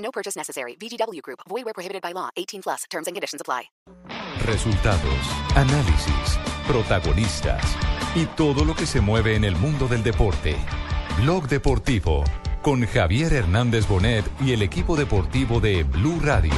[0.00, 0.76] No purchase necessary.
[0.76, 1.40] VGW Group.
[1.48, 2.28] Void where prohibited by law.
[2.36, 2.84] 18 plus.
[2.90, 3.70] Terms and conditions apply.
[4.46, 7.62] Resultados, análisis, protagonistas
[8.14, 10.56] y todo lo que se mueve en el mundo del deporte.
[11.18, 12.24] Blog Deportivo
[12.62, 16.52] con Javier Hernández Bonet y el equipo deportivo de Blue Radio.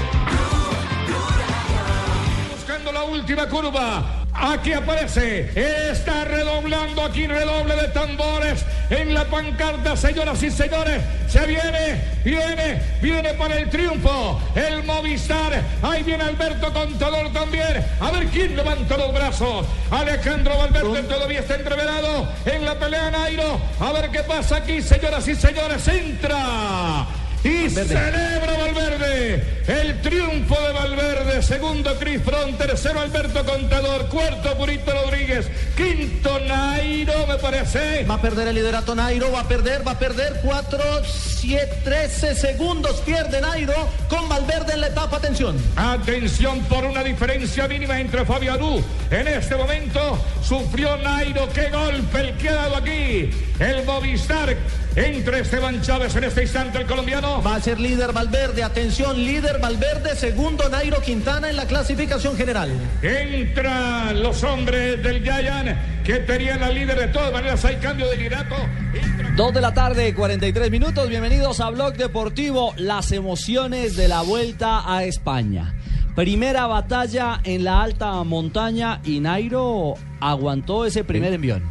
[2.50, 4.21] Buscando la última curva.
[4.34, 5.50] Aquí aparece,
[5.91, 11.02] está redoblando aquí redoble de tambores en la pancarta, señoras y señores.
[11.28, 14.41] Se viene, viene, viene para el triunfo.
[14.55, 15.62] El Movistar.
[15.82, 17.84] Ahí viene Alberto Contador también.
[18.00, 19.66] A ver quién levanta los brazos.
[19.91, 23.60] Alejandro Valverde todavía está entreverado en la pelea Nairo.
[23.80, 25.86] A ver qué pasa aquí, señoras y señores.
[25.88, 27.06] Entra.
[27.44, 31.42] Y celebra Valverde el triunfo de Valverde.
[31.42, 38.04] Segundo Cris Front, tercero Alberto Contador, cuarto Purito Rodríguez, quinto Nairo, me parece.
[38.04, 42.34] Va a perder el liderato Nairo, va a perder, va a perder 4, 7, 13
[42.34, 43.00] segundos.
[43.00, 45.16] Pierde Nairo con Valverde en la etapa.
[45.16, 45.56] Atención.
[45.76, 48.82] Atención por una diferencia mínima entre Fabio Aru.
[49.10, 51.48] En este momento sufrió Nairo.
[51.50, 53.30] ¡Qué golpe el que ha dado aquí!
[53.58, 54.56] El Movistar
[54.96, 57.31] entre Esteban Chávez en este instante el colombiano.
[57.41, 58.62] Va a ser líder Valverde.
[58.62, 60.14] Atención, líder Valverde.
[60.16, 62.70] Segundo Nairo Quintana en la clasificación general.
[63.00, 65.70] Entran los hombres del Giant
[66.05, 67.64] que tenían la líder de todas maneras.
[67.64, 68.56] Hay cambio de liderato.
[69.36, 71.08] Dos de la tarde, 43 minutos.
[71.08, 72.75] Bienvenidos a Blog Deportivo.
[72.77, 75.75] Las emociones de la vuelta a España.
[76.14, 81.62] Primera batalla en la alta montaña y Nairo aguantó ese primer envión.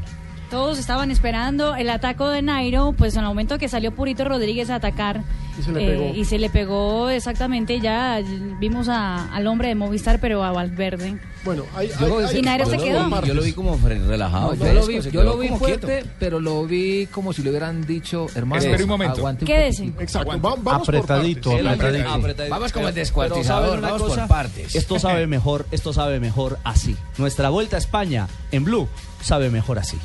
[0.50, 4.70] Todos estaban esperando el ataque de Nairo, pues en el momento que salió Purito Rodríguez
[4.70, 5.22] a atacar
[5.62, 6.14] Y se le eh, pegó.
[6.16, 8.20] y se le pegó exactamente, ya
[8.60, 11.18] vimos a- al hombre de Movistar, pero a Valverde.
[11.44, 11.90] Bueno, hay,
[12.38, 13.10] Y Nairo se quedó.
[13.26, 14.54] Yo lo vi como relajado.
[14.54, 16.10] yo lo vi, yo lo vi fuerte, quieto.
[16.20, 19.18] pero lo vi como si le hubieran dicho, hermano, Espere un momento.
[19.18, 19.82] aguante un Quédese.
[19.84, 20.02] poquitico.
[20.04, 20.40] Exacto.
[20.42, 21.80] Va- vamos Apretadito, por partes.
[21.80, 22.10] apretadito.
[22.14, 22.56] Apretadito.
[22.56, 24.20] Vamos como el descuartizador, ¿saben una vamos cosa?
[24.22, 24.76] por partes.
[24.76, 26.96] Esto sabe mejor, esto sabe mejor así.
[27.18, 28.88] Nuestra vuelta a España en Blue
[29.22, 29.98] sabe mejor así.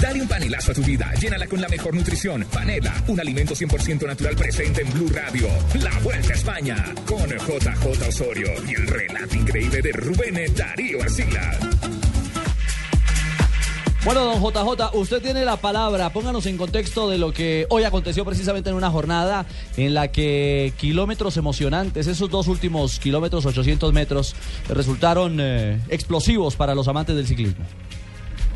[0.00, 2.44] Dale un panelazo a tu vida, llénala con la mejor nutrición.
[2.52, 5.48] Panela, un alimento 100% natural presente en Blue Radio.
[5.82, 11.58] La Vuelta a España, con JJ Osorio y el relato increíble de Rubén Darío Arcila.
[14.04, 16.10] Bueno, don JJ, usted tiene la palabra.
[16.10, 20.72] Pónganos en contexto de lo que hoy aconteció precisamente en una jornada en la que
[20.76, 24.34] kilómetros emocionantes, esos dos últimos kilómetros, 800 metros,
[24.68, 27.64] resultaron eh, explosivos para los amantes del ciclismo.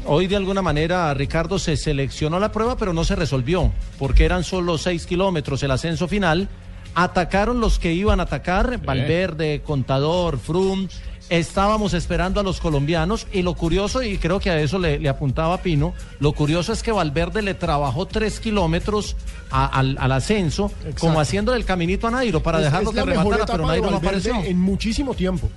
[0.06, 4.44] Hoy de alguna manera Ricardo se seleccionó la prueba pero no se resolvió porque eran
[4.44, 6.48] solo 6 kilómetros el ascenso final.
[6.94, 10.88] Atacaron los que iban a atacar, Valverde, Contador, Frum.
[11.28, 15.08] Estábamos esperando a los colombianos y lo curioso, y creo que a eso le, le
[15.08, 19.16] apuntaba Pino, lo curioso es que Valverde le trabajó 3 kilómetros
[19.50, 23.02] a- al, al ascenso, como haciéndole el caminito a Nairo para Es- dejarlo es que
[23.02, 24.36] rematara, pero Nairo no apareció.
[24.44, 25.50] En muchísimo tiempo.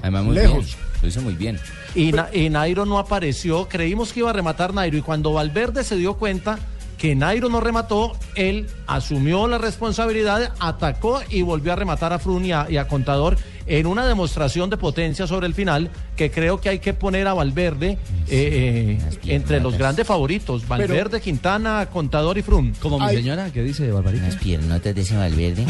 [0.00, 0.66] Además, muy Lejos.
[0.66, 0.78] bien.
[1.02, 1.58] Lo hizo muy bien.
[1.94, 3.68] Y, Na- y Nairo no apareció.
[3.68, 4.98] Creímos que iba a rematar Nairo.
[4.98, 6.58] Y cuando Valverde se dio cuenta
[6.98, 12.44] que Nairo no remató, él asumió la responsabilidad, atacó y volvió a rematar a Frun
[12.44, 13.38] y a, y a Contador
[13.70, 17.34] en una demostración de potencia sobre el final que creo que hay que poner a
[17.34, 17.98] Valverde
[18.28, 20.66] eh, eh, entre los grandes favoritos.
[20.66, 22.74] Valverde, Quintana, Contador y Frun.
[22.80, 24.24] Como mi señora, que dice Barbarita.
[24.24, 25.64] Unas piernotas de ese Valverde.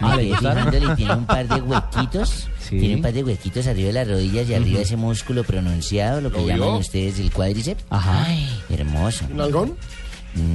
[0.00, 2.48] Ah, fijándole, tiene un par de huequitos.
[2.60, 2.78] Sí.
[2.78, 6.30] Tiene un par de huequitos arriba de las rodillas y arriba ese músculo pronunciado, lo
[6.30, 6.76] que ¿Lo llaman vio?
[6.78, 7.84] ustedes el cuádriceps.
[7.90, 8.24] Ajá.
[8.24, 9.24] Ay, hermoso.
[9.32, 9.76] ¿Un algón?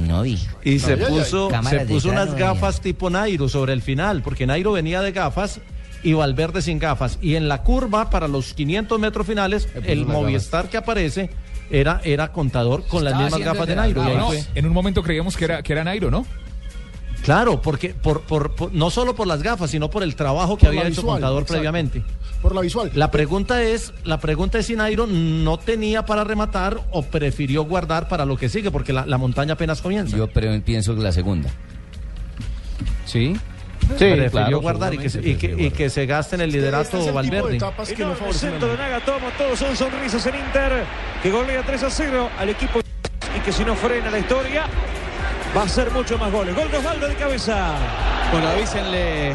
[0.06, 0.38] No vi.
[0.64, 4.72] Y se puso, se de puso unas gafas tipo Nairo sobre el final, porque Nairo
[4.72, 5.60] venía de gafas
[6.02, 7.18] y Valverde sin gafas.
[7.22, 11.30] Y en la curva, para los 500 metros finales, el Movistar que aparece
[11.70, 14.02] era, era contador con las mismas gafas de Nairo.
[14.04, 14.44] Y ahí no, fue.
[14.54, 16.26] En un momento creíamos que era, que era Nairo, ¿no?
[17.22, 20.62] Claro, porque por, por- por- no solo por las gafas, sino por el trabajo que
[20.66, 21.52] Por había hecho visual, contador exacto.
[21.54, 22.02] previamente.
[22.42, 22.90] Por la visual.
[22.94, 28.08] La pregunta es, la pregunta es si Nairo no tenía para rematar o prefirió guardar
[28.08, 30.16] para lo que sigue, porque la, la montaña apenas comienza.
[30.16, 30.26] Yo
[30.64, 31.48] pienso que la segunda.
[33.04, 33.34] Sí.
[33.86, 36.52] Prefirió claro, guardar y que, se, y, que, prefirió y que se gaste en el
[36.52, 37.56] liderato Este es el tipo de Valverde.
[37.56, 38.76] etapas que no centro de.
[38.76, 40.84] Nagatomo, todos son sonrisas en Inter,
[41.22, 42.80] que golea 3 a 0 al equipo
[43.36, 44.64] y que si no frena la historia,
[45.56, 46.54] va a ser mucho más goles.
[46.54, 47.74] Gol de Osvaldo de cabeza.
[48.32, 49.34] Bueno, avísenle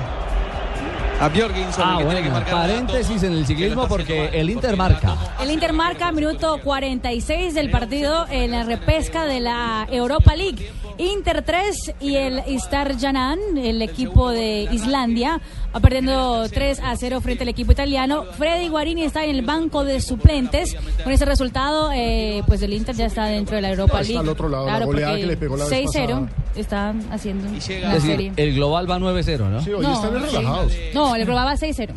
[1.19, 5.16] a Björginson Ah, que tiene que bueno, paréntesis en el ciclismo porque el Inter marca.
[5.42, 10.72] El Inter marca minuto 46 del partido en la repesca de la Europa League.
[10.98, 15.40] Inter 3 y el Star Janan, el equipo de Islandia,
[15.75, 18.24] va perdiendo 3 a 0 frente al equipo italiano.
[18.38, 20.75] Freddy Guarini está en el banco de suplentes.
[21.04, 24.14] Con ese resultado, eh, pues el Inter ya está dentro de la Europa Ah, está
[24.14, 24.28] League.
[24.28, 27.48] al otro lado, la Claro, goleada porque que le pegó la vez 6-0 están haciendo
[27.56, 28.34] Es la decir, serie.
[28.38, 29.62] el global va 9-0, ¿no?
[29.62, 30.36] Sí, hoy No, están sí.
[30.38, 30.74] relajados.
[30.94, 31.94] No, el global va 6-0.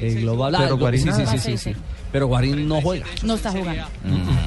[0.00, 1.72] El global Pero ah, lo- Guarín sí, sí, sí, sí, sí.
[2.12, 3.06] Pero Guarín no juega.
[3.24, 3.82] No está jugando.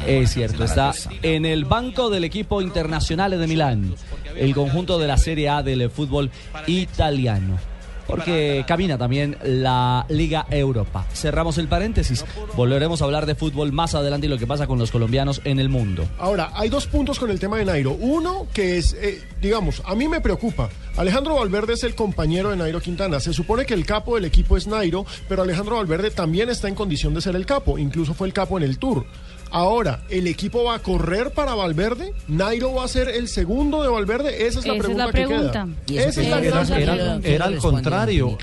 [0.06, 3.94] Es cierto, está en el banco del equipo internacional de Milán,
[4.38, 6.30] el conjunto de la Serie A del fútbol
[6.68, 7.58] italiano.
[8.07, 11.06] Porque camina también la Liga Europa.
[11.13, 12.25] Cerramos el paréntesis.
[12.56, 15.59] Volveremos a hablar de fútbol más adelante y lo que pasa con los colombianos en
[15.59, 16.07] el mundo.
[16.18, 17.92] Ahora, hay dos puntos con el tema de Nairo.
[17.92, 20.69] Uno, que es, eh, digamos, a mí me preocupa.
[20.95, 23.19] Alejandro Valverde es el compañero de Nairo Quintana.
[23.19, 26.75] Se supone que el capo del equipo es Nairo, pero Alejandro Valverde también está en
[26.75, 27.77] condición de ser el capo.
[27.77, 29.06] Incluso fue el capo en el Tour.
[29.51, 32.13] Ahora, ¿el equipo va a correr para Valverde?
[32.27, 34.45] ¿Nairo va a ser el segundo de Valverde?
[34.47, 35.67] Esa es la Esa es pregunta que pregunta.
[35.85, 36.01] queda.
[36.03, 38.38] Esa es la era- gran Era, al contrario.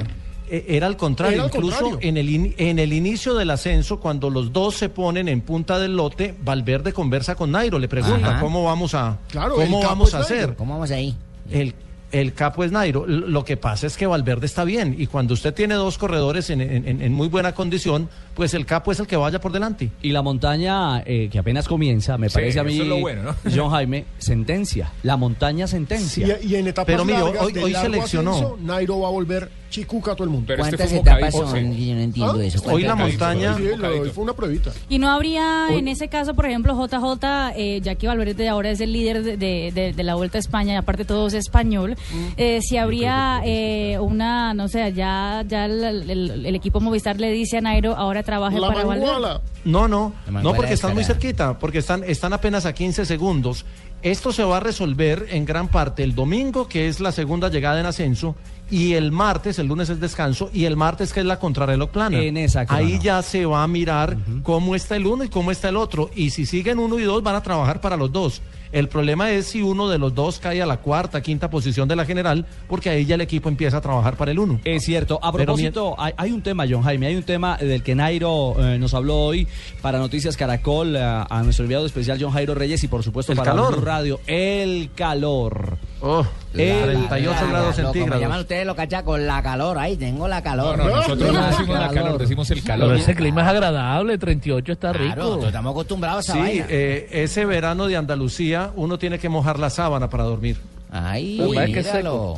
[0.51, 2.09] Eh, Era al contrario, Era al incluso contrario.
[2.09, 5.79] En, el in- en el inicio del ascenso, cuando los dos se ponen en punta
[5.79, 8.41] del lote, Valverde conversa con Nairo, le pregunta Ajá.
[8.41, 10.55] cómo vamos a, Claro, cómo vamos a hacer.
[10.55, 11.17] ¿Cómo vamos ahí?
[11.51, 11.75] El,
[12.13, 13.07] el capo es Nairo.
[13.07, 16.61] Lo que pasa es que Valverde está bien y cuando usted tiene dos corredores en-
[16.61, 19.91] en muy buena condición, pues el capo es el que vaya por delante.
[20.03, 23.01] Y la montaña, eh, que apenas comienza, me Sí, parece a mí, eso es lo
[23.01, 23.35] bueno, ¿no?
[23.55, 24.91] John Jaime, sentencia.
[25.03, 26.39] La montaña sentencia.
[26.43, 28.31] Y, y en etapas Pero mire, largas hoy- hoy seleccionó.
[28.33, 30.47] ascenso, Nairo va a volver chicuca a todo el mundo.
[30.47, 31.75] Pero este ¿Cuántas etapas son?
[31.75, 31.89] sí.
[31.89, 32.45] Yo no entiendo ¿Ah?
[32.45, 32.63] eso.
[32.71, 33.57] Hoy la ¿Cuántas- montaña...
[33.57, 34.71] Sí, lo- fue una pruebita.
[34.89, 38.81] Y no habría, en ese caso, por ejemplo, JJ, eh, ya que Valverde ahora es
[38.81, 41.97] el líder de, de- de- de la Vuelta a España, y aparte todo es español,
[42.37, 47.33] eh, si habría eh, una, no sé, ya, ya el, el- el equipo Movistar le
[47.33, 49.41] dice a Nairo, ahora trabaje La para Valverde.
[49.65, 53.65] No, no, no porque están muy cerquita, porque están, están apenas a 15 segundos.
[54.03, 57.81] Esto se va a resolver en gran parte el domingo, que es la segunda llegada
[57.81, 58.37] en ascenso,
[58.71, 62.21] y el martes, el lunes es descanso, y el martes que es la contrarreloj plana.
[62.21, 62.67] En esa.
[62.69, 66.11] Ahí ya se va a mirar cómo está el uno y cómo está el otro.
[66.15, 68.43] Y si siguen uno y dos, van a trabajar para los dos.
[68.75, 71.95] El problema es si uno de los dos cae a la cuarta, quinta posición de
[71.97, 74.61] la general, porque ahí ya el equipo empieza a trabajar para el uno.
[74.65, 75.19] Es cierto.
[75.23, 78.79] A propósito, hay, hay un tema, John Jaime, hay un tema del que Nairo eh,
[78.79, 79.47] nos habló hoy
[79.81, 83.39] para Noticias Caracol, a, a nuestro enviado especial John Jairo Reyes y por supuesto El
[83.39, 83.77] para calor.
[83.77, 84.21] Blue Radio.
[84.27, 85.79] El calor.
[86.01, 88.41] Oh, El- 38 La- grados lo- Como llaman centígrados.
[88.43, 89.79] ustedes los cachacos, la calor.
[89.79, 90.77] Ahí tengo la calor.
[90.79, 92.89] No, no, nosotros no La decimos la calor, decimos el calor.
[92.89, 95.47] Pero ese clima es agradable, 38 está Claro, rico.
[95.47, 96.67] estamos acostumbrados a esa Sí, vaina.
[96.69, 100.59] eh, ese verano de Andalucía uno tiene que mojar la sábana para dormir.
[100.91, 102.37] Ay, Uy, es que míralo.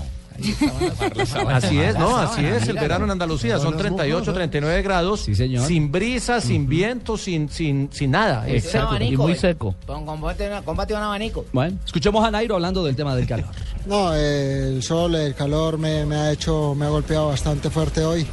[1.48, 2.16] Así es, ¿no?
[2.16, 5.66] Así es, el verano en Andalucía son 38, 39 grados, Sí, señor.
[5.66, 8.46] sin brisa, sin viento, sin, sin, sin nada.
[8.46, 8.86] Es seco.
[8.88, 9.74] abanico, y muy seco.
[9.86, 11.44] Combate, un abanico.
[11.52, 13.46] Bueno, escuchemos a Nairo hablando del tema del calor.
[13.86, 18.04] No, eh, el sol, el calor me, me ha hecho, me ha golpeado bastante fuerte
[18.04, 18.26] hoy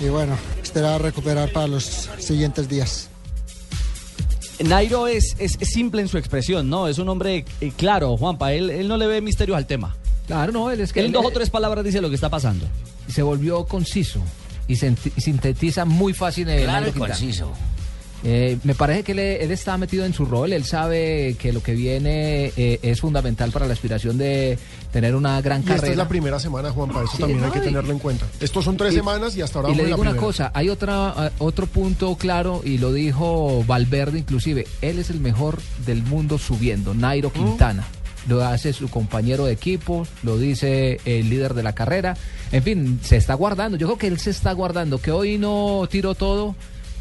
[0.00, 3.09] y bueno, esperar recuperar para los siguientes días.
[4.68, 6.88] Nairo es, es, es simple en su expresión, ¿no?
[6.88, 8.52] Es un hombre eh, claro, Juanpa.
[8.52, 9.96] Él, él no le ve misterios al tema.
[10.26, 12.28] Claro, no, él es que Él en dos o tres palabras dice lo que está
[12.28, 12.66] pasando.
[13.08, 14.20] se volvió conciso
[14.68, 17.52] y y sintetiza muy fácil el Claro y conciso.
[18.22, 21.62] Eh, me parece que él, él está metido en su rol, él sabe que lo
[21.62, 24.58] que viene eh, es fundamental para la aspiración de
[24.92, 25.76] tener una gran Y carrera.
[25.86, 28.26] esta es la primera semana, Juanpa, eso Sí, también hay que y- tenerlo en cuenta.
[28.40, 30.26] Estos son tres Y- semanas y hasta ahora Y le la digo una primera.
[30.26, 35.20] cosa, hay otra eh, otro punto claro y lo dijo Valverde inclusive, él es el
[35.20, 37.86] mejor del mundo subiendo, Nairo Quintana.
[38.28, 42.18] Lo hace su compañero de equipo, lo dice el líder de la carrera.
[42.52, 43.78] En fin, se está guardando.
[43.78, 46.54] Yo creo que él se está guardando, que hoy no tiró todo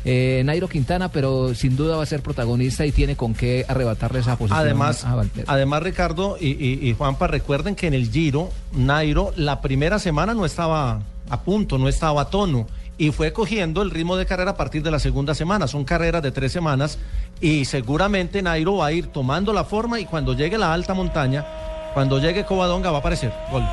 [0.06, 4.20] eh, Nairo Quintana, pero sin duda va a ser protagonista y tiene con qué arrebatarle
[4.20, 5.16] esa posición Además, a
[5.48, 10.34] además Ricardo y, y- y Juanpa, recuerden que en el Giro, Nairo, la primera semana
[10.34, 12.68] no estaba a punto, no estaba a tono.
[12.98, 15.68] Y fue cogiendo el ritmo de carrera a partir de la segunda semana.
[15.68, 16.98] Son carreras de tres semanas.
[17.40, 21.46] Y seguramente Nairo va a ir tomando la forma y cuando llegue la alta montaña,
[21.94, 23.32] cuando llegue Covadonga va a aparecer.
[23.52, 23.64] Gol.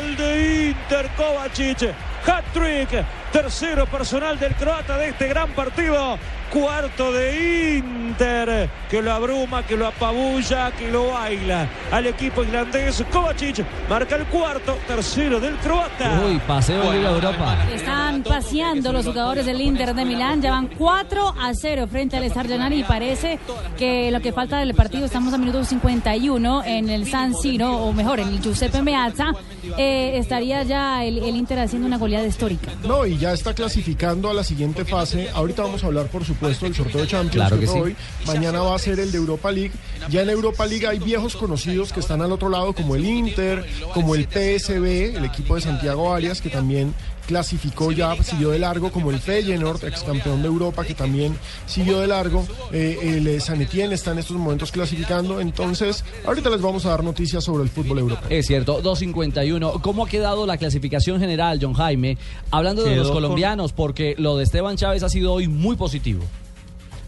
[0.00, 1.94] Gol de Inter Kovacic.
[2.26, 6.18] Hat-trick Tercero personal del croata de este gran partido.
[6.52, 11.68] Cuarto de Inter, que lo abruma, que lo apabulla, que lo baila.
[11.92, 16.20] Al equipo islandés, Kovacic marca el cuarto, tercero del croata.
[16.26, 17.56] Uy, paseo de Liga Europa.
[17.72, 22.24] Están paseando los jugadores del Inter de Milán, ya van 4 a 0 frente al
[22.24, 23.38] Star Giannani y parece
[23.78, 27.92] que lo que falta del partido, estamos a minuto 51 en el San Siro, o
[27.92, 29.30] mejor, en el Giuseppe Meazza,
[29.78, 32.72] eh, estaría ya el, el Inter haciendo una goleada histórica.
[32.82, 35.30] No, y ya está clasificando a la siguiente fase.
[35.32, 37.32] Ahorita vamos a hablar, por supuesto, del sorteo de Champions.
[37.32, 37.78] Claro que sí.
[37.78, 37.96] hoy.
[38.26, 39.72] Mañana va a ser el de Europa League.
[40.08, 43.64] Ya en Europa League hay viejos conocidos que están al otro lado, como el Inter,
[43.94, 46.94] como el PSB, el equipo de Santiago Arias, que también
[47.30, 52.00] clasificó ya, siguió de largo, como el Feyenoord, ex campeón de Europa, que también siguió
[52.00, 52.44] de largo.
[52.72, 55.40] Eh, el eh, San Etienne está en estos momentos clasificando.
[55.40, 58.28] Entonces, ahorita les vamos a dar noticias sobre el fútbol europeo.
[58.28, 59.80] Es cierto, 2.51.
[59.80, 62.18] ¿Cómo ha quedado la clasificación general, John Jaime?
[62.50, 65.76] Hablando de Quedó los con- colombianos, porque lo de Esteban Chávez ha sido hoy muy
[65.76, 66.24] positivo.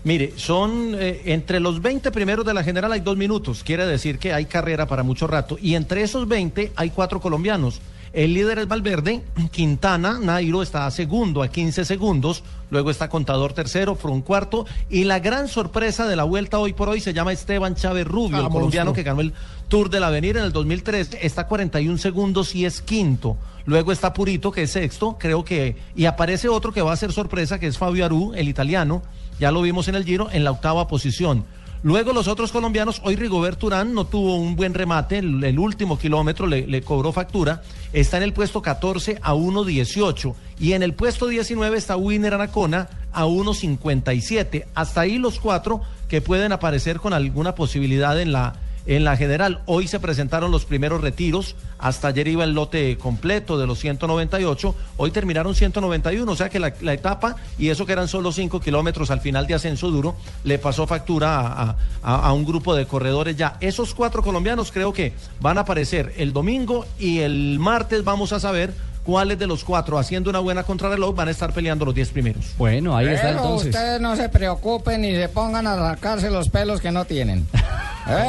[0.04, 4.18] Mire, son eh, entre los 20 primeros de la general hay dos minutos, quiere decir
[4.20, 5.58] que hay carrera para mucho rato.
[5.60, 7.80] Y entre esos 20 hay cuatro colombianos.
[8.12, 13.94] El líder es Valverde, Quintana, Nairo está segundo a 15 segundos, luego está Contador tercero,
[13.94, 17.74] Frun cuarto, y la gran sorpresa de la vuelta hoy por hoy se llama Esteban
[17.74, 18.92] Chávez Rubio, Ah, el colombiano monstruo.
[18.94, 19.32] que ganó el
[19.68, 23.38] Tour del Avenir en el 2003, está 41 segundos y es quinto.
[23.64, 27.12] Luego está Purito, que es sexto, creo que, y aparece otro que va a ser
[27.12, 29.02] sorpresa, que es Fabio Aru, el italiano,
[29.40, 31.44] ya lo vimos en el Giro, en la octava posición.
[31.84, 35.98] Luego los otros colombianos, hoy Rigobert Urán no tuvo un buen remate, el, el último
[35.98, 37.62] kilómetro le, le cobró factura,
[37.92, 42.88] está en el puesto 14 a 1.18 y en el puesto 19 está Winner Anacona
[43.12, 44.66] a 1.57.
[44.74, 48.54] Hasta ahí los cuatro que pueden aparecer con alguna posibilidad en la,
[48.86, 49.60] en la general.
[49.66, 54.74] Hoy se presentaron los primeros retiros, hasta ayer iba el lote completo de los 198,
[54.96, 59.10] hoy terminaron 191, o sea que la, etapa, y eso que eran solo 5 kilómetros
[59.10, 63.56] al final de ascenso duro, le pasó factura a un grupo de corredores ya.
[63.60, 68.40] Esos cuatro colombianos creo que van a aparecer el domingo y el martes vamos a
[68.40, 72.10] saber cuáles de los cuatro haciendo una buena contrarreloj van a estar peleando los 10
[72.10, 72.44] primeros.
[72.56, 73.68] Bueno, ahí está Pero entonces.
[73.74, 77.46] ustedes no se preocupen ni se pongan a sacarse los pelos que no tienen.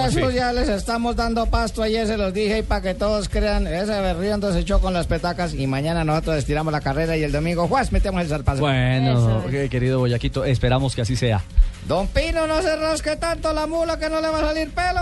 [0.08, 3.66] Eso ya les estamos dando pasto, ayer se los dije y para que todos crean,
[3.66, 7.32] ese berriendo se echó con las petacas y mañana nosotros estiramos la carrera y el
[7.32, 8.62] domingo, juas, metemos el zarpazo.
[8.62, 11.42] Bueno, querido Boyaquito, esperamos que así sea.
[11.88, 15.02] Don Pino, no se rasque tanto la mula que no le va a salir pelo.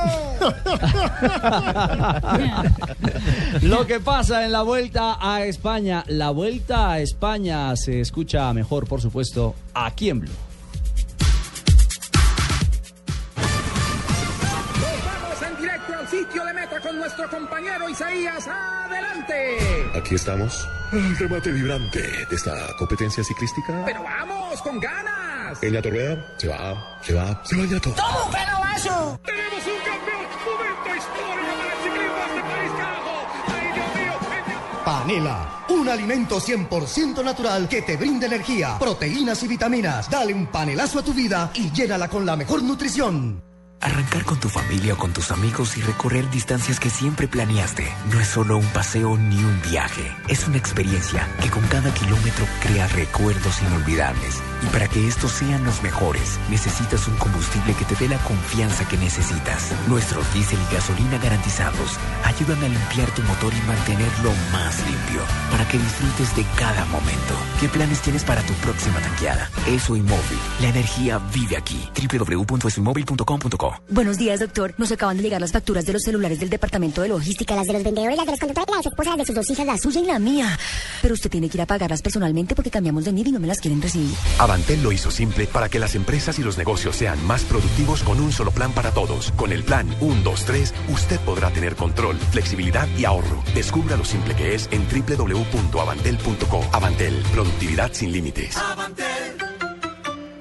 [3.62, 8.88] Lo que pasa en la vuelta a España, la vuelta a España se escucha mejor,
[8.88, 10.32] por supuesto, aquí en Blue.
[15.06, 18.48] Vamos en directo al sitio de meta con nuestro compañero Isaías.
[18.48, 19.58] ¡Adelante!
[19.96, 20.68] Aquí estamos.
[20.92, 23.84] El remate vibrante de esta competencia ciclística.
[23.86, 25.58] Pero vamos, con ganas.
[25.60, 27.92] Peña Torrea se va, se va, se va Ñato.
[27.92, 29.20] ¡Toma un pelobazo!
[29.26, 30.22] ¡Tenemos un campeón!
[30.46, 33.12] ¡Momento histórico para el ciclismo de este país, carajo!
[33.48, 34.84] ¡Ay, Dios mío!
[34.84, 40.10] Panela, un alimento 100% natural que te brinda energía, proteínas y vitaminas.
[40.10, 43.51] Dale un panelazo a tu vida y llénala con la mejor nutrición.
[43.82, 48.20] Arrancar con tu familia o con tus amigos y recorrer distancias que siempre planeaste no
[48.20, 52.88] es solo un paseo ni un viaje, es una experiencia que con cada kilómetro crea
[52.88, 54.42] recuerdos inolvidables.
[54.64, 58.88] Y para que estos sean los mejores, necesitas un combustible que te dé la confianza
[58.88, 59.72] que necesitas.
[59.88, 65.68] Nuestros diésel y gasolina garantizados ayudan a limpiar tu motor y mantenerlo más limpio, para
[65.68, 67.34] que disfrutes de cada momento.
[67.60, 69.50] ¿Qué planes tienes para tu próxima tanqueada?
[69.68, 70.40] Eso y móvil.
[70.62, 71.90] La energía vive aquí.
[71.96, 74.74] www.esoymóvil.com.co Buenos días, doctor.
[74.78, 77.74] Nos acaban de llegar las facturas de los celulares del departamento de logística, las de
[77.74, 80.06] los vendedores, las de los conductores, las esposas de sus dos hijas, la suya y
[80.06, 80.60] la mía.
[81.02, 83.48] Pero usted tiene que ir a pagarlas personalmente porque cambiamos de NID y no me
[83.48, 84.14] las quieren recibir.
[84.52, 88.20] Avantel lo hizo simple para que las empresas y los negocios sean más productivos con
[88.20, 89.32] un solo plan para todos.
[89.38, 93.42] Con el plan 123, usted podrá tener control, flexibilidad y ahorro.
[93.56, 96.66] Descubra lo simple que es en www.avantel.co.
[96.74, 98.58] Avantel, productividad sin límites.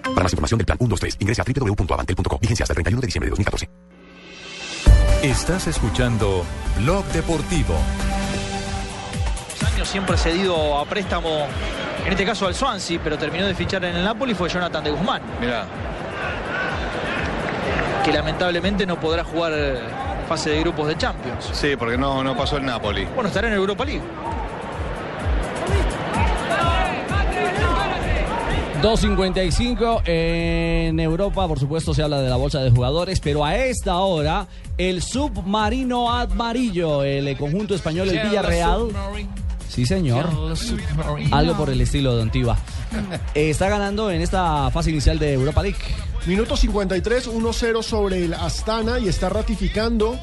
[0.02, 2.38] Para más información del plan 123, ingrese a www.avantel.co.
[2.40, 3.70] Vigencia hasta el 31 de diciembre de 2014.
[5.22, 6.44] Estás escuchando
[6.80, 7.76] Blog Deportivo.
[9.62, 11.46] Años siempre cedido a préstamo,
[12.04, 14.90] en este caso al Swansea, pero terminó de fichar en el Napoli fue Jonathan de
[14.90, 15.64] Guzmán, Mirá,
[18.04, 19.52] que lamentablemente no podrá jugar
[20.28, 21.50] fase de grupos de Champions.
[21.52, 23.04] sí, porque no, no pasó el Napoli.
[23.14, 24.02] Bueno, estará en Europa League.
[28.82, 33.98] 2.55 en Europa, por supuesto, se habla de la bolsa de jugadores, pero a esta
[33.98, 34.46] hora,
[34.78, 38.88] el submarino amarillo, el conjunto español, el Villarreal,
[39.70, 40.28] Sí, señor.
[41.30, 42.56] Algo por el estilo, Don Tiva.
[43.34, 45.78] Eh, está ganando en esta fase inicial de Europa League.
[46.26, 50.18] Minuto 53, 1-0 sobre el Astana y está ratificando.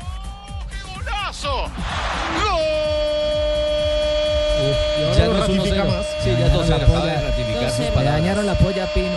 [5.16, 5.88] Ya no no es ratifica 1-0.
[5.88, 6.06] más.
[6.24, 8.00] Sí, ya es 2-0.
[8.00, 9.08] Le dañaron la polla a Pino.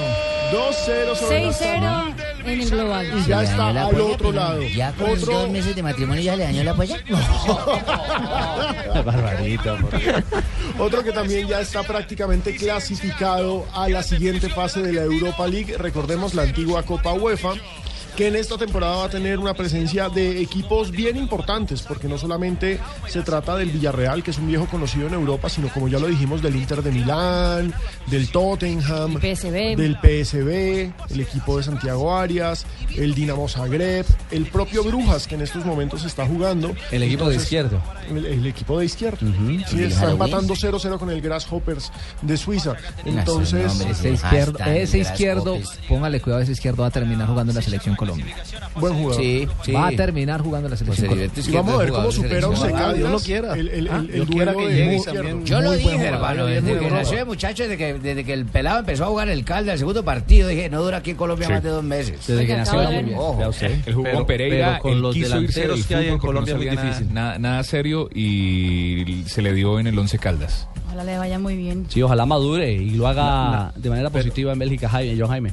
[0.53, 2.15] 2-0 sobre el Astana.
[2.17, 3.07] 6-0 en el global.
[3.19, 4.63] Y ya está al otro lado.
[4.63, 6.99] Ya con los Otro, dos meses de matrimonio ya le dañó la polla.
[9.05, 9.77] Barbarito.
[10.79, 15.77] otro que también ya está prácticamente clasificado a la siguiente fase de la Europa League.
[15.79, 17.55] Recordemos la antigua Copa UEFA.
[18.21, 22.19] Que en esta temporada va a tener una presencia de equipos bien importantes, porque no
[22.19, 25.99] solamente se trata del Villarreal, que es un viejo conocido en Europa, sino como ya
[25.99, 27.73] lo dijimos, del Inter de Milán,
[28.09, 35.27] del Tottenham, del PSV, el equipo de Santiago Arias, el Dinamo Zagreb, el propio Brujas,
[35.27, 36.75] que en estos momentos está jugando.
[36.91, 37.83] El equipo de izquierdo.
[38.11, 39.19] El, el equipo de izquierdo.
[39.67, 40.23] Sí, está Harawin.
[40.23, 42.75] empatando 0-0 con el Grasshoppers de Suiza.
[43.07, 45.59] Entonces, ese izquierdo, ese izquierdo,
[45.89, 48.37] póngale cuidado, ese izquierdo va a terminar jugando en la selección Colombia.
[48.77, 49.23] Buen jugador.
[49.23, 51.31] Sí, Va a terminar jugando en la selección Colombia.
[51.47, 52.97] Y vamos a ver cómo supera un Secaldas.
[52.97, 53.55] Dios lo quiera.
[53.55, 55.19] El, el, Ah, el, Dios el quiera duelo que de llegue izquierdo.
[55.23, 55.45] también.
[55.47, 58.79] Yo lo dije, hermano, desde que nació el muchacho, desde que, desde que el pelado
[58.81, 61.53] empezó a jugar el calda, el segundo partido, dije, no dura aquí en Colombia Sí.
[61.53, 62.27] más de dos meses.
[62.27, 63.19] Desde que nació Oiga, muy bien.
[63.19, 63.37] ojo.
[63.39, 63.71] Vea usted.
[63.87, 66.57] El jugó Pero- con Pereira, pero con los delanteros del que hay en Colombia es
[66.59, 67.13] muy difícil.
[67.13, 70.67] Nada, serio y se le dio en el Once Caldas.
[70.87, 71.87] Ojalá le vaya muy bien.
[71.89, 75.53] Sí, ojalá madure y lo haga de manera positiva en Bélgica, Jaime, John Jaime.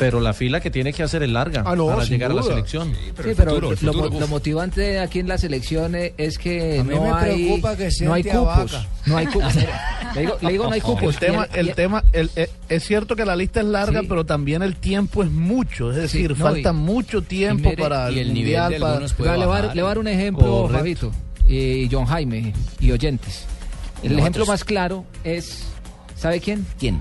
[0.00, 2.42] Pero la fila que tiene que hacer es larga Ah, no, para llegar a la
[2.42, 2.92] selección.
[2.94, 6.94] Sí, pero lo, mo- lo motivante aquí en la selección eh, es que A mí
[6.94, 8.72] no me hay, preocupa que no hay cupos.
[8.72, 8.86] Vaca.
[9.06, 9.54] No hay cupos.
[10.14, 11.14] le, digo, le digo, no hay cupos.
[11.14, 14.06] El tema, el y tema el- eh, es cierto que la lista es larga, Sí.
[14.08, 15.90] pero también el tiempo es mucho.
[15.90, 18.72] Es decir, no, falta y- mucho tiempo mire, para y el, nivel mundial.
[18.72, 20.68] de para- Le voy a dar- le voy a dar un ejemplo.
[20.68, 21.12] Fabito,
[21.46, 23.44] y John Jaime y oyentes.
[24.02, 25.64] El ejemplo más claro es,
[26.16, 26.66] ¿sabe quién?
[26.78, 27.00] ¿Quién?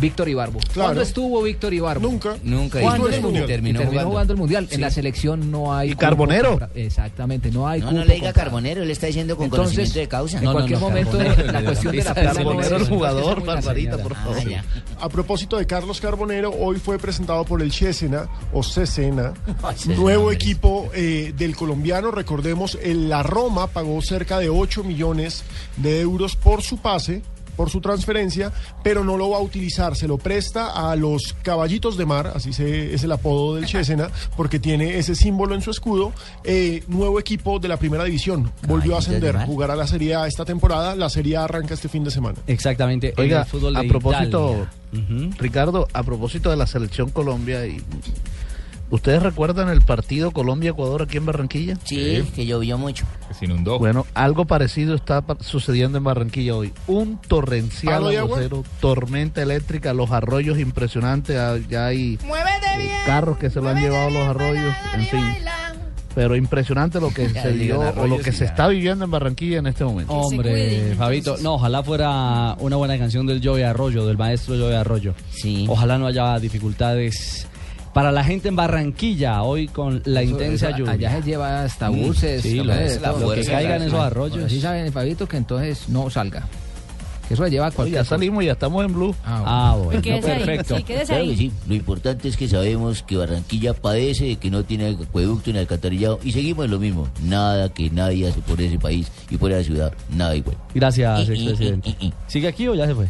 [0.00, 0.58] Víctor Ibarbo.
[0.60, 0.88] Claro.
[0.88, 2.08] ¿Cuándo estuvo Víctor Ibarbo?
[2.08, 2.36] Nunca.
[2.42, 3.30] Nunca ¿Cuándo estuvo?
[3.30, 4.10] Y Terminó terminó, jugando.
[4.10, 4.66] jugando el mundial.
[4.68, 4.74] Sí.
[4.76, 5.88] En la selección no hay.
[5.88, 6.50] ¿Y cupo Carbonero?
[6.58, 7.80] compra- Exactamente, no hay.
[7.80, 8.32] No, le diga.
[8.32, 10.38] Carbonero, él está diciendo con Entonces, conocimiento de causa.
[10.38, 14.36] En cualquier momento, la cuestión de la Carbonero es- el jugador, Barbarita, por favor.
[14.38, 14.64] Ah, ya.
[15.00, 19.32] A propósito de Carlos Carbonero, hoy fue presentado por el Chesena o Cesena,
[19.96, 22.10] nuevo equipo eh, del colombiano.
[22.10, 25.44] Recordemos, el- la Roma pagó cerca de 8 millones
[25.76, 27.22] de euros por su pase,
[27.58, 28.52] por su transferencia,
[28.84, 29.96] pero no lo va a utilizar.
[29.96, 34.10] Se lo presta a los caballitos de mar, así se, es el apodo del Chesena,
[34.36, 36.12] porque tiene ese símbolo en su escudo.
[36.44, 38.52] Eh, nuevo equipo de la primera división.
[38.68, 40.94] Volvió a ascender, jugará la Serie A esta temporada.
[40.94, 42.38] La Serie A arranca este fin de semana.
[42.46, 43.08] Exactamente.
[43.08, 44.66] en Oiga, el fútbol de a propósito.
[45.38, 47.82] Ricardo, a propósito de la selección Colombia, y,
[48.90, 51.76] ¿ustedes recuerdan el partido Colombia-Ecuador aquí en Barranquilla?
[51.84, 53.04] Sí, que llovió mucho.
[53.28, 53.78] Que se inundó.
[53.78, 56.72] Bueno, algo parecido está sucediendo en Barranquilla hoy.
[56.86, 63.60] Un torrencial aguacero, tormenta eléctrica, los arroyos impresionantes, ah, ya hay eh, carros que se
[63.60, 65.24] lo han llevado los arroyos, en fin.
[66.14, 69.58] Pero impresionante lo que Ya se dio o lo que se está viviendo en Barranquilla
[69.58, 70.12] en este momento.
[70.14, 75.14] Hombre, Fabito, no, ojalá fuera una buena canción del Joey Arroyo, del maestro Joey Arroyo.
[75.30, 75.66] Sí.
[75.68, 77.46] Ojalá no haya dificultades
[77.98, 80.92] para la gente en Barranquilla hoy con la Eso- intensa eso lluvia.
[80.92, 82.42] Allá se lleva hasta Mm, buses.
[82.42, 84.44] sí, lo- es la que caigan esos arroyos.
[84.44, 86.46] Así saben, Fabito, que entonces no salga.
[87.26, 88.10] Que eso le lleva a Oye, cualquier ya cosa.
[88.10, 89.14] salimos, ya estamos en blue.
[89.24, 89.44] Ah, bueno.
[89.48, 90.76] Ah, bueno, Quédese ahí, perfecto.
[90.76, 91.30] sí, Claro ahí.
[91.30, 91.52] que sí.
[91.66, 96.20] Lo importante es que sabemos que Barranquilla padece de que no tiene acueducto ni alcantarillado
[96.22, 97.08] y seguimos en lo mismo.
[97.24, 99.92] Nada que nadie hace por ese país y por esa ciudad.
[100.14, 100.56] Nada igual.
[100.72, 101.88] Gracias, Y- y- expresidente.
[101.88, 102.12] y- y- y.
[102.28, 103.08] ¿Sigue aquí o ya se fue?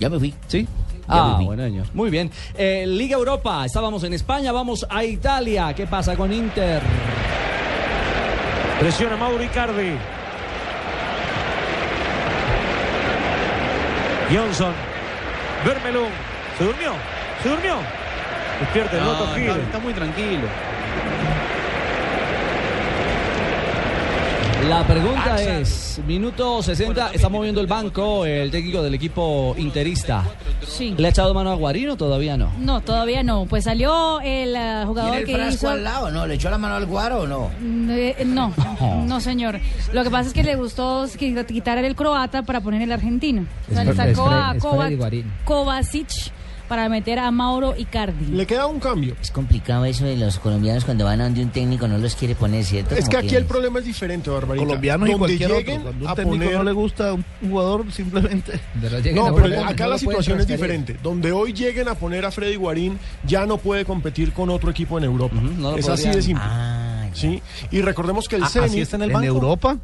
[0.00, 0.32] Ya me fui.
[0.48, 0.66] ¿Sí?
[1.10, 1.86] Ah, bueno, señor.
[1.94, 2.30] Muy bien.
[2.56, 5.74] Eh, Liga Europa, estábamos en España, vamos a Italia.
[5.74, 6.80] ¿Qué pasa con Inter?
[8.78, 9.92] Presiona Mauro Icardi.
[14.32, 14.72] Johnson.
[15.66, 16.08] Vermelón.
[16.56, 16.92] Se durmió.
[17.42, 17.76] Se durmió.
[18.60, 19.82] Despierta el Loto Gil.
[19.82, 20.46] muy tranquilo.
[24.68, 30.22] La pregunta es, minuto 60, está moviendo el banco el técnico del equipo interista.
[30.66, 30.94] Sí.
[30.96, 31.96] ¿Le ha echado mano a Guarino?
[31.96, 32.52] Todavía no.
[32.58, 33.46] No, todavía no.
[33.46, 35.68] Pues salió el ¿Tiene jugador el que frasco hizo.
[35.70, 36.10] al lado?
[36.10, 36.26] ¿No?
[36.26, 37.50] ¿Le echó la mano al guaro o no?
[37.60, 38.52] Mm, eh, No,
[39.06, 39.58] no señor.
[39.92, 43.46] Lo que pasa es que le gustó qui- quitar el croata para poner el argentino.
[43.70, 44.54] O sea, Es le sacó es a.
[45.44, 46.32] Kovacic
[46.70, 48.26] para meter a Mauro Icardi.
[48.26, 49.16] Le queda un cambio.
[49.20, 52.36] Es complicado eso de los colombianos cuando van a donde un técnico no los quiere
[52.36, 52.94] poner, ¿cierto?
[52.94, 54.64] Es que aquí el problema es diferente, Barbarita.
[54.66, 55.90] Colombianos y Donde cualquier lleguen otro.
[55.90, 58.60] Cuando a un técnico poner- no le gusta a un jugador, simplemente...
[59.12, 60.96] No, poner, pero acá no la situación es diferente.
[61.02, 64.96] Donde hoy lleguen a poner a Freddy Guarín, ya no puede competir con otro equipo
[64.96, 65.34] en Europa.
[65.36, 66.44] Ujú, no lo es así de simple.
[66.46, 67.08] Ah.
[67.12, 67.42] ¿sí?
[67.72, 68.68] Y recordemos que el Ah, Zenit...
[68.70, 69.26] ¿Así está en el ¿En banco?
[69.26, 69.76] Europa?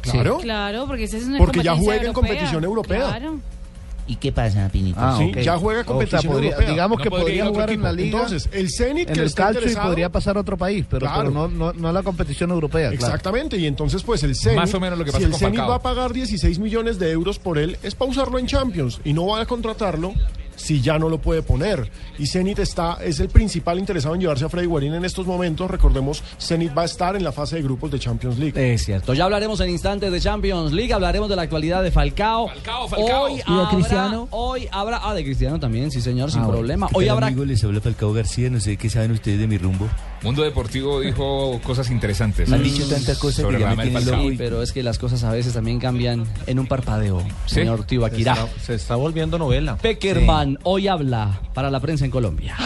[0.00, 0.38] Claro.
[0.38, 3.08] Claro, porque esa es una Porque ya juega en competición europea.
[3.08, 3.40] Claro.
[4.06, 4.98] ¿Y qué pasa, Pinito?
[5.00, 5.38] Ah, Sí, ok.
[5.40, 6.70] ya juega competición podría- europea.
[6.70, 8.16] Digamos que No podría podría ir a otro jugar en la liga.
[8.18, 10.84] Entonces, el Zenit en que el está calcio y interesado- podría pasar a otro país,
[10.90, 11.30] pero, Claro.
[11.30, 12.90] pero no, no, no a la competición europea.
[12.90, 12.94] claro.
[13.06, 15.40] Exactamente, y entonces pues el Zenit, Más o menos lo que si pasa el con
[15.40, 15.70] Zenit Falcao.
[15.70, 19.14] va a pagar 16 millones de euros por él, es para usarlo en Champions y
[19.14, 20.12] no va a contratarlo
[20.56, 21.90] si ya no lo puede poner.
[22.18, 25.70] Y Zenit está, es el principal interesado en llevarse a Freddy Guarín en estos momentos.
[25.70, 28.74] Recordemos, Zenit va a estar en la fase de grupos de Champions League.
[28.74, 29.14] Es cierto.
[29.14, 32.48] Ya hablaremos en instantes de Champions League, hablaremos de la actualidad de Falcao.
[32.48, 33.24] Falcao.
[33.24, 34.28] Hoy ¿Y de habrá- Cristiano?
[34.30, 35.00] Hoy habrá.
[35.02, 36.58] Ah, de Cristiano también, sí, señor, sin Ah, bueno.
[36.58, 36.88] problema.
[36.88, 37.26] ¿Qué Hoy habrá.
[37.28, 37.44] amigo?
[37.44, 39.88] Les habla Falcao García, no sé qué saben ustedes de mi rumbo.
[40.24, 42.50] Mundo Deportivo dijo cosas interesantes.
[42.50, 45.22] Han dicho tantas cosas sobre que ya me tienen loco pero es que las cosas
[45.22, 47.56] a veces también cambian en un parpadeo, ¿Sí?
[47.56, 48.32] señor Se Tibaquirá.
[48.32, 49.76] está, se está volviendo novela.
[49.76, 52.56] Peckerman hoy habla para la prensa en Colombia.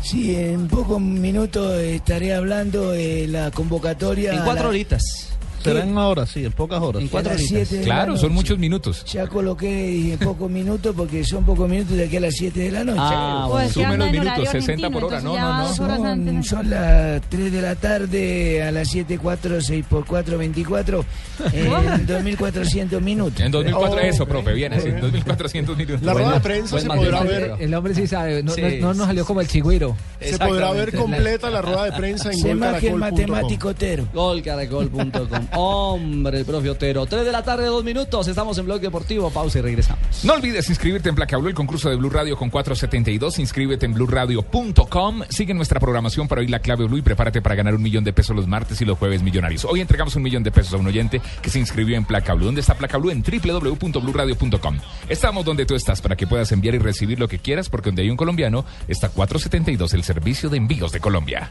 [0.00, 4.34] Sí, en pocos minutos estaré hablando de la convocatoria.
[4.34, 5.31] En cuatro horitas.
[5.62, 7.02] Será en horas, sí, en pocas horas.
[7.02, 8.34] En cuatro siete de Claro, la son noche.
[8.34, 9.04] muchos minutos.
[9.06, 12.70] Ya coloqué dije, pocos minutos porque son pocos minutos de aquí a las 7 de
[12.72, 12.98] la noche.
[13.02, 15.20] Ah, Pues que Sume anda los en minutos, horario 60 por hora.
[15.20, 15.74] No, no, no.
[15.74, 21.04] Son, son las 3 de la tarde a las 7, 4, 6 por 4, 24,
[21.52, 23.40] en 2400 minutos.
[23.40, 24.90] En 2004, Oh, eso, profe, bien así.
[24.90, 26.02] 2400 minutos.
[26.02, 28.94] La rueda de prensa se podrá ver, El hombre sí sabe, no, Sí, no- no
[28.94, 29.96] nos salió como el chigüiro.
[30.20, 32.98] se podrá ver completa la rueda de prensa en Se magia el golcaracol.com.
[33.00, 34.06] matemático Otero.
[34.12, 35.28] Golcaracol.com.
[35.54, 37.06] Hombre, el profe Otero.
[37.06, 38.26] 3 de la tarde, dos minutos.
[38.26, 39.30] Estamos en Blog Deportivo.
[39.30, 40.24] Pausa y regresamos.
[40.24, 43.38] No olvides inscribirte en Placa Blue, el concurso de Blue Radio con 472.
[43.38, 45.22] Inscríbete en blueradio.com.
[45.28, 48.12] Sigue nuestra programación para oír la clave Blue y prepárate para ganar un millón de
[48.12, 49.64] pesos los martes y los jueves millonarios.
[49.64, 52.46] Hoy entregamos un millón de pesos a un oyente que se inscribió en Placa Blue.
[52.46, 53.10] ¿Dónde está Placa Blue?
[53.10, 54.78] En www.bluradio.com.
[55.08, 58.02] Estamos donde tú estás para que puedas enviar y recibir lo que quieras, porque donde
[58.02, 61.50] hay un colombiano está 472, el servicio de envíos de Colombia.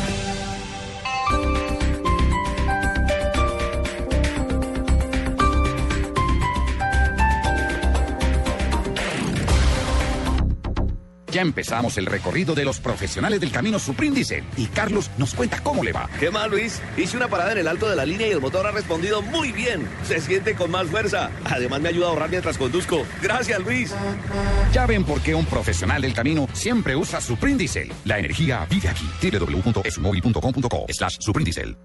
[11.31, 15.83] Ya empezamos el recorrido de los profesionales del camino Supríndice y Carlos nos cuenta cómo
[15.83, 16.09] le va.
[16.19, 16.81] ¿Qué más, Luis?
[16.97, 19.51] Hice una parada en el alto de la línea y el motor ha respondido muy
[19.53, 19.87] bien.
[20.05, 21.31] Se siente con más fuerza.
[21.45, 23.05] Además, me ayuda a ahorrar mientras conduzco.
[23.21, 23.93] Gracias, Luis.
[24.73, 27.91] Ya ven por qué un profesional del camino siempre usa Suprindicel.
[28.03, 29.09] La energía vive aquí.
[29.21, 31.77] www.esumóvil.com.co slash Suprindicel.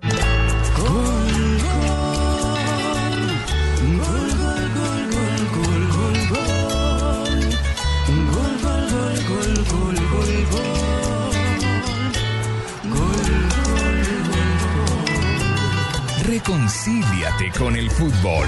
[16.36, 18.46] Reconcíliate con el fútbol.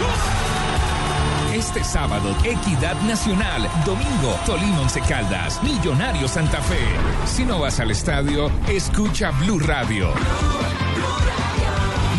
[1.54, 3.66] Este sábado, Equidad Nacional.
[3.86, 5.58] Domingo, Tolima Once Caldas.
[5.62, 6.86] Millonario Santa Fe.
[7.24, 10.10] Si no vas al estadio, escucha Blue Radio.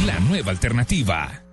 [0.07, 1.48] La nueva alternativa.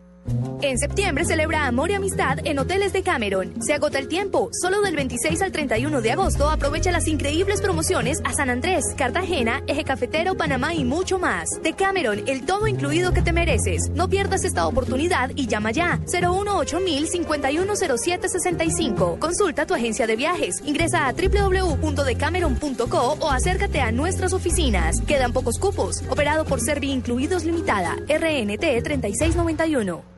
[0.63, 3.55] En septiembre celebra Amor y Amistad en Hoteles de Cameron.
[3.63, 4.49] Se agota el tiempo.
[4.53, 9.63] Solo del 26 al 31 de agosto aprovecha las increíbles promociones a San Andrés, Cartagena,
[9.67, 11.49] Eje Cafetero, Panamá y mucho más.
[11.63, 13.91] De Cameron, el todo incluido que te mereces.
[13.95, 16.01] No pierdas esta oportunidad y llama ya.
[16.11, 20.63] 018 510765 Consulta tu agencia de viajes.
[20.65, 25.01] Ingresa a www.decameron.co o acércate a nuestras oficinas.
[25.03, 26.03] Quedan pocos cupos.
[26.09, 27.97] Operado por Servi Incluidos Limitada.
[28.09, 30.16] RNT 3691.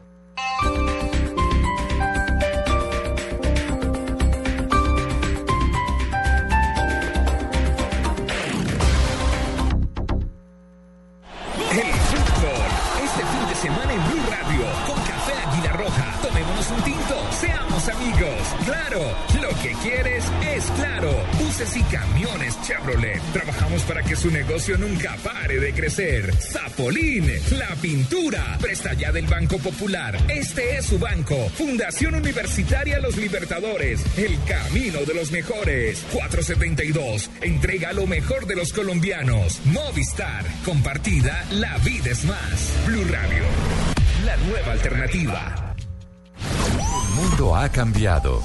[11.70, 12.68] El fútbol.
[13.04, 14.66] Este fin de semana en Blue Radio.
[14.86, 16.14] Con Café Águila Roja.
[16.22, 17.14] Tomémonos un tinto.
[17.32, 18.54] Seamos amigos.
[18.64, 19.00] Claro.
[19.40, 21.10] Lo que quieres es claro.
[21.48, 23.22] Buses y camiones Chevrolet.
[23.32, 26.30] Trabajamos para que su negocio nunca pare de crecer.
[26.36, 27.26] Zapolín.
[27.52, 28.58] La pintura.
[28.60, 30.14] Presta ya del Banco Popular.
[30.28, 31.48] Este es su banco.
[31.56, 34.04] Fundación Universitaria Los Libertadores.
[34.18, 36.04] El camino de los mejores.
[36.12, 37.30] 472.
[37.40, 39.62] Entrega lo mejor de los colombianos.
[39.64, 40.44] Movistar.
[40.66, 41.46] Compartida.
[41.52, 42.74] La vida es más.
[42.84, 43.44] Blue Radio.
[44.26, 45.74] La nueva alternativa.
[46.78, 48.42] El mundo ha cambiado.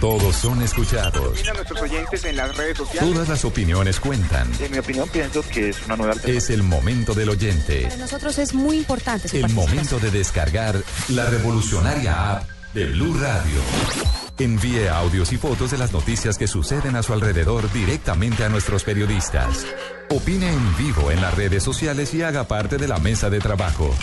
[0.00, 1.46] Todos son escuchados.
[1.48, 3.12] a nuestros oyentes en las redes sociales.
[3.12, 4.50] Todas las opiniones cuentan.
[4.60, 6.14] En mi opinión, pienso que es una nueva.
[6.24, 7.82] Es el momento del oyente.
[7.82, 13.14] Para nosotros es muy importante su El momento de descargar la revolucionaria app de Blue
[13.18, 14.23] Radio.
[14.38, 18.82] Envíe audios y fotos de las noticias que suceden a su alrededor directamente a nuestros
[18.82, 19.64] periodistas.
[20.10, 23.94] Opine en vivo en las redes sociales y haga parte de la mesa de trabajo.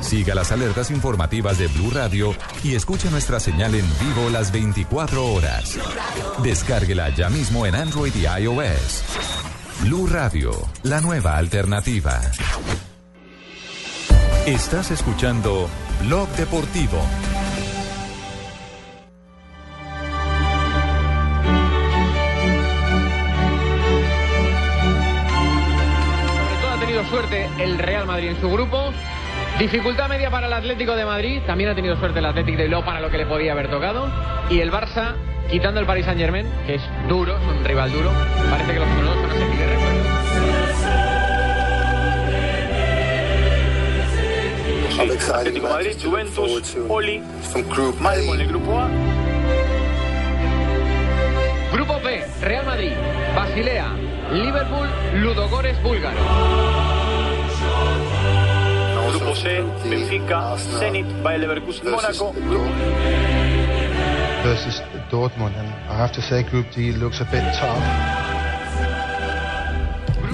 [0.00, 2.34] Siga las alertas informativas de Blue Radio
[2.64, 5.78] y escuche nuestra señal en vivo las 24 horas.
[6.42, 9.02] Descárguela ya mismo en Android y iOS.
[9.82, 10.52] Blue Radio,
[10.84, 12.18] la nueva alternativa.
[14.46, 15.68] Estás escuchando
[16.02, 17.02] Blog Deportivo.
[27.66, 28.92] El Real Madrid en su grupo.
[29.58, 31.42] Dificultad media para el Atlético de Madrid.
[31.46, 34.08] También ha tenido suerte el Atlético de Bilbao para lo que le podía haber tocado.
[34.50, 35.14] Y el Barça,
[35.50, 38.10] quitando el Paris Saint Germain, que es duro, es un rival duro.
[38.50, 39.96] Parece que los a seguir de recuerdo.
[45.34, 47.22] Atlético Madrid, Juventus, Oli,
[48.00, 48.88] Malmo en el grupo A.
[51.72, 52.92] Grupo B, Real Madrid,
[53.34, 53.92] Basilea,
[54.32, 57.05] Liverpool, Ludogores búlgaro.
[59.42, 62.32] C, Benfica, Zenit, Bayer Leverkusen, Mónaco.
[64.44, 65.54] versus Dortmund.
[65.56, 67.82] And I have to say, Group D looks a bit tough.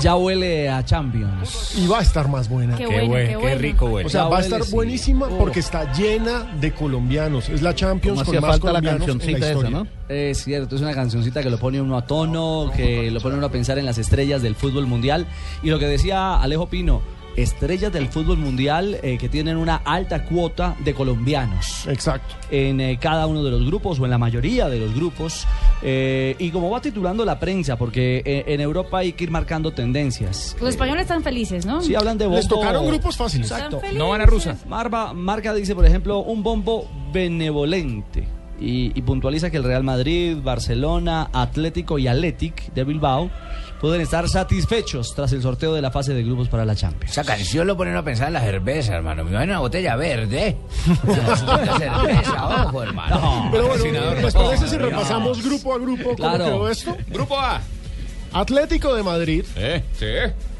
[0.01, 1.75] Ya huele a Champions.
[1.77, 2.77] Y va a estar más buena.
[2.77, 3.59] Qué Qué bueno, bueno, qué qué bueno.
[3.61, 4.07] rico huele.
[4.07, 4.73] O sea, Ya va a estar sí.
[4.73, 5.39] buenísima Oh.
[5.39, 7.49] porque está llena de colombianos.
[7.49, 9.79] Es la Champions Como con hacía más falta la colombianos en cancioncita la esa, historia.
[9.79, 9.87] ¿no?
[10.09, 13.47] Es cierto, es una cancioncita que lo pone uno a tono, que lo pone uno
[13.47, 15.27] a pensar en las estrellas del fútbol mundial.
[15.63, 17.01] Y lo que decía Alejo Pino,
[17.37, 21.87] estrellas del fútbol mundial eh, que tienen una alta cuota de colombianos.
[21.87, 22.35] Exacto.
[22.51, 25.47] En eh, cada uno de los grupos o en la mayoría de los grupos.
[25.83, 29.73] Eh, y como va titulando la prensa, porque eh, en Europa hay que ir marcando
[29.73, 30.57] tendencias.
[30.61, 31.81] Los españoles están felices, ¿no?
[31.81, 32.39] Sí, hablan de bombo.
[32.39, 33.51] Les tocaron grupos fáciles.
[33.51, 33.81] Exacto.
[33.95, 34.57] No van a rusa.
[34.69, 38.27] Marva, Marca dice, por ejemplo, un bombo benevolente.
[38.61, 43.29] Y, y puntualiza que el Real Madrid, Barcelona, Atlético y Athletic de Bilbao
[43.83, 47.11] pueden estar satisfechos tras el sorteo de la fase de grupos para la Champions.
[47.13, 49.25] Esa canción lo ponen a pensar en la cerveza, hermano.
[49.25, 50.57] Me van una botella verde.
[51.05, 53.49] Una cerveza, ojo, hermano.
[53.53, 56.45] Pero bueno, ¿les parece si repasamos grupo a grupo Claro.
[56.45, 56.97] cómo quedó esto?
[57.09, 57.61] Grupo A.
[58.33, 59.45] Atlético de Madrid.
[59.99, 60.07] sí.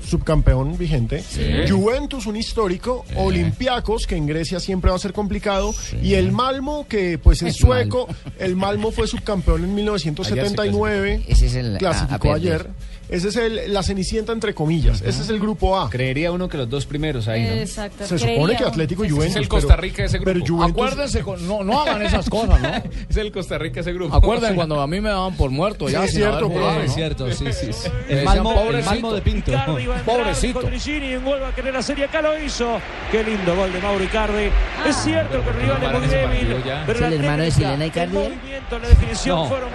[0.05, 1.23] Subcampeón vigente.
[1.23, 1.49] Sí.
[1.71, 3.05] Juventus, un histórico.
[3.17, 5.73] Olympiacos, que en Grecia siempre va a ser complicado.
[6.03, 8.09] Y el Malmo, que pues es sueco.
[8.41, 11.23] El Malmo fue subcampeón en 1979.
[11.29, 12.53] Ese es el- Clasificó a- a perder.
[12.55, 12.71] ayer.
[13.13, 15.03] Ese es el, la cenicienta entre comillas.
[15.03, 15.91] Ese es el grupo A.
[15.91, 17.53] Creería uno que los dos primeros ahí, ¿no?
[17.53, 18.07] Exacto.
[18.07, 19.37] Se supone que Atlético y Juventus.
[19.37, 20.33] Es el Costa Rica ese grupo.
[20.33, 22.69] pero Juventus- Acuérdense, con- no, no hagan esas cosas, ¿no?
[23.11, 24.17] es el Costa Rica ese grupo.
[24.17, 26.01] Acuerden cuando a mí me daban por muerto ya.
[26.01, 26.51] Sí, es cierto.
[26.83, 27.73] Es cierto, sí, sí.
[27.73, 27.89] sí.
[28.09, 28.55] Me El Malmo.
[28.85, 29.51] Malmo de Pinto.
[29.51, 30.61] Icardi va a entrar Pobrecito.
[30.61, 32.05] con Trigini y vuelve a querer la serie.
[32.07, 32.79] Acá lo hizo.
[33.11, 34.49] Qué lindo gol de Mauro Icardi.
[34.89, 36.57] es cierto que el rival es muy débil.
[36.87, 38.17] Pero ¿Es la el hermano de Silena Icardi?
[38.17, 39.71] El movimiento, la definición fueron.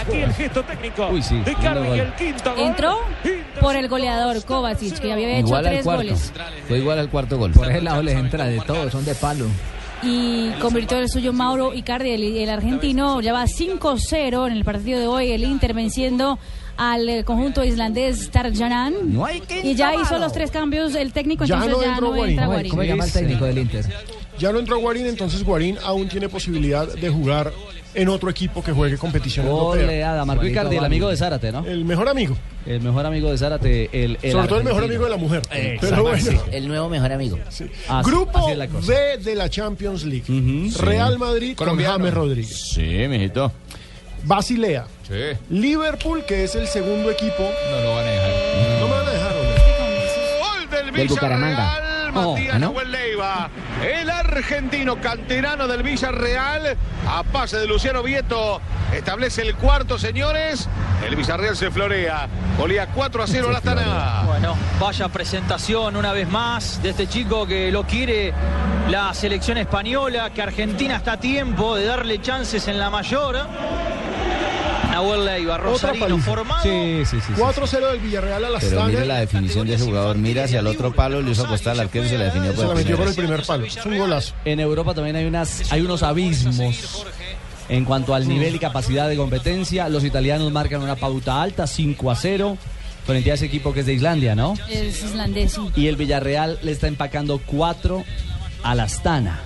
[0.00, 2.39] Aquí el gesto técnico de Icardi y el quinto.
[2.56, 2.98] Entró
[3.60, 6.32] por el goleador Kovacic, que había hecho Igual tres goles.
[6.68, 7.52] Fue igual al cuarto gol.
[7.52, 9.46] Por ese lado les entra de todo, son de palo.
[10.02, 13.20] Y convirtió el suyo Mauro Icardi, el, el argentino.
[13.20, 15.30] Lleva 5-0 en el partido de hoy.
[15.32, 16.38] El Inter venciendo
[16.78, 18.94] al eh, conjunto islandés Tarjanan.
[19.12, 21.90] No hay que Y ya hizo los tres cambios el técnico, Ya entonces no ya
[21.90, 22.70] entró no entra ¿Cómo- Guarín.
[22.70, 23.84] ¿Cómo se llama el técnico del Inter?
[24.40, 27.52] Ya no entró Guarín, entonces Guarín aún tiene posibilidad de jugar
[27.92, 29.84] en otro equipo que juegue competición europea.
[29.84, 31.66] Oleada, Marco Icardi, el amigo de Zárate, ¿no?
[31.66, 32.36] El mejor amigo.
[32.64, 35.42] El mejor amigo de Zárate, el, el Sobre todo el mejor amigo de la mujer.
[35.78, 36.18] Pero bueno.
[36.18, 36.38] sí.
[36.52, 37.38] El nuevo mejor amigo.
[37.46, 37.70] Así-
[38.02, 38.86] Grupo así.
[38.86, 40.24] B de la Champions League.
[40.78, 41.92] Real Madrid Colombiano.
[41.94, 42.70] con James Rodríguez.
[42.72, 43.52] Sí, mijito.
[44.24, 44.86] Basilea.
[45.06, 45.38] Sí.
[45.50, 47.42] Liverpool, que es el segundo equipo.
[47.70, 48.30] No lo van a dejar.
[48.80, 49.32] No me van a dejar.
[50.40, 52.10] Gol del Del Bucaramanga.
[52.14, 52.66] Oh, Matías ¿ah, no?
[52.72, 52.90] Nahuel
[53.82, 56.76] El argentino canterano del Villarreal,
[57.08, 58.60] a pase de Luciano Vieto,
[58.92, 60.68] establece el cuarto, señores.
[61.06, 62.28] El Villarreal se florea.
[62.58, 64.22] Golía 4 a 0 al Astana.
[64.26, 68.32] Bueno, vaya presentación una vez más de este chico que lo quiere
[68.88, 73.36] la selección española, que Argentina está a tiempo de darle chances en la mayor.
[75.00, 76.62] Nahuel Leiva, Rosarino, formado.
[76.62, 77.32] Sí, sí, sí.
[77.34, 77.40] sí.
[77.40, 80.18] 4-0 del Villarreal a la Pero mire la definición de ese jugador.
[80.18, 82.56] Mira hacia el otro palo, le hizo acostar al arquero y se la definió Se
[82.56, 83.64] por la el metió por el primer palo.
[83.64, 84.34] Es un golazo.
[84.44, 86.60] En Europa también hay, unas, hay unos abismos
[87.70, 89.88] en cuanto al nivel y capacidad de competencia.
[89.88, 92.58] Los italianos marcan una pauta alta, 5 a 0,
[93.06, 94.54] frente a ese equipo que es de Islandia, ¿no?
[94.68, 95.62] Es islandés, sí.
[95.76, 98.04] Y el Villarreal le está empacando 4
[98.64, 99.40] al Astana.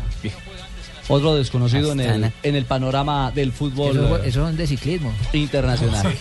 [1.08, 5.12] Otro desconocido en el, en el panorama del fútbol Eso, eh, eso son de ciclismo.
[5.32, 6.12] internacional.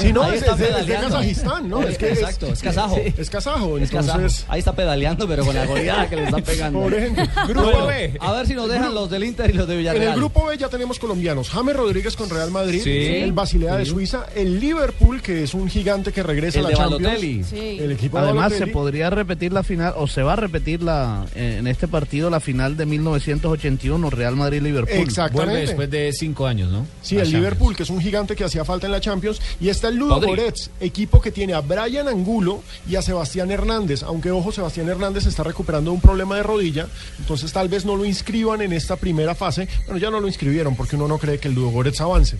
[0.00, 1.08] Sí, no, Ahí es, está es de- es de pedaleando.
[1.08, 1.82] Kazajistán, ¿no?
[1.82, 2.96] Es que es- Exacto, es kazajo.
[2.96, 4.18] Es kazajo, Es kazajo.
[4.18, 4.46] entonces.
[4.48, 6.80] Ahí está pedaleando, pero con la goleada que le están pegando.
[6.80, 7.28] Pobre gente.
[7.48, 8.16] Grupo Bueno, B.
[8.20, 10.12] A ver si nos dejan los del Inter y los de En Villarreal.
[10.14, 11.50] el grupo B ya tenemos colombianos.
[11.50, 12.90] James Rodríguez con Real Madrid, Sí.
[12.90, 13.90] el Basilea de Sí.
[13.90, 17.02] Suiza, el Liverpool, que es un gigante que regresa El a de la Champions.
[17.02, 17.44] Balotelli.
[17.44, 17.78] Sí.
[17.80, 18.72] El equipo de Además, se Balotelli.
[18.72, 22.76] podría repetir la final, o se va a repetir la, en este partido la final
[22.76, 25.00] de 1981, Real Madrid-Liverpool.
[25.00, 25.50] Exactamente.
[25.50, 26.86] Vuelve después de cinco años, ¿no?
[27.02, 27.32] Sí, A el Champions.
[27.32, 29.40] Liverpool, que es un gigante que hacía falta en la Champions.
[29.60, 30.20] Y está el Ludo.
[30.20, 34.04] Goretz, equipo que tiene a Brian Angulo y a Sebastián Hernández.
[34.04, 36.86] Aunque, ojo, Sebastián Hernández está recuperando de un problema de rodilla.
[37.18, 39.66] Entonces, tal vez no lo inscriban en esta primera fase.
[39.86, 42.36] Bueno, ya no lo inscribieron porque uno no cree que el Ludo Goretz avance.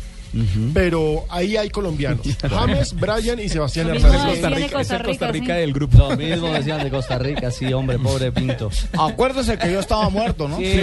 [0.73, 2.27] Pero ahí hay colombianos.
[2.51, 4.42] James, Brian y Sebastián Hernández.
[4.42, 5.61] decían de Costa Rica, Costa Rica sí.
[5.61, 5.99] del grupo.
[5.99, 8.71] Lo mismo decían de Costa Rica, sí, hombre, pobre Pinto.
[8.99, 10.57] Acuérdese que yo estaba muerto, ¿no?
[10.59, 10.81] Sí, sí,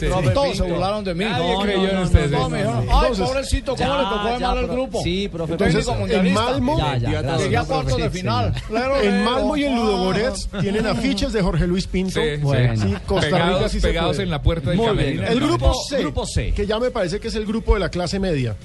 [0.00, 0.64] sí, profe Todos Pinto.
[0.64, 1.24] se burlaron de mí.
[1.24, 2.30] Nadie No, creyó no, en no, ustedes.
[2.30, 5.02] no, me dijeron, Ay, pobrecito, ¿cómo Ya, le tocó de mal el pro- grupo?
[5.02, 5.52] Sí, profe.
[5.52, 6.32] Entonces, en.
[6.32, 6.78] Malmo,
[7.38, 8.54] Llegué a cuartos de final.
[9.02, 9.24] En.
[9.24, 9.76] Malmo y en.
[9.76, 12.20] Ludogorets tienen afiches de Jorge Luis Pinto.
[12.20, 12.76] Sí, Bueno.
[12.80, 12.88] sí.
[12.88, 15.22] Sí, Costa Rica sí se pegados en la puerta del camerino.
[15.22, 15.32] bien.
[15.32, 16.52] El Grupo C.
[16.52, 18.56] que ya me parece que es el grupo de la clase media.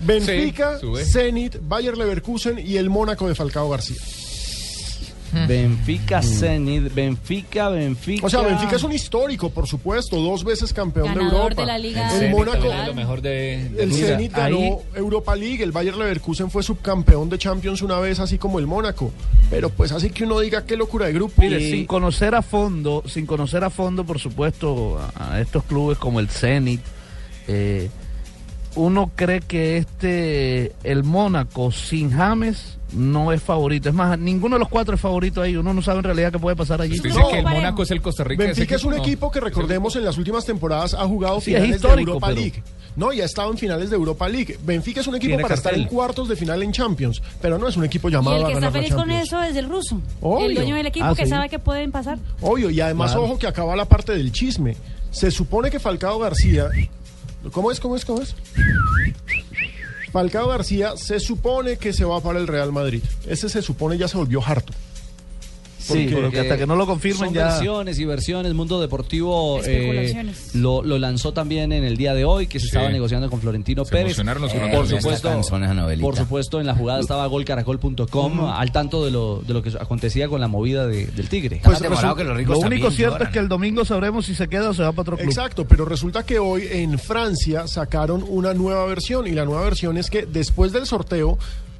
[0.00, 0.78] Benfica.
[1.04, 3.96] Zenit, Bayer Leverkusen y el Mónaco de Falcao García.
[5.46, 8.26] Benfica, Zenit, Benfica, Benfica.
[8.26, 11.54] O sea, Benfica es un histórico, por supuesto, dos veces campeón de Europa.
[11.62, 13.92] de la Liga el Mónaco, lo mejor de, de el.
[13.92, 18.38] Zenit ganó ahí- Europa League, el Bayer Leverkusen fue subcampeón de Champions una vez, así
[18.38, 19.12] como el Mónaco.
[19.50, 21.40] Pero pues así que uno diga qué locura de grupo.
[21.42, 25.62] Mire, Y- sin conocer a fondo, sin conocer a fondo, por supuesto, a, a estos
[25.62, 26.80] clubes como el Zenit,
[27.46, 27.88] eh,
[28.76, 33.88] uno cree que este, el Mónaco sin James no es favorito.
[33.88, 35.56] Es más, ninguno de los cuatro es favorito ahí.
[35.56, 36.94] Uno no sabe en realidad qué puede pasar allí.
[36.96, 38.44] Usted dice que el Mónaco es el Costa Rica.
[38.44, 38.98] Benfica es un no.
[39.02, 42.62] equipo que recordemos en las últimas temporadas ha jugado Sí, finales de Europa pero- League.
[42.96, 44.58] No, y ha estado en finales de Europa League.
[44.64, 47.68] Benfica es un equipo Tiene para estar en cuartos de final en Champions, pero no
[47.68, 49.68] es un equipo Y llamado el a que está la feliz con eso es el
[49.68, 50.00] ruso.
[50.20, 50.46] Obvio.
[50.48, 51.30] El dueño del equipo Ah, que sí.
[51.30, 52.18] sabe que pueden pasar.
[52.40, 53.26] Obvio, y además Claro.
[53.26, 54.76] ojo que acaba la parte del chisme.
[55.12, 56.68] Se supone que Falcao García,
[57.52, 57.80] ¿cómo es?
[57.80, 58.04] ¿Cómo es?
[58.04, 58.34] ¿Cómo es?
[60.12, 63.02] Falcao García se supone que se va para el Real Madrid.
[63.26, 64.72] Ese se supone ya se volvió harto.
[65.80, 68.52] Sí, Porque porque hasta que no lo confirmen son ya- versiones y versiones.
[68.52, 72.68] Mundo Deportivo eh, lo, lo lanzó también en el día de hoy, que se Sí.
[72.76, 74.16] estaba negociando con Florentino Se Pérez.
[74.18, 74.26] los
[74.72, 75.40] por supuesto,
[76.00, 80.28] por supuesto, en la jugada estaba golcaracol.com al tanto de lo, de lo que acontecía
[80.28, 81.60] con la movida de- del Tigre.
[81.64, 83.28] Pues que los Lo único cierto lloran.
[83.28, 85.28] es que el domingo sabremos si se queda o se va para otro club.
[85.28, 89.96] Exacto, pero resulta que hoy en Francia sacaron una nueva versión y la nueva versión
[89.96, 91.38] es que después del sorteo,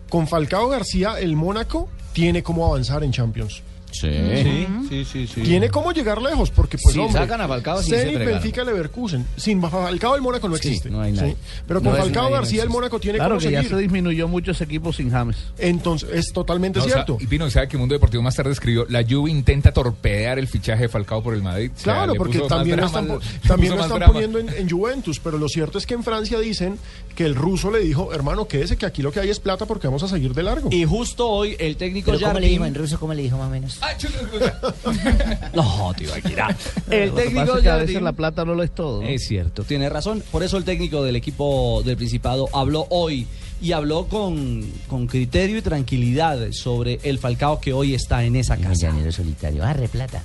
[0.08, 3.62] con Falcao García, el Mónaco tiene cómo avanzar en Champions.
[3.92, 5.40] Sí, sí, sí, sí.
[5.42, 8.18] Tiene cómo llegar lejos, porque pues Si hombre, sacan a Falcao, sí se Zenit.
[8.18, 9.26] Benfica, Leverkusen.
[9.36, 10.90] Sin Falcao el Mónaco no Sí, existe.
[10.90, 11.32] no hay nadie.
[11.32, 11.36] ¿sí?
[11.66, 12.72] Pero No con es- Falcao nadie no García el existe.
[12.78, 13.76] Mónaco tiene Claro cómo que ya seguir.
[13.76, 15.36] se disminuyó mucho ese equipo sin James.
[15.58, 17.18] Entonces, es totalmente No, o sea, cierto.
[17.20, 18.86] y Pino, ¿sabe que Mundo Deportivo más tarde escribió?
[18.88, 21.70] La Juve intenta torpedear el fichaje de Falcao por el Madrid.
[21.74, 23.72] O sea, Claro, le porque puso más también, lo drama están, al- po- le también
[23.72, 24.12] puso lo más están drama.
[24.12, 26.78] poniendo en, en Juventus, pero lo cierto es que en Francia dicen
[27.16, 29.86] que el ruso le dijo, hermano, quédese que aquí lo que hay es plata porque
[29.86, 30.68] vamos a seguir de largo.
[30.72, 32.76] Y justo hoy el técnico ¿Pero cómo le dijo Jardín...
[32.76, 33.00] en ruso?
[33.00, 33.78] ¿Cómo le dijo más o menos?
[35.54, 36.56] No, tío, Akira.
[36.90, 38.70] El Lo que técnico pasa es que a veces Jardín- la plata no lo es
[38.74, 39.02] todo.
[39.02, 39.08] ¿no?
[39.08, 40.22] Es cierto, tiene razón.
[40.30, 43.26] Por eso el técnico del equipo del Principado habló hoy
[43.62, 48.54] y habló con, con criterio y tranquilidad sobre el Falcao que hoy está en esa
[48.54, 48.74] El casa.
[48.86, 49.64] llanero solitario.
[49.64, 50.22] Arre plata.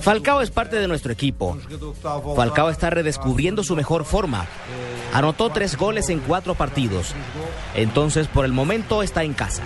[0.00, 1.58] Falcao es parte de nuestro equipo.
[2.34, 4.46] Falcao está redescubriendo su mejor forma.
[5.12, 7.08] Anotó tres goles en cuatro partidos.
[7.74, 9.62] Entonces, por el momento, está en casa.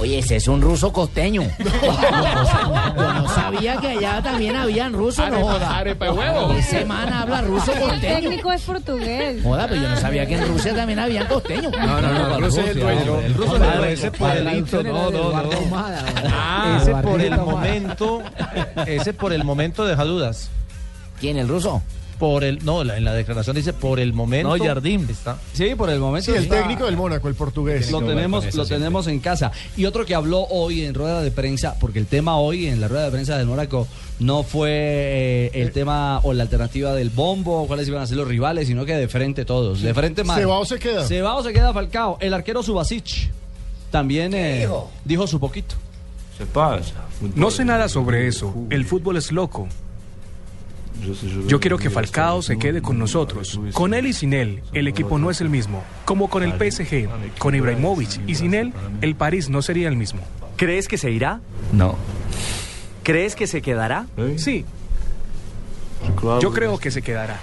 [0.00, 1.42] Oye, ese es un ruso costeño.
[1.58, 5.78] Yo no sabía que allá también habían rusos, no Arepa- joda.
[5.78, 6.52] arepa de huevo.
[6.52, 8.14] Ese man habla ruso El costeño.
[8.14, 9.42] técnico es portugués.
[9.42, 11.72] Joda, pero yo no sabía que en Rusia también habían costeños.
[11.76, 13.18] No, no, no, el ruso es el dueño.
[13.20, 13.84] El ruso es el dueño.
[13.86, 15.50] ese por el era no, no, no.
[16.32, 18.22] Ah, ese por el momento,
[18.86, 20.48] ese por el momento deja dudas.
[21.20, 21.82] ¿Quién, el ruso?
[22.18, 24.56] Por el, no, la- en la declaración dice por el momento.
[24.56, 25.06] No, Jardín.
[25.08, 25.38] Está.
[25.52, 26.32] Sí, por el momento.
[26.32, 27.90] Sí, el está- técnico del Mónaco, el portugués.
[27.92, 28.76] Lo tenemos, lo siempre.
[28.76, 29.52] tenemos en casa.
[29.76, 32.88] Y otro que habló hoy en rueda de prensa, porque el tema hoy en la
[32.88, 33.86] rueda de prensa del Mónaco
[34.18, 38.26] no fue eh, el tema o la alternativa del bombo, cuáles iban a ser los
[38.26, 39.80] rivales, sino que de frente todos.
[39.80, 40.38] De frente más.
[40.38, 41.06] ¿Se va o se queda?
[41.06, 42.18] Se va o se queda Falcao.
[42.20, 43.30] El arquero Subasic
[43.92, 44.90] también eh, dijo?
[45.04, 45.76] dijo su poquito.
[47.34, 48.54] No sé nada sobre eso.
[48.70, 49.68] El fútbol es loco.
[51.46, 53.60] Yo quiero que Falcao se quede con nosotros.
[53.72, 55.82] Con él y sin él, el equipo no es el mismo.
[56.04, 57.08] Como con el PSG,
[57.38, 60.20] con Ibrahimovic y sin él, el París no sería el mismo.
[60.56, 61.40] ¿Crees que se irá?
[61.72, 61.96] No.
[63.02, 64.06] ¿Crees que se quedará?
[64.36, 64.64] Sí.
[66.40, 67.38] Yo creo que se quedará.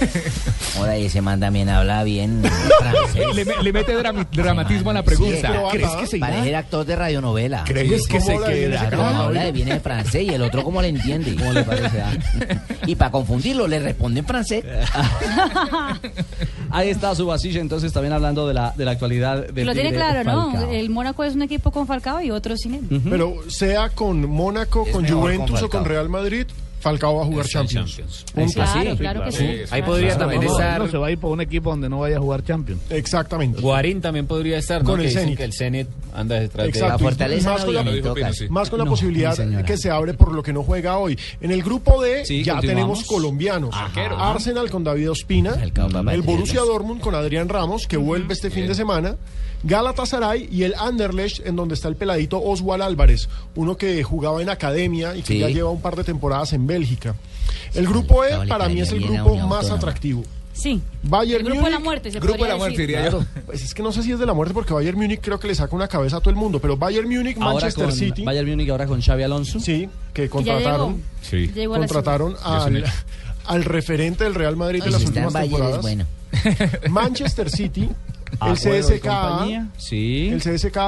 [0.76, 2.42] Joda, y ese man también habla bien
[2.78, 3.34] francés.
[3.34, 3.94] Le, me- le mete
[4.32, 5.52] dramatismo a la pregunta.
[5.52, 6.28] Sí, ¿Crees que se irá?
[6.28, 7.64] Parece actor de radionovela.
[7.66, 8.96] ¿Crees que se ¿Cómo habla bien quedará?
[8.96, 11.34] No, habla, de francés y el otro cómo le entiende.
[11.36, 12.00] ¿Cómo le parece?
[12.00, 12.12] ah?
[12.86, 14.64] Y para confundirlo, le responde en francés.
[16.70, 20.04] Ahí está Subasic, entonces también hablando de la, de la actualidad del Lo tiene Tigre
[20.04, 20.70] claro, ¿no?
[20.70, 23.02] El Mónaco es un equipo con Falcao y otro sin él.
[23.08, 25.80] Pero sea con Mónaco, Es con mejor con Juventus o Falcao.
[25.80, 26.46] con Real Madrid,
[26.80, 28.00] Falcao va a jugar Champions.
[28.34, 28.52] Punto.
[28.54, 29.46] Claro, claro que sí.
[29.70, 30.80] Ahí podría también No, estar.
[30.80, 32.80] no se va a ir por un equipo donde no vaya a jugar Champions.
[32.90, 33.60] Exactamente.
[33.60, 34.90] Guarín también podría estar, ¿no?
[34.90, 35.36] Con que el Zenit.
[35.36, 37.04] que el Zenit anda detrás Exacto.
[37.10, 38.48] de y más con la, Pino, sí.
[38.48, 41.18] más con la No, posibilidad que se abre por lo que no juega hoy.
[41.40, 43.70] En el grupo D Sí, ya tenemos colombianos.
[43.74, 44.30] Ajá.
[44.30, 48.74] Arsenal con David Ospina, el, Borussia Dortmund con Adrián Ramos, que vuelve este fin de
[48.74, 49.16] semana.
[49.62, 54.48] Galatasaray y el Anderlecht, en donde está el peladito Oswald Álvarez, uno que jugaba en
[54.48, 55.38] academia y que Sí.
[55.38, 57.14] ya lleva un par de temporadas en Bélgica.
[57.74, 59.74] El grupo E para mí es el grupo más autónoma.
[59.76, 60.24] atractivo.
[60.52, 60.82] Sí.
[61.02, 62.96] Bayern El grupo de la muerte, se Grupo de la muerte, decir.
[62.96, 63.24] diría yo.
[63.46, 65.46] Pues es que no sé si es de la muerte porque Bayern Múnich creo que
[65.46, 68.24] le saca una cabeza a todo el mundo, pero Bayern Múnich, Ahora Manchester con City,
[68.24, 69.60] Bayern Múnich ahora con Xavi Alonso.
[69.60, 70.32] Sí, que llegó.
[70.36, 71.02] contrataron.
[71.32, 72.36] Llegó contrataron
[73.46, 75.82] al, referente del Real Madrid de Ay, las últimas Bayern es temporadas.
[75.82, 76.06] bueno.
[76.90, 77.88] Manchester City,
[78.32, 79.68] el y CSKA, compañía.
[79.76, 80.28] Sí.
[80.28, 80.40] el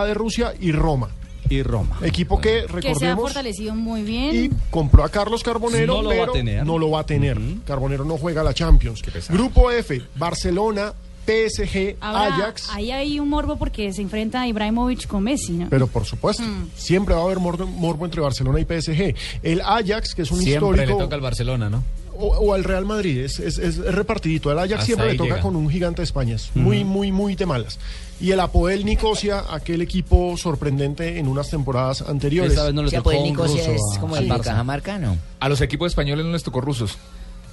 [0.06, 1.08] de Rusia y Roma.
[1.50, 1.98] Y Roma.
[2.02, 4.44] Equipo que Que se ha recordemos fortalecido muy bien.
[4.44, 6.64] y compró a Carlos Carbonero, No lo va a pero tener.
[6.66, 7.38] no lo va a tener.
[7.66, 9.02] Carbonero no juega la Champions.
[9.28, 10.94] Grupo F, Barcelona,
[11.26, 12.68] PSG, Ahora, Ajax.
[12.72, 15.68] ahí hay un morbo porque se enfrenta Ibrahimovic con Messi, ¿no?
[15.68, 16.70] Pero por supuesto, Mm.
[16.74, 19.14] siempre va a haber morbo, morbo entre Barcelona y PSG.
[19.42, 21.82] El Ajax, que es un Siempre histórico, le toca al Barcelona, ¿no?
[22.16, 24.50] O, o al Real Madrid, es, es- es repartidito.
[24.52, 25.40] El Ajax Hasta siempre le toca llega.
[25.42, 26.36] con un gigante de España.
[26.36, 27.78] es Muy, muy, muy de malas.
[28.20, 32.52] Y el Apoel Nicosia, aquel equipo sorprendente en unas temporadas anteriores.
[32.52, 34.42] Esta vez no tocó un Nicosia ruso es a- como al el de Barça.
[34.44, 35.16] Cajamarca, ¿no?
[35.40, 36.96] A los equipos españoles no les tocó rusos.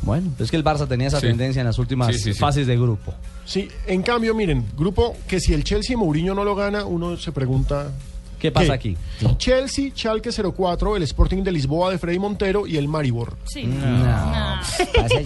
[0.01, 1.28] Bueno, es que el Barça tenía esa Sí.
[1.28, 2.39] tendencia en las últimas Sí, sí, sí.
[2.39, 3.14] fases de grupo.
[3.45, 7.18] Sí, en cambio, miren, grupo que si el Chelsea y Mourinho no lo gana, uno
[7.18, 7.91] se pregunta...
[8.40, 8.96] ¿Qué pasa aquí?
[9.38, 13.36] Chelsea, Schalke 04, el Sporting de Lisboa de Freddy Montero y el Maribor.
[13.46, 13.64] Sí.
[13.66, 14.60] No.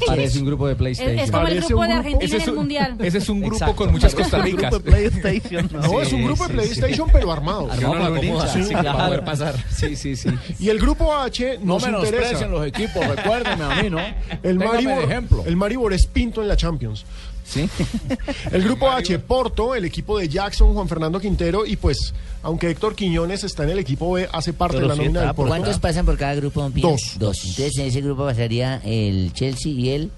[0.07, 1.18] Parece un grupo de PlayStation.
[1.20, 2.57] Es, es como el Parece grupo un de grupo- Argentina ese en es el un-
[2.57, 2.95] Mundial.
[3.03, 3.76] Ese es un grupo Exacto.
[3.76, 4.72] con muchas Costa Un Ricas.
[4.72, 5.70] grupo de PlayStation.
[5.72, 5.82] ¿no?
[5.93, 7.70] No, es un grupo de PlayStation, pero armado.
[7.78, 9.05] Uno lo acomoda Sí, para claro.
[9.05, 9.55] poder pasar.
[9.70, 10.30] Sí, sí, sí.
[10.59, 12.47] Y el grupo H No nos interesa.
[12.47, 13.99] los equipos, recuérdenme a mí, ¿no?
[14.41, 15.43] El Maribor, ejemplo.
[15.45, 17.05] el Maribor es pinto en la Champions.
[17.44, 17.70] Sí.
[18.52, 22.96] El grupo H, Porto, el equipo de Jackson, Juan Fernando Quintero y pues, aunque Héctor
[22.96, 25.50] Quiñones está en el equipo B, hace parte Pero de la sí nómina del Porto.
[25.50, 26.70] ¿Cuántos pasan por cada grupo?
[26.70, 26.89] Pino?
[26.89, 27.16] Dos.
[27.18, 27.38] Dos.
[27.44, 30.12] Entonces en ese grupo pasaría el Chelsea y el...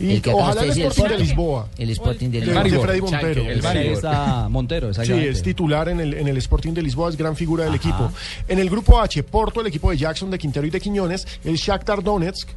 [0.00, 1.68] Y que acaba ojalá el Sporting de Lisboa.
[1.78, 2.54] El Sporting de Lisboa.
[2.54, 2.86] de Maribor.
[2.86, 3.42] Freddy Montero.
[3.42, 7.36] El está Montero, Sí, es titular en el, en el Sporting de Lisboa, es gran
[7.36, 8.10] figura del equipo.
[8.48, 11.54] En el grupo H, Porto, el equipo de Jackson, de Quintero y de Quiñones, el
[11.54, 12.48] Shakhtar Donetsk,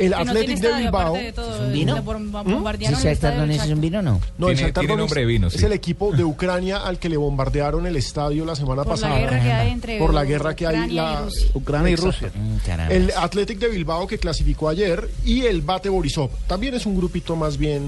[0.00, 1.00] el Athletic de Bilbao.
[1.08, 1.94] aparte de todo, ¿Es un vino?
[1.94, 1.98] ¿Mm?
[1.98, 4.20] ¿Sí, bombardearon el Shakhtar estadio del Donetsk es un vino o no?
[4.38, 7.96] No, el nombre de vino, es el equipo de Ucrania al que le bombardearon el
[7.96, 9.18] estadio la semana Por la pasada.
[9.18, 11.46] guerra que hay entre Por la guerra que hay Ucrania y la- Rusia.
[11.54, 11.96] Ucrania y.
[11.96, 12.30] Rusia.
[12.34, 12.90] Mm.
[12.90, 16.30] El Athletic de Bilbao que clasificó ayer y el Bate Borisov.
[16.46, 17.82] También es un grupito más bien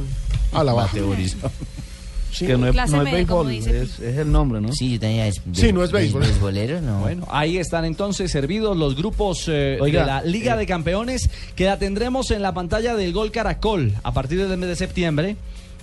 [0.52, 0.96] a la baja.
[2.32, 2.46] Sí.
[2.46, 3.66] Que no es, no es béisbol, es,
[4.00, 4.72] es el nombre, ¿no?
[4.72, 5.26] Sí, yo tenía...
[5.26, 6.22] Es, Sí, no es béisbol.
[6.22, 6.80] ¿Beisbolero?
[6.80, 7.00] No.
[7.00, 11.28] Bueno, ahí están entonces servidos los grupos eh, Oiga, de la Liga eh, de Campeones
[11.54, 15.36] que la tendremos en la pantalla del Gol Caracol a partir del mes de septiembre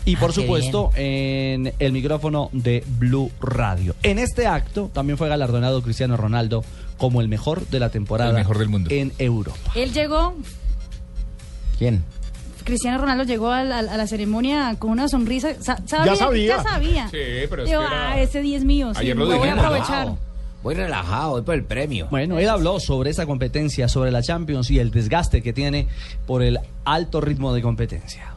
[0.05, 3.95] y por Ah, qué supuesto en el micrófono de Blue Radio.
[4.01, 6.63] En este acto también fue galardonado Cristiano Ronaldo
[6.97, 8.89] como el mejor de la temporada El mejor del mundo.
[8.91, 9.71] en Europa.
[9.75, 10.33] Él llegó,
[11.77, 12.03] ¿Quién?
[12.69, 15.49] Cristiano Ronaldo llegó a la, a la ceremonia con una sonrisa.
[15.61, 16.57] sa- Ya sabía.
[16.57, 17.07] Ya sabía.
[17.09, 17.17] Sí,
[17.49, 18.93] pero es que era- ah, ese 10 mío.
[18.93, 20.07] Sí, Ayer lo lo voy a aprovechar.
[20.61, 22.07] Voy relajado, voy por el premio.
[22.11, 25.87] Bueno, él habló sobre esa competencia, sobre la Champions y el desgaste que tiene
[26.27, 28.33] por el alto ritmo de competencia.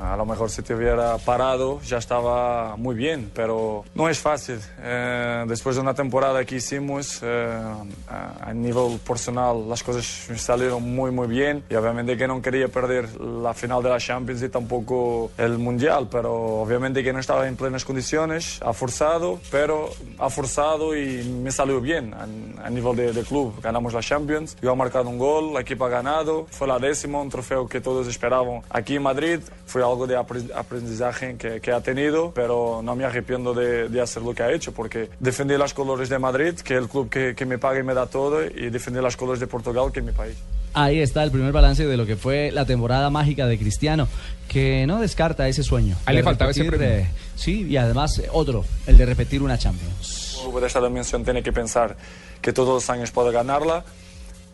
[0.00, 4.58] A lo mejor si te hubiera parado ya estaba muy bien, pero no es fácil.
[4.80, 7.60] Eh, después de una temporada que hicimos, eh,
[8.08, 12.68] a, a nivel personal las cosas salieron muy muy bien y obviamente que no quería
[12.68, 16.32] perder la final de la Champions y tampoco el Mundial, pero
[16.62, 21.80] obviamente que no estaba en plenas condiciones, ha forzado, pero ha forzado y me salió
[21.80, 22.22] bien a,
[22.66, 23.60] a nivel de, de club.
[23.60, 27.20] Ganamos la Champions, yo he marcado un gol, la equipo ha ganado, fue la décima,
[27.20, 31.72] un trofeo que todos esperaban aquí en Madrid, fue algo de apre- aprendizaje que, que
[31.72, 35.56] ha tenido, pero no me arrepiento de, de hacer lo que ha hecho, porque defendí
[35.56, 38.06] los colores de Madrid, que es el club que, que me paga y me da
[38.06, 40.34] todo, y defendí los colores de Portugal, que es mi país.
[40.74, 44.06] Ahí está el primer balance de lo que fue la temporada mágica de Cristiano,
[44.48, 45.96] que no descarta ese sueño.
[46.06, 47.04] A él de le faltaba ese repetir, premio.
[47.04, 50.36] eh, sí, y además eh, otro, el de repetir una Champions.
[50.44, 51.96] El club de esta dimensión tiene que pensar
[52.42, 53.82] que todos los años puede ganarla,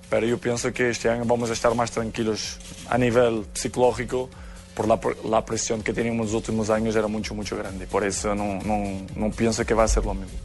[0.08, 2.58] pero yo pienso que este año vamos a estar más tranquilos
[2.88, 4.30] a nivel psicológico,
[4.74, 7.86] por la, pr- la presión que teníamos los últimos años era mucho, mucho grande.
[7.86, 10.36] Por eso no, no, no pienso que va a ser lo mismo.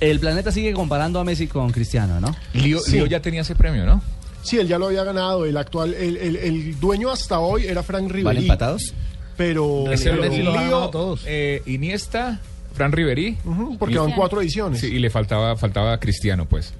[0.00, 2.34] El planeta sigue comparando a Messi con Cristiano, ¿no?
[2.52, 2.92] Lío, Sí.
[2.92, 4.02] Lío ya tenía ese premio, ¿no?
[4.42, 5.46] Sí, él ya lo había ganado.
[5.46, 8.24] El actual, el, el- el dueño hasta hoy era Frank Riveri.
[8.24, 8.92] ¿Van empatados?
[9.36, 11.22] Pero, Ese pero- Messi lo ha ganado Lío, todos.
[11.26, 12.40] eh, Iniesta,
[12.74, 13.38] Fran Riveri.
[13.44, 14.80] Ujú, porque Y- van cuatro ediciones.
[14.80, 16.72] Sí, y le faltaba, faltaba Cristiano, pues.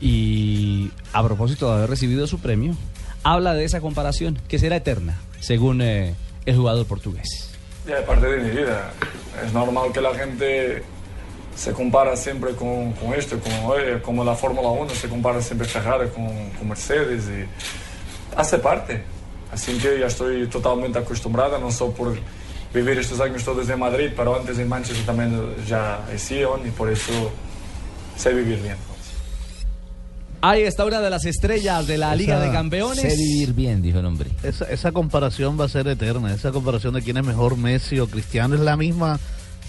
[0.00, 2.76] Y a propósito de haber recibido su premio,
[3.32, 6.14] habla de esa comparación que será eterna, según eh,
[6.46, 7.50] el jugador portugués.
[7.86, 8.90] Ya es parte de mi vida.
[9.44, 10.82] Es normal que la gente
[11.54, 16.08] se compara siempre con, con esto, como, como la Fórmula 1 se compara siempre Ferrari
[16.08, 19.02] con, Mercedes y hace parte.
[19.52, 22.18] Así que ya estoy totalmente acostumbrada, no solo por
[22.72, 26.90] vivir estos años todos en Madrid, pero antes en Manchester también ya sido y por
[26.90, 27.12] eso
[28.16, 28.87] sé vivir bien.
[30.40, 33.00] Ahí está una de las estrellas de la Liga Esa- de Campeones.
[33.00, 34.30] Sé vivir bien, dijo el hombre.
[34.42, 36.32] Esa, esa comparación va a ser eterna.
[36.32, 39.18] Esa comparación de quién es mejor, Messi o Cristiano, es la misma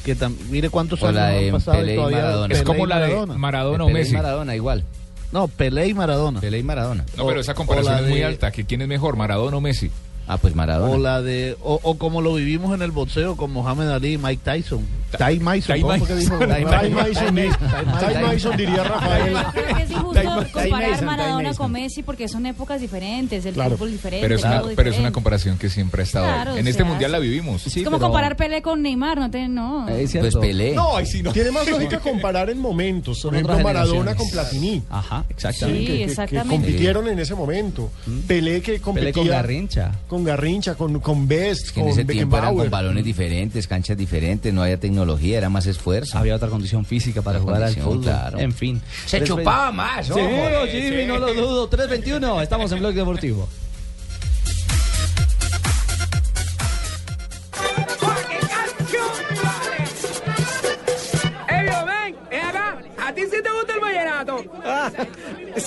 [0.05, 0.15] que
[0.49, 2.53] mire cuántos O años la han de pasado y y todavía Maradona.
[2.55, 3.37] Es como y la de Maradona.
[3.37, 4.13] Maradona o Pelé y Messi.
[4.15, 4.83] Maradona igual.
[5.31, 6.39] No, Pelé y Maradona.
[6.39, 7.05] Pelé y Maradona.
[7.17, 8.51] No, pero esa comparación es muy alta.
[8.51, 9.89] que ¿Quién es mejor, Maradona o Messi?
[10.27, 10.93] Ah, pues Maradona.
[10.93, 14.17] O la de o, o como lo vivimos en el boxeo con Mohamed Ali y
[14.19, 14.85] Mike Tyson.
[15.17, 15.83] Ty Mason, Ty.
[15.83, 17.35] Mason.
[17.39, 19.33] Ty Mason, diría Rafael.
[19.53, 20.21] Creo que es injusto
[20.53, 23.71] comparar Maradona con Messi porque son épocas diferentes, el Claro.
[23.77, 26.83] fútbol diferente, Pero es, una, pero es una comparación que siempre ha estado En este
[26.83, 27.65] sea, mundial la vivimos.
[27.67, 29.85] es como comparar Pelé con Neymar, no te, no.
[29.87, 30.73] Pues Pelé.
[30.75, 31.31] No, ahí sí no.
[31.33, 33.21] Tiene más lógica comparar en momentos.
[33.21, 34.83] Por ejemplo, Maradona con Platini.
[34.89, 35.79] Ajá, Sí, exactamente.
[35.79, 36.55] que- que- que, exactamente.
[36.55, 37.91] compitieron en ese momento.
[38.27, 39.91] Pelé que competía con Garrincha.
[40.07, 43.97] con Garrincha, con, con Best, Que en con ese tiempo eran con balones diferentes, canchas
[43.97, 44.98] diferentes, no había tecnología,
[45.35, 46.17] era más esfuerzo.
[46.17, 48.01] Había otra condición física para jugar al fútbol.
[48.03, 48.39] claro.
[48.39, 48.81] En fin.
[49.05, 50.67] Se chupaba más, Sí, ojo.
[50.71, 51.69] Jimmy, no lo dudo.
[51.69, 53.47] 3.21, estamos en Blog Deportivo.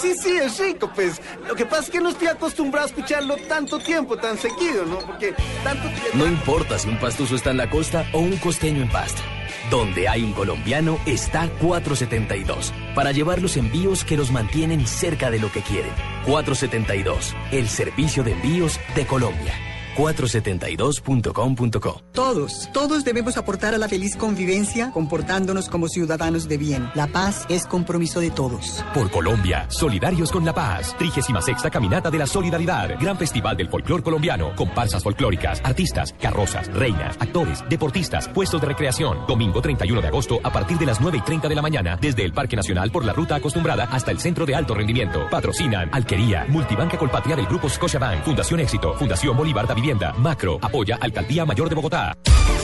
[0.03, 1.21] Sí, sí, es rico, pues.
[1.47, 4.99] Lo que pasa es que no estoy acostumbrado a escucharlo tanto tiempo, tan seguido, ¿no?
[4.99, 6.11] Porque tanto tiempo...
[6.15, 9.23] No importa si un pastuso está en la costa o un costeño en Pasto.
[9.71, 15.39] Donde hay un colombiano está 472 para llevar los envíos que los mantienen cerca de
[15.39, 15.93] lo que quieren.
[16.27, 19.72] 472, el servicio de envíos de Colombia.
[19.97, 26.91] 472.com.co Todos, todos debemos aportar a la feliz convivencia comportándonos como ciudadanos de bien.
[26.95, 28.85] La paz es compromiso de todos.
[28.95, 30.95] Por Colombia, solidarios con la paz.
[30.99, 32.99] 36 Caminata de la Solidaridad.
[32.99, 34.55] Gran Festival del Folclor Colombiano.
[34.57, 39.19] Comparsas folclóricas, artistas, carrozas, reinas, actores, deportistas, puestos de recreación.
[39.27, 41.99] Domingo 31 de agosto a partir de las 9 y 30 de la mañana.
[42.01, 45.29] Desde el Parque Nacional por la ruta acostumbrada hasta el Centro de Alto Rendimiento.
[45.31, 50.97] Patrocinan Alquería, Multibanca Colpatria del Grupo Scotiabank, Fundación Éxito, Fundación Bolívar da Vivienda, Macro, apoya
[51.01, 52.17] Alcaldía Mayor de Bogotá.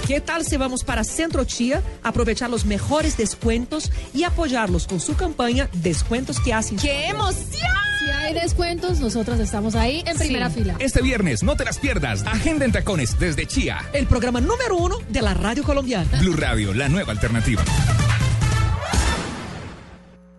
[0.07, 5.17] ¿Qué tal si vamos para Centro Chía, aprovechar los mejores descuentos y apoyarlos con su
[5.17, 6.79] campaña Descuentos que hacen?
[6.79, 7.73] ¡Qué emoción!
[7.99, 10.77] Si hay descuentos, nosotros estamos ahí en primera fila.
[10.79, 12.25] Este viernes, no te las pierdas.
[12.25, 13.79] Agenda en tacones desde Chía.
[13.93, 16.21] El programa número uno de la radio colombiana.
[16.21, 17.65] Blue Radio, la nueva alternativa.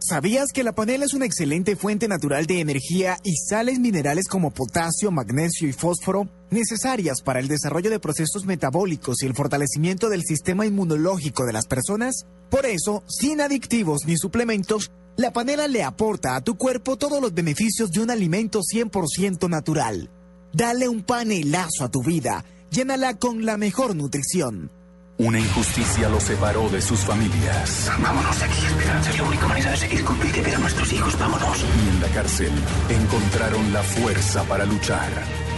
[0.09, 4.49] ¿Sabías que la panela es una excelente fuente natural de energía y sales minerales como
[4.49, 10.23] potasio, magnesio y fósforo necesarias para el desarrollo de procesos metabólicos y el fortalecimiento del
[10.23, 12.25] sistema inmunológico de las personas?
[12.49, 17.35] Por eso, sin adictivos ni suplementos, la panela le aporta a tu cuerpo todos los
[17.35, 20.09] beneficios de un alimento 100% natural.
[20.51, 24.71] Dale un panelazo a tu vida, llénala con la mejor nutrición.
[25.21, 27.91] Una injusticia los separó de sus familias.
[28.01, 29.09] Vámonos de aquí, Esperanza.
[29.09, 31.19] Es la única manera de seguir con vida y ver a nuestros hijos.
[31.19, 31.59] Vámonos.
[31.59, 32.51] Y en la cárcel
[32.87, 35.09] encontraron la fuerza para luchar.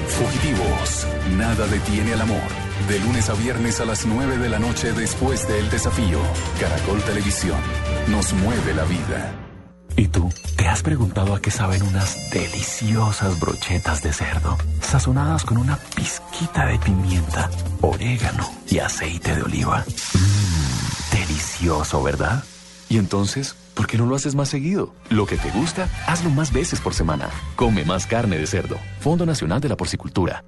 [0.08, 1.06] Fugitivos,
[1.38, 2.50] nada detiene al amor.
[2.90, 6.20] De lunes a viernes a las 9 de la noche después del desafío.
[6.60, 7.60] Caracol Televisión.
[8.08, 9.51] Nos mueve la vida.
[9.96, 10.32] ¿Y tú?
[10.56, 14.58] ¿Te has preguntado a qué saben unas deliciosas brochetas de cerdo?
[14.82, 17.50] Sazonadas con una pizquita de pimienta,
[17.82, 19.86] orégano y aceite de oliva.
[20.14, 22.44] Mmm, delicioso, ¿verdad?
[22.90, 24.94] Y entonces, ¿por qué no lo haces más seguido?
[25.10, 27.30] Lo que te gusta, hazlo más veces por semana.
[27.56, 28.78] Come más carne de cerdo.
[29.00, 30.44] Fondo Nacional de la Porcicultura.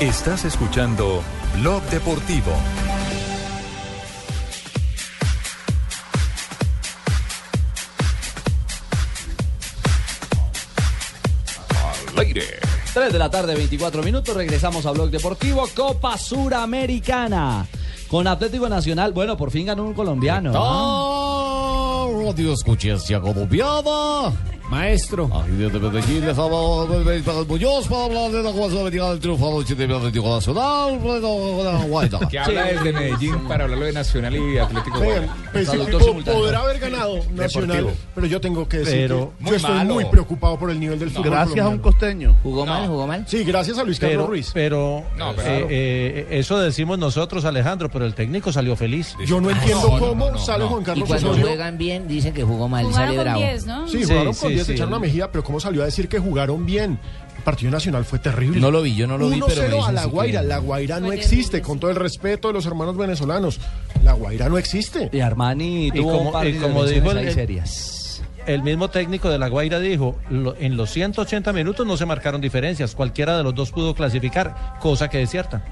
[0.00, 1.22] Estás escuchando
[1.58, 2.52] Blog Deportivo.
[12.92, 14.34] 3 de la tarde, 24 minutos.
[14.36, 15.68] Regresamos a Blog Deportivo.
[15.74, 17.66] Copa Suramericana.
[18.08, 19.12] Con Atlético Nacional.
[19.12, 20.50] Bueno, por fin ganó un colombiano.
[20.52, 22.24] ¿no?
[22.26, 23.06] Radio Escuchas.
[24.70, 25.28] Maestro.
[25.34, 26.56] Aquí desde Medellín les habla
[26.86, 31.00] Manuel Muñoz para hablar de la Copa Sudamericana del triunfo anoche de Atlético Nacional.
[32.30, 35.00] Que habla desde Medellín para hablarlo de Nacional y Atlético.
[35.52, 35.68] Pues,
[36.24, 40.58] podrá haber ganado Nacional, pero yo tengo que decir que Muy yo estoy muy preocupado
[40.58, 42.36] por el nivel del fútbol Gracias a un costeño.
[42.42, 42.86] ¿Jugó mal?
[42.86, 43.24] ¿Jugó mal?
[43.26, 44.50] Sí, gracias a Luis Carlos Ruiz.
[44.54, 45.00] pero,
[45.44, 49.16] eh, eh, eso decimos nosotros, Alejandro, pero el técnico salió feliz.
[49.26, 51.46] Yo no entiendo cómo sale Juan Y Carlos cuando Osorio.
[51.46, 53.40] juegan bien, dicen que jugó mal y Jugaron sale bravo.
[53.40, 53.88] 10, ¿no?
[53.88, 56.08] Sí, jugaron con sí, días sí, de Charna el- Mejía, pero cómo salió a decir
[56.08, 56.98] que jugaron bien.
[57.36, 58.60] El partido nacional fue terrible.
[58.60, 60.42] No lo vi, yo no lo vi, 1-0 pero a La sí que- Guaira.
[60.42, 63.58] La Guaira no existe, con todo el respeto de los hermanos venezolanos.
[64.04, 65.08] La Guaira no existe.
[65.12, 67.96] Y Armani Y tuvo como, un par de y como dijo el- serias.
[68.54, 72.40] El mismo técnico de La Guaira dijo, lo- en los 180 minutos no se marcaron
[72.40, 75.62] diferencias, cualquiera de los dos pudo clasificar, cosa que es cierta.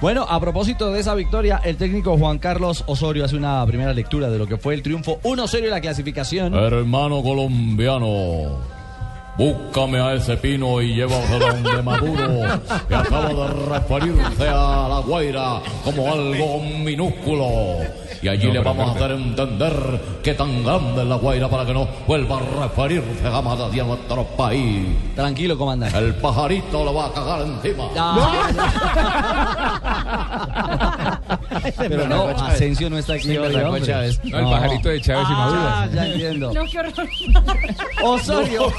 [0.00, 4.30] Bueno, a propósito de esa victoria, el técnico Juan Carlos Osorio hace una primera lectura
[4.30, 6.54] de lo que fue el triunfo 1-0 y la clasificación.
[6.54, 8.58] Hermano colombiano,
[9.36, 15.60] búscame a ese pino y llévaselo donde Maduro, que acaba de referirse a la Guaira
[15.84, 17.46] como algo minúsculo.
[18.22, 21.66] Y allí No, le vamos a hacer entender que tan grande es la Guaira para
[21.66, 24.86] que no vuelva a referirse jamás hacia nuestro país.
[25.16, 25.98] Tranquilo, comandante.
[25.98, 27.88] El pajarito le va a cagar encima.
[31.78, 33.52] Pero no, Asensio no está aquí Sí, hoy.
[33.52, 35.60] No, el pajarito de Chávez y Maduro.
[35.60, 36.52] Ah, ya entiendo.
[36.52, 36.92] No, qué horror.
[38.02, 38.72] Osorio.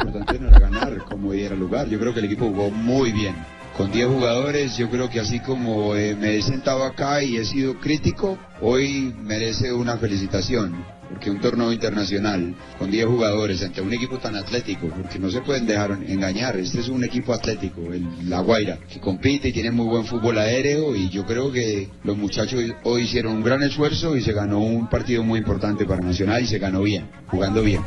[0.00, 1.88] importante no era ganar como diera lugar.
[1.88, 3.36] Yo creo que el equipo jugó muy bien.
[3.76, 7.44] Con 10 jugadores, yo creo que así como eh, me he sentado acá y he
[7.44, 10.99] sido crítico, hoy merece una felicitación.
[11.10, 15.40] Porque un torneo internacional con 10 jugadores ante un equipo tan atlético, porque no se
[15.40, 19.70] pueden dejar engañar, este es un equipo atlético, el La Guaira, que compite y tiene
[19.70, 24.16] muy buen fútbol aéreo y yo creo que los muchachos hoy hicieron un gran esfuerzo
[24.16, 27.82] y se ganó un partido muy importante para Nacional y se ganó bien, jugando bien.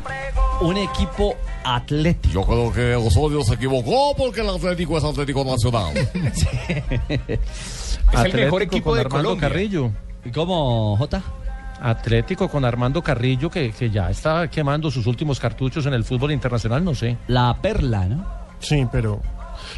[0.60, 2.34] Un equipo atlético.
[2.34, 5.94] Yo creo que Osorio se equivocó porque el Atlético es Atlético Nacional.
[8.12, 9.48] Es el mejor equipo con de Armando Colombia.
[9.48, 9.90] Carrillo.
[10.24, 11.22] ¿Y cómo, Jota?
[11.90, 16.32] Atlético con Armando Carrillo, que, que ya está quemando sus últimos cartuchos en el fútbol
[16.32, 17.16] internacional, no sé.
[17.28, 18.26] La perla, ¿no?
[18.60, 19.20] Sí, pero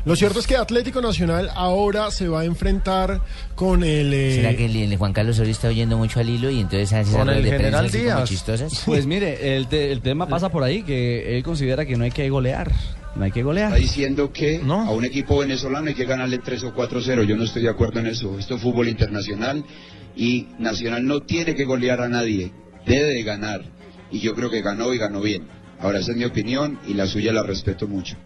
[0.04, 3.20] lo cierto es que Atlético Nacional ahora se va a enfrentar
[3.54, 4.12] con el...
[4.14, 6.92] eh, ¿Será que el, el Juan Carlos Osorio está oyendo mucho al hilo y entonces
[6.92, 8.28] hace esas Con el ruedas de prensa general así como Díaz.
[8.28, 8.82] chistosas?
[8.86, 12.10] Pues mire, el, te- el tema pasa por ahí, que él considera que no hay
[12.12, 12.70] que golear.
[13.16, 13.68] No hay que golear.
[13.68, 17.24] Está diciendo que a un equipo venezolano hay que ganarle 3 o 4-0.
[17.24, 18.38] Yo no estoy de acuerdo en eso.
[18.38, 19.64] Esto es fútbol internacional
[20.16, 22.52] y Nacional no tiene que golear a nadie.
[22.86, 23.62] Debe de ganar.
[24.10, 25.46] Y yo creo que ganó y ganó bien.
[25.80, 28.16] Ahora esa es mi opinión y la suya la respeto mucho.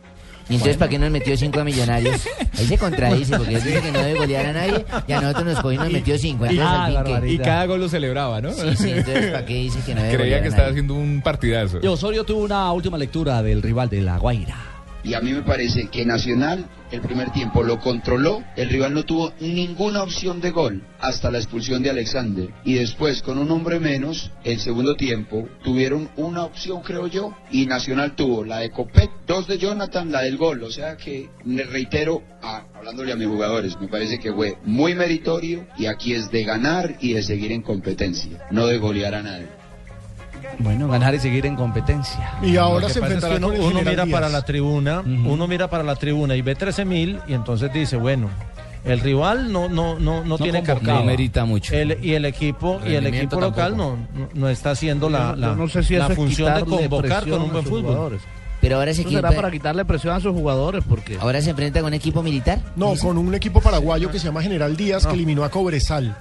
[0.49, 2.27] ¿Y entonces para qué nos metió cinco a millonarios?
[2.59, 5.45] Ahí se contradice porque él dice que no debe golear a nadie y a nosotros
[5.47, 6.45] nos cogió y nos metió cinco.
[6.47, 6.67] Entonces,
[6.97, 7.33] al fin, ¿qué?
[7.33, 8.51] y cada gol lo celebraba, ¿no?
[8.53, 10.71] Sí, sí, entonces, ¿para qué dice que no debe Creía golear que a estaba nadie?
[10.73, 11.79] haciendo un partidazo.
[11.83, 14.57] Y Osorio tuvo una última lectura del rival de La Guaira.
[15.03, 19.05] Y a mí me parece que Nacional el primer tiempo lo controló, el rival no
[19.05, 22.49] tuvo ninguna opción de gol hasta la expulsión de Alexander.
[22.65, 27.67] Y después, con un hombre menos, el segundo tiempo tuvieron una opción, creo yo, y
[27.67, 30.63] Nacional tuvo la de Copet, dos de Jonathan, la del gol.
[30.65, 34.95] O sea que, le reitero, a- hablándole a mis jugadores, me parece que fue muy
[34.95, 39.23] meritorio y aquí es de ganar y de seguir en competencia, no de golear a
[39.23, 39.60] nadie.
[40.59, 42.35] Bueno, ganar y seguir en competencia.
[42.43, 44.09] Y ahora se es enfrentará que uno, con el uno mira Díaz.
[44.15, 47.97] para la tribuna, uno mira para la tribuna y ve 13 mil y entonces dice,
[47.97, 48.29] bueno,
[48.85, 50.79] el rival no no no no, tiene convocaba.
[50.81, 51.01] cargado.
[51.01, 51.75] No merita mucho.
[51.75, 55.69] y el equipo y el equipo local no, no, no está haciendo la, la, no
[55.69, 57.83] sé si la función de convocar con un buen fútbol.
[57.83, 58.23] jugadores.
[58.61, 61.81] Pero ahora se Eso será para quitarle presión a sus jugadores porque ¿Ahora se enfrenta
[61.81, 62.59] con un equipo militar?
[62.77, 66.15] No, con un equipo paraguayo que se llama General Díaz que eliminó a Cobresal.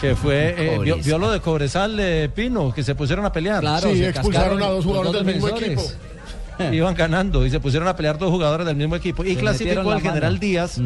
[0.00, 3.60] Que fue, eh, vio, lo de Cobresal de Pino, que se pusieron a pelear.
[3.60, 5.96] Claro, Sí, se expulsaron a dos jugadores dos del mismo defensores.
[6.72, 9.24] Iban ganando y se pusieron a pelear dos jugadores del mismo equipo.
[9.24, 10.40] Y Se clasificó al General mano.
[10.40, 10.80] Díaz,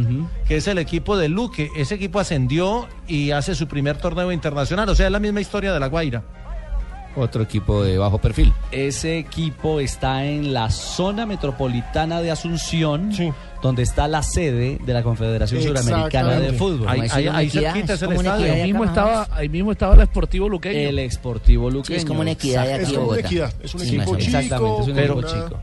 [0.46, 1.70] que es el equipo de Luque.
[1.76, 4.88] Ese equipo ascendió y hace su primer torneo internacional.
[4.88, 6.22] O sea, es la misma historia de La Guaira.
[7.14, 8.52] Otro equipo de bajo perfil.
[8.70, 13.10] Ese equipo está en la zona metropolitana de Asunción,
[13.62, 16.88] donde está la sede de la Confederación Suramericana de Fútbol.
[16.88, 18.52] Ahí, ahí, ahí cerquita es el estadio.
[18.52, 20.78] Ahí mismo, estaba, ahí mismo estaba el Esportivo Luqueño.
[20.88, 21.98] El Exportivo Luqueño.
[21.98, 24.38] es como una equidad de aquí Es como una equidad, es un Sí, equipo chico.
[24.38, 25.60] Exactamente, es un pero- equipo chico.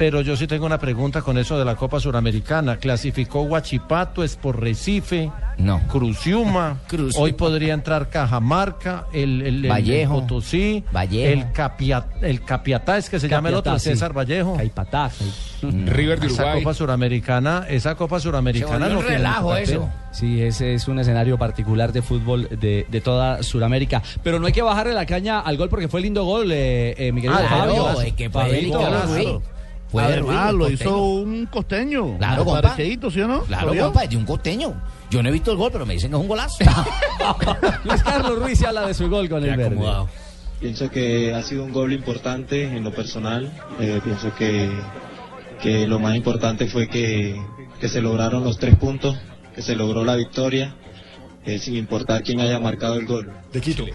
[0.00, 2.78] Pero yo sí tengo una pregunta con eso de la Copa Suramericana.
[2.78, 5.30] ¿Clasificó Huachipato, por Recife?
[5.58, 5.78] No.
[5.88, 6.78] Cruciuma.
[6.88, 7.22] Cruciuma.
[7.22, 10.14] Hoy podría entrar Cajamarca, el, el, el- Vallejo.
[10.14, 11.30] el Potosí, Vallejo.
[11.30, 13.90] el, Capia- el Capiatá, es que se llama el otro, sí.
[13.90, 14.56] César Vallejo.
[14.56, 15.10] Caipatá.
[15.60, 16.62] River de Esa Uruguay.
[16.62, 19.80] Copa Suramericana, esa Copa Suramericana no tiene papel.
[20.12, 24.02] Sí, ese es un escenario particular de fútbol de, de toda Sudamérica.
[24.22, 27.12] Pero no hay que bajarle la caña al gol porque fue lindo gol, eh, eh,
[27.12, 28.00] mi querido Ah, claro, Fabio.
[28.00, 28.78] es que fue Fabito.
[28.78, 29.42] delicado,
[29.92, 30.04] Rui.
[30.04, 32.18] Fue de Rui, Además, lo hizo un costeño.
[32.18, 32.62] Claro, compa.
[32.62, 33.42] Parecidito, ¿sí o no?
[33.42, 34.74] Claro, compa, es de un costeño.
[35.10, 36.64] Yo no he visto el gol, pero me dicen que es un golazo.
[37.84, 39.78] Luis Carlos Ruiz se habla de su gol con el verde.
[40.60, 43.50] Pienso que ha sido un gol importante en lo personal.
[43.80, 44.70] Eh, pienso que,
[45.62, 47.40] que lo más importante fue que,
[47.80, 49.16] que se lograron los tres puntos,
[49.54, 50.76] que se logró la victoria,
[51.46, 53.32] eh, sin importar quién haya marcado el gol.
[53.52, 53.86] De Quito.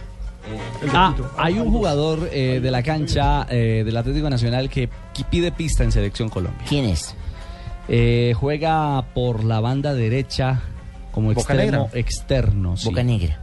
[0.94, 5.52] Ah, hay un jugador eh, de la cancha eh, del Atlético Nacional que, que pide
[5.52, 6.66] pista en Selección Colombia.
[6.68, 7.16] ¿Quién es?
[7.88, 10.62] Eh, juega por la banda derecha
[11.12, 12.00] como Boca extremo Negra.
[12.00, 12.78] externo.
[12.78, 12.90] sí.
[12.90, 13.40] Boca Negra.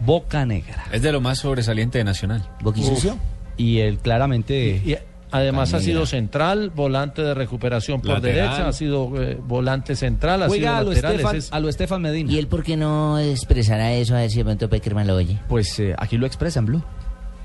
[0.00, 0.84] Boca Negra.
[0.92, 2.46] Es de lo más sobresaliente de Nacional.
[2.62, 3.16] ¿Boquisucio?
[3.56, 4.82] Y él claramente...
[4.84, 4.96] Y
[5.30, 8.34] además ha sido central, volante de recuperación por Lateral.
[8.50, 11.12] derecha, ha sido eh, volante central, ha Juega a sido lo, lateral.
[11.14, 12.32] Estefan, es- a lo Estefan Medina.
[12.32, 15.38] ¿Y él por qué no expresará eso a ver si de pronto Peckerman lo oye?
[15.48, 16.82] Pues eh, aquí lo expresa en Blue.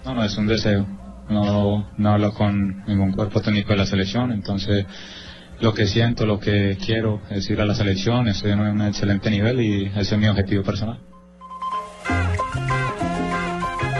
[0.06, 0.86] No, no, es un deseo.
[1.30, 4.86] No, no hablo con ningún cuerpo técnico de la selección, entonces
[5.62, 9.30] lo que siento, lo que quiero es ir a la selección, estoy en un excelente
[9.30, 11.00] nivel y ese es mi objetivo personal.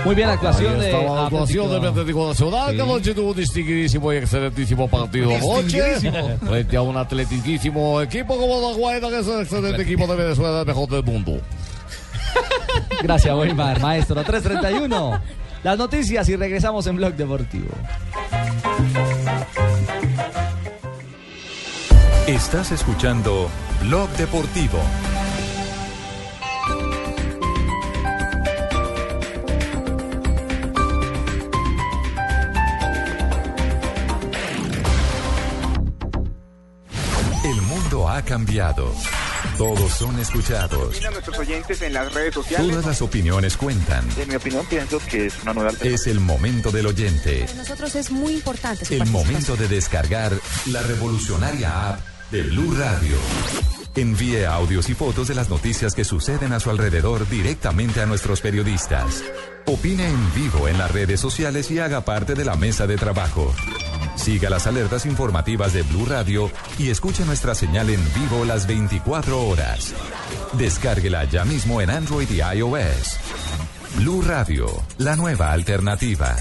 [0.06, 2.76] Muy bien, actuación de la actuación del Atlético Nacional, Sí.
[2.76, 5.64] que anoche tuvo un distinguidísimo y excelentísimo partido anoche.
[5.64, 6.38] Distinguidísimo.
[6.47, 10.62] Frente a un atletiquísimo equipo como la Guaira, que es el excelente equipo de Venezuela,
[10.62, 11.39] el mejor del mundo.
[13.04, 14.24] Gracias, Weimar, maestro.
[14.24, 15.22] 331.
[15.64, 17.70] Las noticias y regresamos en Blog Deportivo.
[22.28, 23.49] Estás escuchando
[23.84, 24.80] Blog Deportivo.
[38.22, 38.94] Ha cambiado.
[39.58, 41.04] Todos son escuchados.
[41.04, 42.68] a nuestros oyentes en las redes sociales.
[42.68, 44.08] Todas las opiniones cuentan.
[44.18, 47.46] En mi opinión, pienso que es una nueva Es el momento del oyente.
[47.46, 50.34] Para nosotros es muy importante su El momento de descargar
[50.68, 52.00] la revolucionaria app
[52.30, 53.18] de Blue Radio.
[53.96, 58.40] Envíe audios y fotos de las noticias que suceden a su alrededor directamente a nuestros
[58.40, 59.24] periodistas.
[59.66, 63.54] Opine en vivo en las redes sociales y haga parte de la mesa de trabajo.
[64.16, 69.47] Siga las alertas informativas de Blue Radio y escuche nuestra señal en vivo las 24
[69.47, 69.93] horas.
[70.53, 73.18] Descárguela ya mismo en Android y iOS.
[73.97, 76.36] Blue Radio, la nueva alternativa.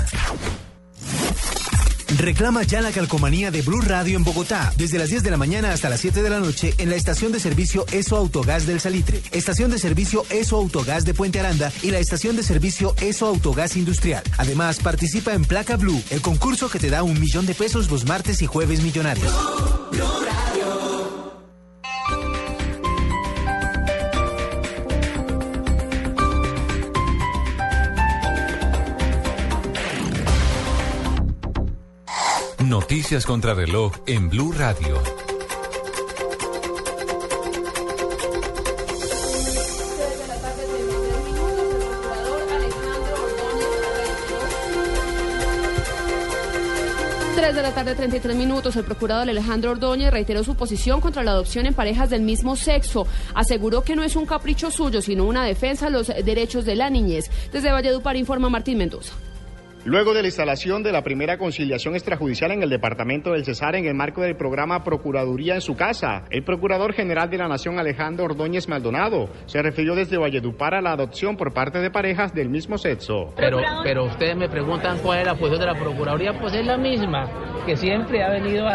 [2.19, 5.73] Reclama ya la calcomanía de Blue Radio en Bogotá, desde las 10 de la mañana
[5.73, 9.23] hasta las 7 de la noche en la estación de servicio ESO Autogás del Salitre,
[9.31, 13.77] estación de servicio ESO Autogás de Puente Aranda y la estación de servicio ESO Autogás
[13.77, 14.23] Industrial.
[14.39, 18.05] Además, participa en Placa Blue, el concurso que te da un millón de pesos los
[18.07, 19.33] martes y jueves millonarios.
[32.91, 35.01] Noticias contra reloj en Blue Radio.
[47.55, 48.75] De la tarde, 33 minutos.
[48.75, 53.07] El procurador Alejandro Ordóñez reiteró su posición contra la adopción en parejas del mismo sexo.
[53.35, 56.91] Aseguró que no es un capricho suyo, sino una defensa de los derechos de la
[56.91, 57.31] niñez.
[57.53, 59.15] Desde Valledupar informa Martín Mendoza.
[59.87, 63.87] Luego de la instalación de la primera conciliación extrajudicial en el departamento del Cesar en
[63.87, 68.27] el marco del programa Procuraduría en su casa, el Procurador General de la Nación Alejandro
[68.27, 72.77] Ordóñez Maldonado se refirió desde Valledupar a la adopción por parte de parejas del mismo
[72.77, 73.33] sexo.
[73.37, 76.77] Pero, pero ustedes me preguntan cuál es la posición de la Procuraduría, pues es la
[76.77, 77.31] misma
[77.65, 78.67] que siempre ha venido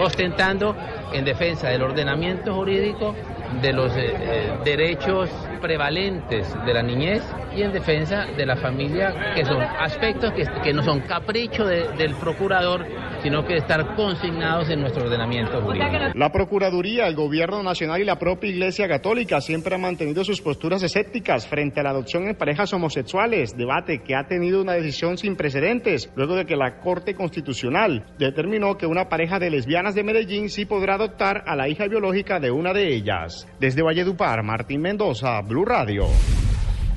[0.00, 0.74] ostentando
[1.12, 3.14] en defensa del ordenamiento jurídico,
[3.62, 5.30] de los eh, eh, derechos
[5.60, 7.22] prevalentes de la niñez
[7.54, 11.88] y en defensa de la familia, que son aspectos que, que no son capricho de-
[11.96, 12.84] del procurador,
[13.22, 15.88] sino que estar consignados en nuestro ordenamiento jurídico.
[16.14, 20.82] La Procuraduría, el Gobierno Nacional y la propia Iglesia Católica siempre han mantenido sus posturas
[20.82, 25.36] escépticas frente a la adopción en parejas homosexuales, debate que ha tenido una decisión sin
[25.36, 30.48] precedentes, luego de que la Corte Constitucional determinó que una pareja de lesbianas de Medellín
[30.48, 33.46] sí podrá adoptar a la hija biológica de una de ellas.
[33.58, 36.06] Desde Valledupar, Martín Mendoza, Blue Radio.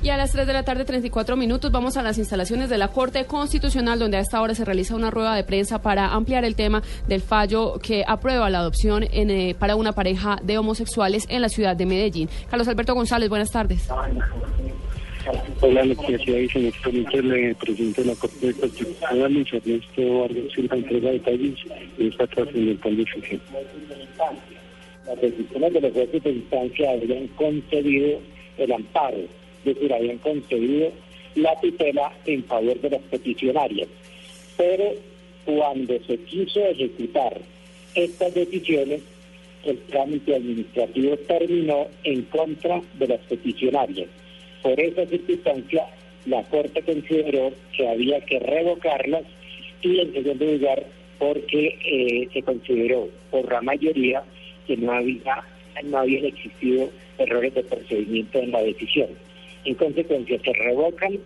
[0.02, 2.88] Y a las 3 de la tarde, 34 minutos, vamos a las instalaciones de la
[2.88, 6.56] Corte Constitucional, donde a esta hora se realiza una rueda de prensa para ampliar el
[6.56, 11.40] tema del fallo que aprueba la adopción en, eh, para una pareja de homosexuales en
[11.40, 12.28] la ciudad de Medellín.
[12.50, 13.88] Carlos Alberto González, buenas tardes.
[15.60, 20.52] Hola, lo que hacía dice inicialmente el presidente de la Corte Constitucional, Luis Ernesto Vargas
[20.52, 21.54] Silva, entrega detalles
[21.96, 23.40] de esta trascendental decisión.
[25.06, 28.18] las decisiones de los jueces de instancia habían concedido
[28.58, 29.18] el amparo,
[29.64, 30.92] es decir, habían concedido
[31.34, 33.88] la tutela en favor de las peticionarias.
[34.56, 34.94] Pero
[35.44, 37.40] cuando se quiso ejecutar
[37.94, 39.02] estas decisiones,
[39.64, 44.08] el trámite administrativo terminó en contra de las peticionarias.
[44.62, 45.86] Por esa circunstancia,
[46.26, 49.22] la Corte consideró que había que revocarlas
[49.82, 50.84] y, en segundo lugar,
[51.18, 54.22] porque eh, se consideró por la mayoría
[54.66, 55.44] que no había
[55.84, 59.08] no habían existido errores de procedimiento en la decisión.
[59.64, 61.18] En consecuencia, se revocan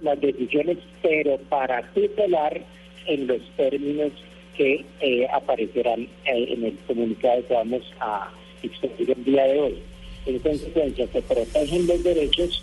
[0.00, 2.60] las decisiones, pero para tutelar
[3.06, 4.12] en los términos
[4.56, 8.30] que eh, aparecerán eh, en el comunicado que vamos a
[8.62, 9.78] expedir el día de hoy.
[10.26, 12.62] En consecuencia, se protegen los derechos.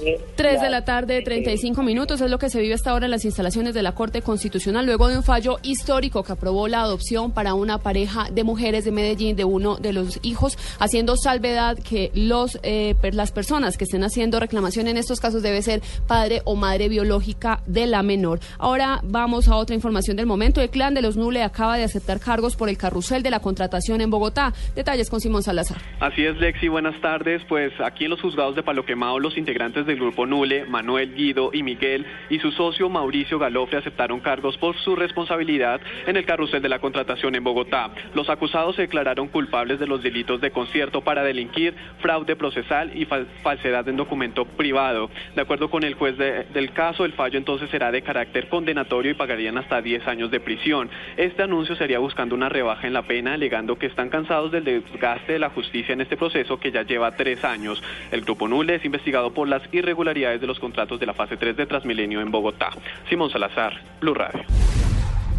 [0.00, 3.10] De 3 de la tarde, 35 minutos, es lo que se vive hasta ahora en
[3.10, 7.32] las instalaciones de la Corte Constitucional, luego de un fallo histórico que aprobó la adopción
[7.32, 12.10] para una pareja de mujeres de Medellín de uno de los hijos, haciendo salvedad que
[12.14, 16.56] los eh, las personas que estén haciendo reclamación en estos casos debe ser padre o
[16.56, 18.40] madre biológica de la menor.
[18.58, 20.60] Ahora vamos a otra información del momento.
[20.60, 24.00] El clan de los Nule acaba de aceptar cargos por el carrusel de la contratación
[24.00, 24.52] en Bogotá.
[24.74, 25.78] Detalles con Simón Salazar.
[26.00, 27.42] Así es, Lexi, buenas tardes.
[27.48, 31.50] Pues aquí en los juzgados de Palo Quemado, los integrantes del grupo Nule, Manuel, Guido
[31.52, 36.62] y Miguel, y su socio Mauricio Galofre aceptaron cargos por su responsabilidad en el carrusel
[36.62, 37.90] de la contratación en Bogotá.
[38.14, 43.06] Los acusados se declararon culpables de los delitos de concierto para delinquir, fraude procesal y
[43.06, 45.10] fal- falsedad en documento privado.
[45.34, 49.12] De acuerdo con el juez de- del caso, el fallo entonces será de carácter condenatorio
[49.12, 50.90] y pagarían hasta 10 años de prisión.
[51.16, 55.32] Este anuncio sería buscando una rebaja en la pena, alegando que están cansados del desgaste
[55.34, 57.82] de la justicia en este proceso que ya lleva tres años.
[58.10, 61.56] El grupo Nule es investigado por las irregularidades de los contratos de la fase 3
[61.56, 62.70] de Transmilenio en Bogotá.
[63.08, 64.44] Simón Salazar, Blue Radio.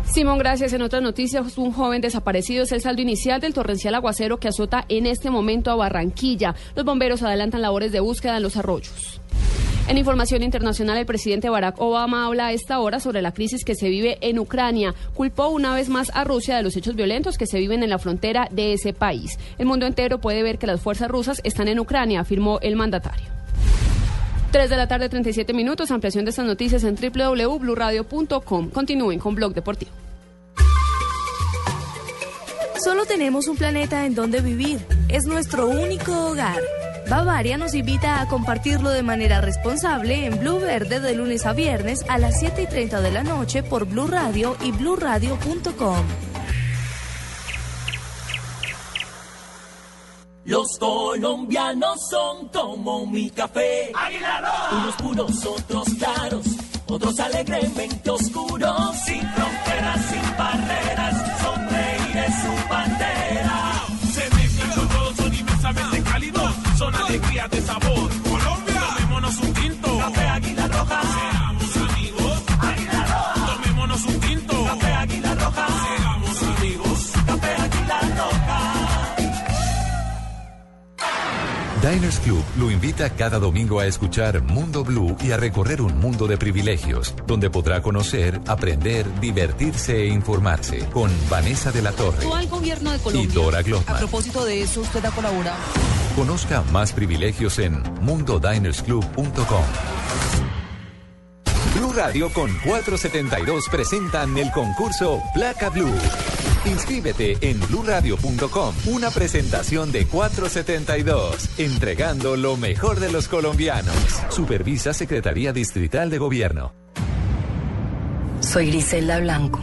[0.05, 0.71] Simón, gracias.
[0.73, 4.85] En otras noticias, un joven desaparecido es el saldo inicial del torrencial aguacero que azota
[4.87, 6.55] en este momento a Barranquilla.
[6.75, 9.19] Los bomberos adelantan labores de búsqueda en los arroyos.
[9.87, 13.89] En información internacional, el presidente Barack Obama habla esta hora sobre la crisis que se
[13.89, 14.95] vive en Ucrania.
[15.13, 17.99] Culpó una vez más a Rusia de los hechos violentos que se viven en la
[17.99, 19.37] frontera de ese país.
[19.59, 23.34] El mundo entero puede ver que las fuerzas rusas están en Ucrania, afirmó el mandatario.
[24.55, 25.91] 3 de la tarde, 37 minutos.
[25.91, 28.69] Ampliación de estas noticias en www.bluradio.com.
[28.69, 29.91] Continúen con Blog Deportivo.
[32.81, 34.79] Solo tenemos un planeta en donde vivir.
[35.09, 36.61] Es nuestro único hogar.
[37.09, 42.05] Bavaria nos invita a compartirlo de manera responsable en Blue Verde de lunes a viernes
[42.07, 46.05] a las 7 y 30 de la noche por Blue Radio y bluradio.com.
[50.45, 53.91] Los colombianos son como mi café.
[54.71, 56.45] Unos puros, otros claros,
[56.85, 58.95] otros alegremente oscuros.
[59.05, 63.83] Sin fronteras, sin barreras, sonreír es su bandera.
[64.13, 67.84] Se mezclan con todos, son inmensamente cálidos, son alegrías de sabor.
[81.85, 86.25] Diners Club lo invita cada domingo a escuchar Mundo Blue y a recorrer un mundo
[86.25, 92.89] de privilegios, donde podrá conocer, aprender, divertirse e informarse con Vanessa de la Torre gobierno
[92.89, 93.33] de y Colombia.
[93.35, 93.97] Dora A Glotman.
[93.99, 95.59] propósito de eso, usted ha colaborado.
[96.15, 99.65] Conozca más privilegios en mundodinersclub.com.
[101.75, 105.93] Blue Radio con 472 presentan el concurso Placa Blue.
[106.65, 108.75] Inscríbete en bluradio.com.
[108.87, 113.95] Una presentación de 472, entregando lo mejor de los colombianos.
[114.29, 116.73] Supervisa Secretaría Distrital de Gobierno.
[118.39, 119.59] Soy Griselda Blanco,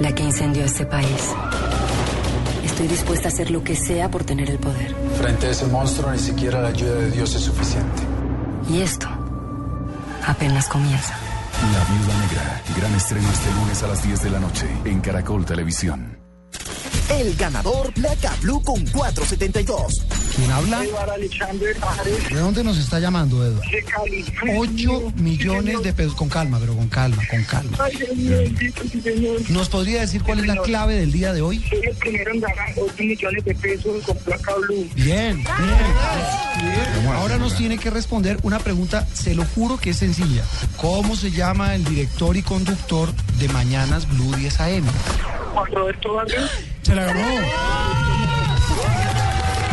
[0.00, 1.34] la que incendió este país.
[2.64, 4.94] Estoy dispuesta a hacer lo que sea por tener el poder.
[5.20, 8.02] Frente a ese monstruo ni siquiera la ayuda de Dios es suficiente.
[8.70, 9.08] Y esto
[10.26, 11.27] apenas comienza.
[11.60, 12.62] La Viuda Negra.
[12.76, 16.17] Gran estreno este lunes a las 10 de la noche en Caracol Televisión.
[17.08, 20.04] El ganador Placa Blue con 472.
[20.36, 20.84] ¿Quién habla?
[21.14, 22.28] Alexander Paredes.
[22.28, 23.62] ¿De dónde nos está llamando, Eduardo?
[23.70, 24.24] De Cali.
[24.56, 26.14] 8 millones de pesos.
[26.14, 27.76] Con calma, pero con calma, con calma.
[27.80, 29.50] Ay, Dios mío, bendito, señor.
[29.50, 31.64] ¿Nos podría decir cuál es la clave del día de hoy?
[31.68, 34.88] Soy el primero en ganar 8 millones de pesos con placa blue.
[34.94, 37.06] Bien, bien.
[37.14, 40.44] Ahora nos tiene que responder una pregunta, se lo juro que es sencilla.
[40.76, 44.84] ¿Cómo se llama el director y conductor de Mañanas Blue 10 AM?
[45.54, 46.50] Juan Roberto Vargas.
[46.82, 47.20] Se la ganó.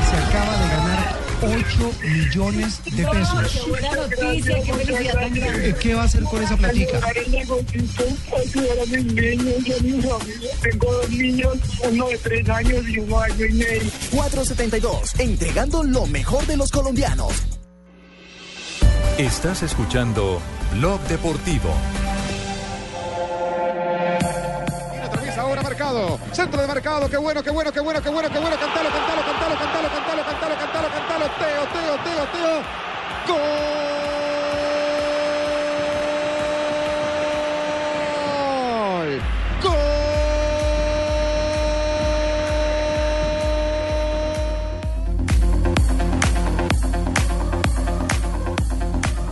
[0.10, 3.68] Se acaba de ganar 8 millones de pesos.
[3.68, 5.76] Buena noticia, qué felicidad tan grande.
[5.80, 6.98] ¿Qué va a hacer con esa platica?
[6.98, 8.04] Ayudar el negocito,
[8.38, 10.50] ayudar a mis niños y a mi familia.
[10.62, 11.58] Tengo dos niños,
[11.90, 13.92] uno de tres años y uno de año y medio.
[14.12, 17.34] 472, entregando lo mejor de los colombianos.
[19.18, 20.42] Estás escuchando
[20.74, 21.74] Blog Deportivo.
[25.96, 26.20] Ahora marcado.
[26.34, 27.10] Centro de marcado.
[27.10, 28.58] Qué bueno, qué bueno, qué bueno, qué bueno, qué bueno.
[28.58, 31.26] Cantalo, cantalo, cantalo, cantalo, cantalo, cantalo, cantalo, cantalo.
[31.40, 32.64] Teo, Teo, Teo, Teo.
[33.28, 33.95] Gol.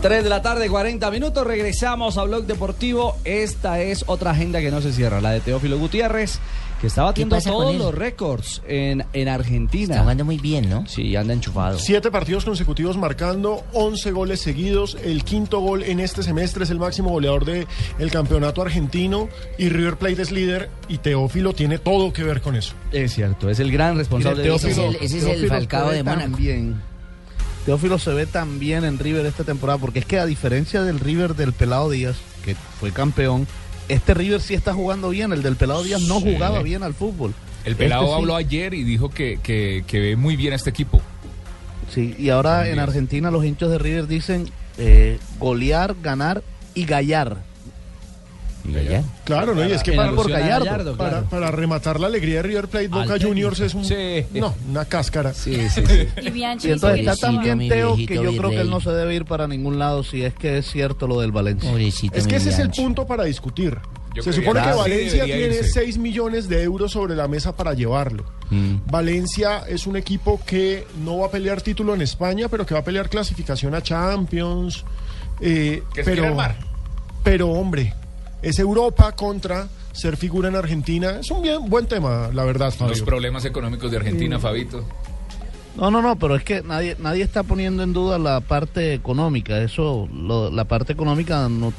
[0.04, 1.46] 3 de la tarde, 40 minutos.
[1.46, 3.16] Regresamos a Blog Deportivo.
[3.24, 6.40] Esta es otra agenda que no se cierra, la de Teófilo Gutiérrez,
[6.78, 9.94] que está batiendo todos los récords en, en Argentina.
[9.94, 10.86] Está jugando muy bien, ¿no?
[10.86, 11.78] Sí, anda enchufado.
[11.78, 14.98] Siete partidos consecutivos marcando 11 goles seguidos.
[15.02, 17.66] El quinto gol en este semestre es el máximo goleador del
[17.98, 19.30] el campeonato argentino.
[19.56, 20.68] Y River Plate es líder.
[20.86, 22.74] Y Teófilo tiene todo que ver con eso.
[22.92, 26.02] Es cierto, es el gran responsable de Ese es el, ese es el Falcao de
[26.02, 26.32] Mónaco.
[26.32, 26.93] También.
[27.66, 31.00] Teófilo se ve tan bien en River esta temporada, porque es que a diferencia del
[31.00, 33.46] River del Pelado Díaz, que fue campeón,
[33.88, 35.32] este River sí está jugando bien.
[35.32, 36.32] El del Pelado Díaz no Sí.
[36.34, 37.32] jugaba bien al fútbol.
[37.64, 38.20] El pelado Este sí.
[38.20, 41.00] habló ayer y dijo que, que, que ve muy bien a este equipo.
[41.92, 46.42] Sí, y ahora en Argentina los hinchas de River dicen eh, golear, ganar
[46.74, 47.38] y gallar.
[49.24, 49.66] Claro, ¿no?
[49.66, 51.26] Y es que para, a Gallardo, Gallardo, para, claro.
[51.28, 53.16] para rematar la alegría de River Plate, Boca.
[53.20, 53.84] Juniors es un.
[53.84, 54.24] Sí.
[54.32, 55.34] No, una cáscara.
[55.34, 56.08] Sí, sí, sí.
[56.22, 59.14] Y, Bianchi entonces está tan bien Teo que yo creo que él no se debe
[59.14, 61.70] ir para ningún lado si es que es cierto lo del Valencia.
[62.12, 63.78] Es que ese es el punto para discutir.
[64.14, 65.64] Yo Se supone que Valencia tiene irse.
[65.64, 68.24] 6 millones de euros sobre la mesa para llevarlo.
[68.86, 72.80] Valencia es un equipo que no va a pelear título en España, pero que va
[72.80, 74.84] a pelear clasificación a Champions.
[75.40, 76.56] eh, Que se quiere pero, armar.
[77.24, 77.92] pero, hombre,
[78.44, 81.18] es Europa contra ser figura en Argentina.
[81.20, 84.84] Es un bien, buen tema, la verdad, Los problemas económicos de Argentina, Fabito.
[85.76, 89.58] No, no, no, pero es que nadie nadie está poniendo en duda la parte económica.
[89.60, 91.72] Eso, lo- la parte económica no,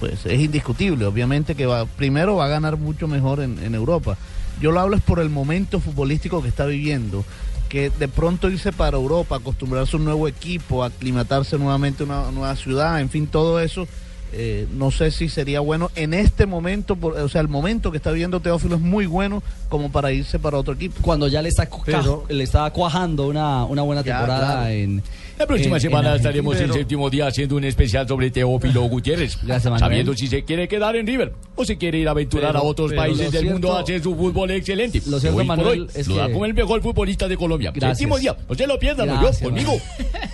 [0.00, 1.04] pues es indiscutible.
[1.06, 4.16] Obviamente que va primero va a ganar mucho mejor en, en Europa.
[4.60, 7.24] Yo lo hablo es por el momento futbolístico que está viviendo.
[7.68, 12.30] Que de pronto irse para Europa, acostumbrarse a un nuevo equipo, aclimatarse nuevamente a una
[12.30, 13.86] nueva ciudad, en fin, todo eso.
[14.32, 17.96] Eh, no sé si sería bueno en este momento, por- o sea, el momento que
[17.98, 20.96] está viviendo Teófilo es muy bueno como para irse para otro equipo.
[21.02, 24.68] Cuando ya le está, ca- le está cuajando una, una buena Ya, temporada claro.
[24.70, 25.02] en.
[25.38, 26.74] La próxima en- semana en estaremos Argentina.
[26.74, 29.36] el séptimo día haciendo un especial sobre Teófilo Gutiérrez.
[29.78, 32.66] Sabiendo si se quiere quedar en River o si quiere ir a aventurar Pero- a
[32.66, 35.02] otros pero países del mundo a cierto- hacer su fútbol excelente.
[35.06, 37.36] Lo cierto, Hoy por Manuel, hoy, es lo da que- como el mejor futbolista de
[37.36, 37.70] Colombia.
[37.70, 37.98] Gracias.
[37.98, 38.34] Séptimo día.
[38.48, 39.72] No se lo pierdan, yo, conmigo.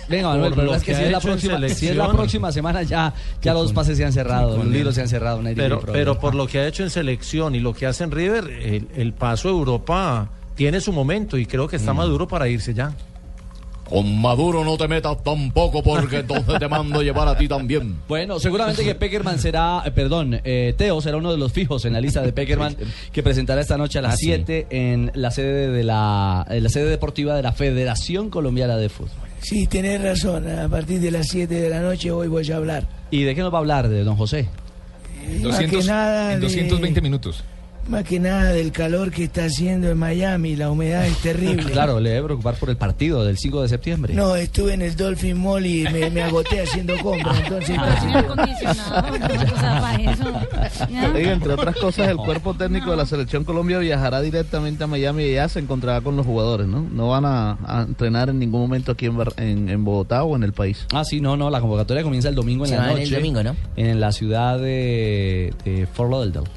[0.07, 1.75] Venga, Manuel, pero es que, si ha es, la hecho en próxima, si es la
[1.75, 2.15] selección.
[2.15, 5.41] próxima semana ya, ya los pases se han cerrado, los libros se han cerrado.
[5.41, 8.11] no Pero, pero por lo que ha hecho en selección y lo que hace en
[8.11, 12.47] River, el, el paso a Europa tiene su momento y creo que está maduro para
[12.47, 12.93] irse ya.
[13.89, 17.97] Con Maduro no te metas tampoco porque entonces te mando a llevar a ti también.
[18.07, 21.93] Bueno, seguramente que Peckerman será, eh, perdón, eh, Teo será uno de los fijos en
[21.93, 22.75] la lista de Peckerman
[23.11, 24.25] que presentará esta noche a las Ah, sí.
[24.27, 28.89] 7 en la sede de la, en la sede deportiva de la Federación Colombiana de
[28.89, 29.11] Fútbol.
[29.41, 30.47] Sí, tenés razón.
[30.49, 32.87] A partir de las 7 de la noche hoy voy a hablar.
[33.13, 34.47] ¿Y de qué nos va a hablar de don José?
[35.43, 37.43] Más que nada en de- 220 minutos.
[37.87, 41.63] Más que nada del calor que está haciendo en Miami, la humedad es terrible.
[41.73, 44.13] Claro, le debe preocupar por el partido del 5 de septiembre.
[44.13, 47.75] No, estuve en el Dolphin Mall y me, me agoté haciendo compras, entonces...
[51.15, 55.33] Entre otras cosas, el cuerpo técnico de la selección Colombia viajará directamente a Miami y
[55.33, 56.81] ya se encontrará con los jugadores, ¿no?
[56.81, 60.35] No van a, a entrenar en ningún momento aquí en, Bar- en, en Bogotá o
[60.35, 60.85] en el país.
[60.93, 63.15] Ah, sí, no, no, la convocatoria comienza el domingo en Se la van el noche.
[63.15, 63.55] domingo, ¿no?
[63.75, 66.47] En la ciudad de, de Fort Lauderdale.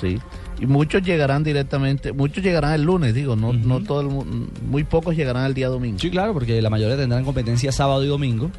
[0.00, 0.18] Sí.
[0.64, 4.24] Y muchos llegarán directamente, muchos llegarán el lunes, digo, no, no todo el mu-
[4.66, 5.98] muy pocos llegarán el día domingo.
[5.98, 8.50] Sí, claro, porque la mayoría tendrán competencia sábado y domingo,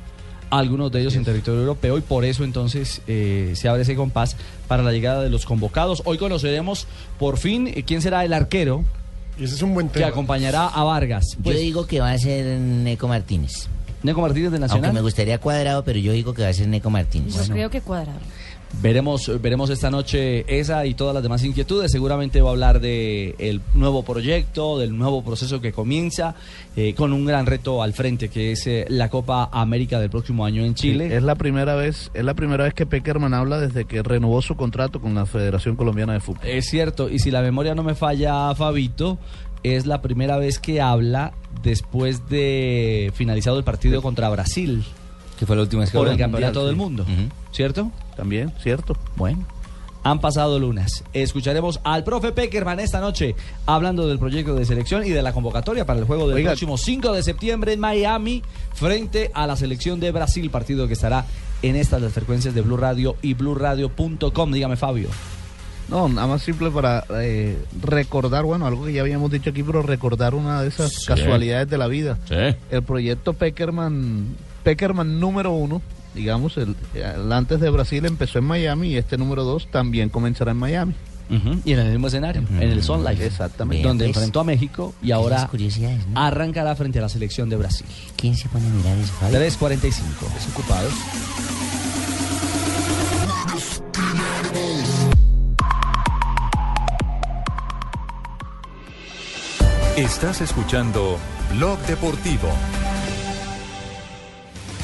[0.51, 4.38] algunos de ellos en territorio europeo, y por eso entonces eh, se abre ese compás
[4.68, 6.03] para la llegada de los convocados.
[6.06, 6.88] Hoy conoceremos
[7.18, 8.84] por fin eh, quién será el arquero
[9.39, 10.08] Y ese es un buen que tema.
[10.10, 11.38] acompañará a Vargas.
[11.43, 13.68] Pues, yo digo que va a ser Neco Martínez.
[14.03, 14.86] Neco Martínez de Nacional.
[14.86, 17.34] Aunque me gustaría cuadrado, pero yo digo que va a ser Neco Martínez.
[17.36, 18.20] Yo creo que cuadrado.
[18.82, 21.91] Veremos, veremos esta noche esa y todas las demás inquietudes.
[21.91, 26.36] Seguramente va a hablar de el nuevo proyecto, del nuevo proceso que comienza,
[26.76, 30.45] eh, con un gran reto al frente, que es eh, la Copa América del próximo
[30.45, 31.07] año en Chile.
[31.07, 34.41] Sí, es la primera vez, es la primera vez que Peckerman habla desde que renovó
[34.41, 36.45] su contrato con la Federación Colombiana de Fútbol.
[36.45, 39.18] Es cierto, y si la memoria no me falla, Fabito,
[39.63, 44.84] es la primera vez que habla después de finalizado el partido contra Brasil.
[45.39, 46.68] Que fue la última vez que Por el campeonato Sí.
[46.68, 47.05] del mundo,
[47.51, 47.91] ¿cierto?
[48.16, 48.95] También, cierto.
[49.16, 49.45] Bueno.
[50.03, 51.03] Han pasado lunas.
[51.13, 53.36] Escucharemos al profe Peckerman esta noche
[53.66, 56.51] hablando del proyecto de selección y de la convocatoria para el juego del Oiga.
[56.51, 58.43] próximo 5 de septiembre en Miami
[58.76, 61.26] frente a la selección de Brasil, partido que estará
[61.63, 64.51] en estas las frecuencias de Blue Radio y BlueRadio.com.
[64.51, 65.09] Dígame, Fabio.
[65.89, 69.82] No, nada más simple para eh, recordar, bueno, algo que ya habíamos dicho aquí, pero
[69.82, 71.05] recordar una de esas Sí.
[71.07, 72.20] casualidades de la vida.
[72.28, 72.36] Sí.
[72.70, 75.82] El proyecto Peckerman, Peckerman número uno,
[76.16, 80.51] digamos, el, el antes de Brasil empezó en Miami y este número dos también comenzará
[80.51, 80.95] en Miami.
[81.28, 83.26] Y en el mismo escenario, en el Sun Life.
[83.26, 83.88] Exactamente.
[83.88, 85.49] Donde Vea, pues, enfrentó a México y ahora
[86.13, 87.88] arrancará frente a la selección de Brasil.
[88.16, 89.36] ¿Quién se pone a mirar eso, Javi?
[89.36, 90.93] 3.45, desocupados.
[99.97, 101.18] Estás escuchando
[101.53, 102.49] Blog Deportivo.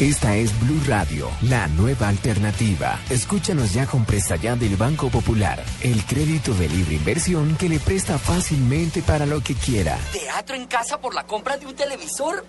[0.02, 3.00] Esta es Blue Radio, la nueva alternativa.
[3.12, 7.80] Escúchanos ya con presta ya del Banco Popular, el crédito de libre inversión que le
[7.80, 10.00] presta fácilmente para lo que quiera.
[10.12, 12.44] ¿Teatro en casa por la compra de un televisor?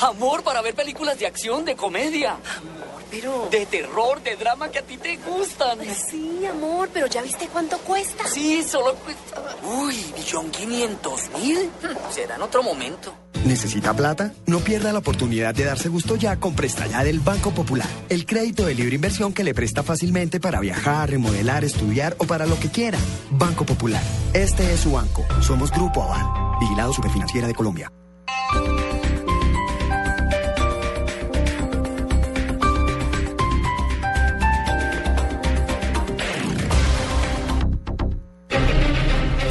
[0.00, 2.32] ¿Amor para ver películas de acción, de comedia?
[2.32, 3.48] Amor, pero...
[3.52, 5.78] De terror, de drama que a ti te gustan.
[6.10, 8.26] Sí, amor, pero ¿ya viste cuánto cuesta?
[8.26, 9.56] Sí, solo cuesta...
[9.62, 11.70] Uy, millón quinientos mil.
[12.10, 13.14] Será en otro momento.
[13.44, 14.32] ¿Necesita plata?
[14.46, 17.88] No pierda la oportunidad de darse gusto ya con Presta Ya del Banco Popular.
[18.08, 22.46] El crédito de libre inversión que le presta fácilmente para viajar, remodelar, estudiar o para
[22.46, 22.98] lo que quiera.
[23.30, 24.02] Banco Popular.
[24.32, 25.24] Este es su banco.
[25.40, 26.58] Somos Grupo Aval.
[26.60, 27.90] Vigilado Superfinanciera de Colombia.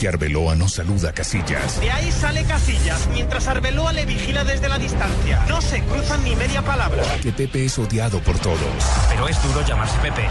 [0.05, 1.81] Que Arbeloa no saluda a Casillas.
[1.81, 5.43] De ahí sale Casillas, mientras Arbeloa le vigila desde la distancia.
[5.49, 7.01] No se cruzan ni media palabra.
[7.23, 8.59] Que Pepe es odiado por todos.
[9.09, 10.27] Pero es duro llamarse Pepe.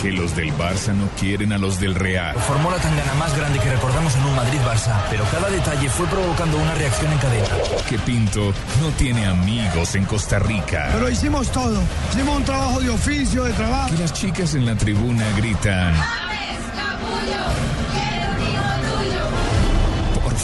[0.00, 2.34] Que los del Barça no quieren a los del Real.
[2.34, 6.56] Formó la tangana más grande que recordamos en un Madrid-Barça, pero cada detalle fue provocando
[6.56, 7.48] una reacción en cadena.
[7.90, 10.88] Que Pinto no tiene amigos en Costa Rica.
[10.94, 11.78] Pero hicimos todo.
[12.10, 13.90] Hicimos un trabajo de oficio, de trabajo.
[13.94, 15.92] Que las chicas en la tribuna gritan.
[15.94, 17.69] Por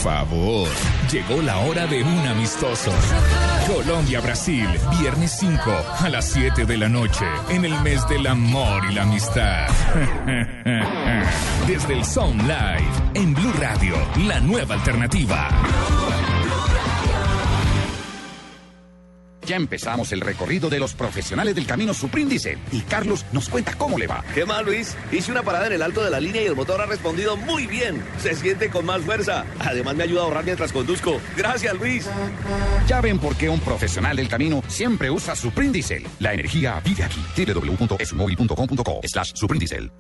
[0.07, 0.69] favor,
[1.11, 2.93] llegó la hora de un amistoso.
[3.67, 4.69] Colombia-Brasil,
[5.01, 5.59] viernes 5
[5.99, 9.67] a las 7 de la noche, en el mes del amor y la amistad.
[11.67, 13.97] Desde el Sound Live, en Blue Radio,
[14.29, 15.49] la nueva alternativa.
[19.47, 23.97] Ya empezamos el recorrido de los profesionales del camino Supríndice y Carlos nos cuenta cómo
[23.97, 24.25] le va.
[24.35, 24.97] ¿Qué más, Luis?
[25.13, 27.69] Hice una parada en el alto de la línea y el motor ha respondido muy
[27.69, 28.03] bien.
[28.21, 29.45] Se siente con más fuerza.
[29.61, 31.21] Además, me ayuda a ahorrar mientras conduzco.
[31.37, 32.07] Gracias, Luis.
[32.89, 36.05] Ya ven por qué un profesional del camino siempre usa Suprindicel.
[36.19, 37.21] La energía vive aquí.
[37.37, 39.93] www.esumóvil.com.co slash Suprindicel.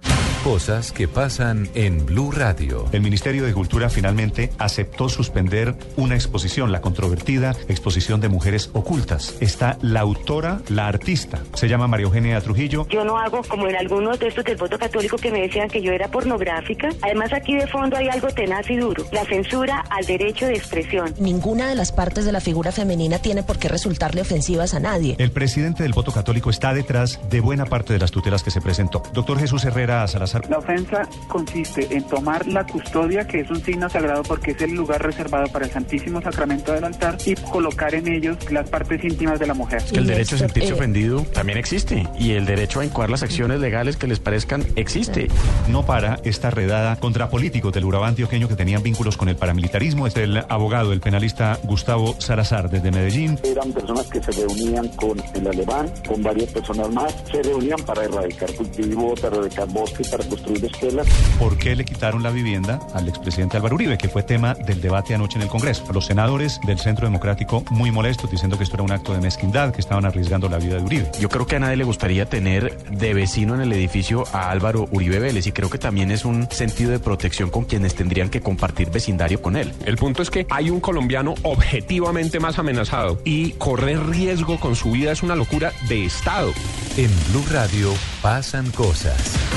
[0.47, 2.84] Cosas que pasan en Blue Radio.
[2.92, 9.34] El Ministerio de Cultura finalmente aceptó suspender una exposición, la controvertida exposición de mujeres ocultas.
[9.40, 12.86] Está la autora, la artista, se llama María Eugenia Trujillo.
[12.88, 15.82] Yo no hago como en algunos de estos del voto católico que me decían que
[15.82, 16.90] yo era pornográfica.
[17.03, 21.12] Además aquí de fondo hay algo tenaz y duro, la censura al derecho de expresión.
[21.18, 25.16] Ninguna de las partes de la figura femenina tiene por qué resultarle ofensivas a nadie.
[25.18, 28.61] El presidente del voto católico está detrás de buena parte de las tutelas que se
[28.61, 29.03] presentó.
[29.12, 30.36] Doctor Jesús Herrera Salazar.
[30.49, 34.74] La ofensa consiste en tomar la custodia, que es un signo sagrado porque es el
[34.74, 39.39] lugar reservado para el Santísimo Sacramento del altar, y colocar en ellos las partes íntimas
[39.39, 39.82] de la mujer.
[39.84, 43.22] Que el derecho a sentirse eh, ofendido también existe y el derecho a incoar las
[43.22, 45.28] acciones legales que les parezcan existe.
[45.68, 50.07] No para esta redada contra políticos del Urabá antioqueño que tenían vínculos con el paramilitarismo.
[50.07, 53.39] Es el abogado, el penalista Gustavo Salazar desde Medellín.
[53.43, 58.05] Eran personas que se reunían con el alemán, con varias personas más, se reunían para
[58.05, 61.07] erradicar cultivo, para erradicar bosques, para construir escuelas.
[61.39, 65.14] ¿Por qué le quitaron la vivienda al expresidente Álvaro Uribe, que fue tema del debate
[65.14, 65.85] anoche en el Congreso?
[65.93, 69.72] Los senadores del Centro Democrático muy molestos diciendo que esto era un acto de mezquindad,
[69.72, 71.11] que estaban arriesgando la vida de Uribe.
[71.20, 74.89] Yo creo que a nadie le gustaría tener de vecino en el edificio a Álvaro
[74.91, 78.41] Uribe Vélez y creo que también es un sentido de protección con quienes tendrían que
[78.41, 79.72] compartir vecindario con él.
[79.85, 84.93] El punto es que hay un colombiano objetivamente más amenazado y correr riesgo con su
[84.93, 86.53] vida es una locura de Estado.
[86.97, 89.55] En Blue Radio pasan cosas.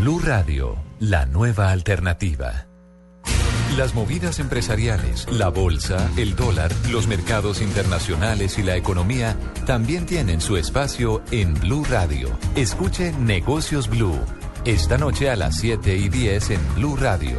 [0.00, 2.66] Blue Radio, la nueva alternativa.
[3.76, 9.36] Las movidas empresariales, la bolsa, el dólar, los mercados internacionales y la economía
[9.66, 12.30] también tienen su espacio en Blue Radio.
[12.56, 14.18] Escuche Negocios Blue.
[14.64, 17.38] Esta noche a las 7 y 10 en Blue Radio.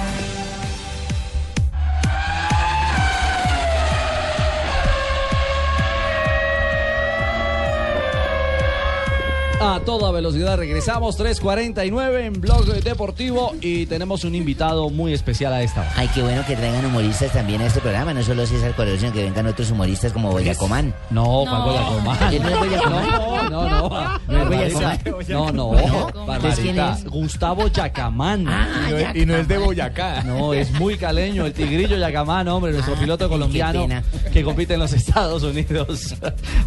[9.63, 15.61] A toda velocidad regresamos, 3.49 en Blog Deportivo y tenemos un invitado muy especial a
[15.61, 15.93] esta hora.
[15.97, 19.13] Ay, qué bueno que traigan humoristas también a este programa, no solo César Corredor, sino
[19.13, 20.95] que vengan otros humoristas como Boyacomán.
[21.11, 22.29] No, ¿cuál Boyacomán?
[22.31, 23.09] ¿Quién no es Boyacomán?
[23.11, 24.19] No, no, no.
[24.27, 24.99] ¿No es Boyacomán?
[25.27, 25.77] No, no.
[25.77, 26.93] ¿Entonces quién Barbarita.
[26.93, 27.05] es?
[27.05, 28.47] Gustavo Yacamán.
[28.47, 30.23] Ah, y, no es, y no es de Boyacá.
[30.23, 33.87] No, es muy caleño, el tigrillo Yacamán, hombre, nuestro piloto colombiano
[34.33, 36.15] que compite en los Estados Unidos.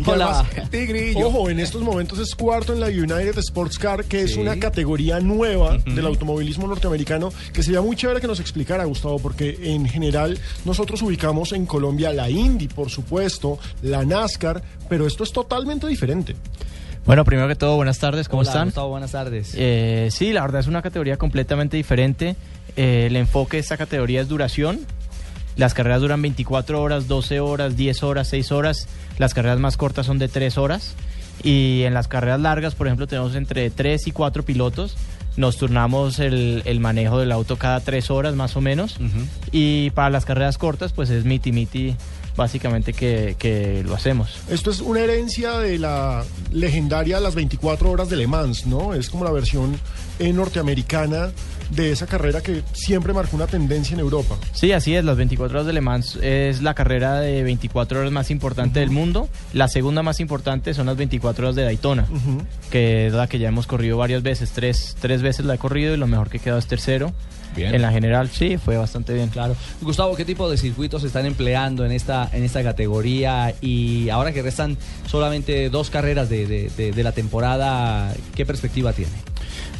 [0.06, 0.46] Hola.
[0.46, 4.58] además, Ojo, en estos momentos es cuarto en la United Sports Car, que es una
[4.58, 9.88] categoría nueva del automovilismo norteamericano, que sería muy chévere que nos explicara, Gustavo, porque en
[9.88, 15.86] general nosotros ubicamos en Colombia la Indy, por supuesto, la NASCAR, pero esto es totalmente
[15.86, 16.36] diferente.
[17.06, 18.64] Bueno, primero que todo, buenas tardes, ¿cómo Hola, están?
[18.68, 19.54] Gustavo, buenas tardes.
[19.56, 22.34] Eh, sí, la verdad es una categoría completamente diferente.
[22.76, 24.80] Eh, el enfoque de esta categoría es duración.
[25.56, 28.88] Las carreras duran 24 horas, 12 horas, 10 horas, 6 horas.
[29.18, 30.94] Las carreras más cortas son de 3 horas.
[31.44, 34.96] Y en las carreras largas, por ejemplo, tenemos entre 3 y 4 pilotos.
[35.36, 38.96] Nos turnamos el, el manejo del auto cada 3 horas más o menos.
[39.52, 41.96] Y para las carreras cortas, pues es miti miti
[42.36, 44.38] básicamente que, que lo hacemos.
[44.48, 48.94] Esto es una herencia de la legendaria Las 24 Horas de Le Mans, ¿no?
[48.94, 49.78] Es como la versión
[50.18, 51.30] norteamericana
[51.74, 54.36] de esa carrera que siempre marcó una tendencia en Europa.
[54.52, 55.04] Sí, así es.
[55.04, 58.90] Las 24 horas de Le Mans es la carrera de 24 horas más importante del
[58.90, 59.28] mundo.
[59.52, 62.06] La segunda más importante son las 24 horas de Daytona,
[62.70, 64.50] que es la que ya hemos corrido varias veces.
[64.52, 67.12] Tres, tres veces la he corrido y lo mejor que quedado es tercero.
[67.56, 67.72] Bien.
[67.72, 69.28] En la general, sí, fue bastante bien.
[69.28, 69.54] Claro.
[69.80, 73.54] Gustavo, ¿qué tipo de circuitos se están empleando en esta, en esta categoría?
[73.60, 74.76] Y ahora que restan
[75.06, 79.12] solamente dos carreras de, de- de- de la temporada, ¿qué perspectiva tiene?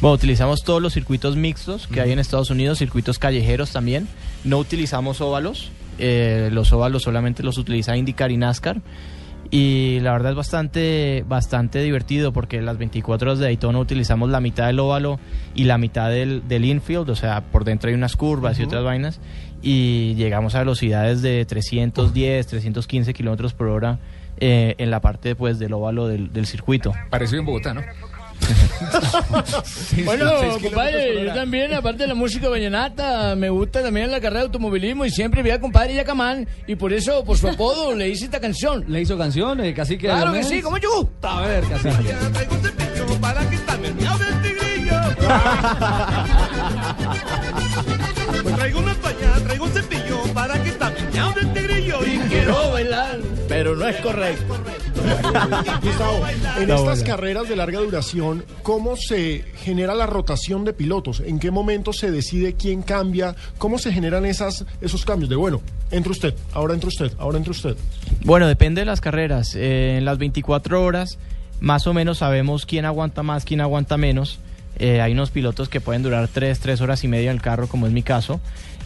[0.05, 4.07] Bueno, utilizamos todos los circuitos mixtos que hay en Estados Unidos, circuitos callejeros también.
[4.43, 5.71] No utilizamos óvalos.
[5.97, 8.83] eh, los óvalos solamente los utiliza IndyCar y NASCAR.
[9.49, 14.41] Y la verdad es bastante, bastante divertido porque las 24 horas de Daytona utilizamos la
[14.41, 15.19] mitad del óvalo
[15.55, 18.67] y la mitad del, del infield, o sea, por dentro hay unas curvas y Ujú.
[18.69, 19.19] otras vainas.
[19.63, 23.97] Y llegamos a velocidades de 310, 315 kilómetros por hora
[24.37, 26.93] eh, en la parte pues, del óvalo del, del circuito.
[27.09, 27.81] Parecido en Bogotá, ¿no?
[30.05, 30.31] Bueno,
[30.61, 35.05] compadre, yo también, aparte de la música vallenata, me gusta también la carrera de automovilismo
[35.05, 38.39] y siempre vi a compadre Yacamán y por eso, por su apodo, le hice esta
[38.39, 38.83] canción.
[38.87, 40.07] ¿Le hizo canción, eh, Cacique?
[40.07, 41.09] Claro que sí, como yo.
[41.23, 42.13] A ver, Cacique.
[44.41, 44.95] Tigrillo.
[48.43, 53.19] Pues traigo una toalla, traigo un cepillo para quitarme el del tigrillo Y quiero bailar,
[53.47, 54.55] pero no es correcto.
[55.81, 56.19] Gustavo,
[56.59, 57.03] en No, estas bueno.
[57.05, 61.21] carreras de larga duración, ¿cómo se genera la rotación de pilotos?
[61.25, 63.35] ¿En qué momento se decide quién cambia?
[63.57, 65.61] ¿Cómo se generan esas, esos cambios de, bueno,
[65.91, 67.75] entre usted, ahora entre usted, ahora entre usted?
[68.23, 69.55] Bueno, depende de las carreras.
[69.55, 71.17] Eh, en las 24 horas,
[71.59, 74.39] más o menos sabemos quién aguanta más, quién aguanta menos.
[74.77, 77.67] Eh, hay unos pilotos que pueden durar 3, 3 horas y media en el carro,
[77.67, 78.41] como es mi caso.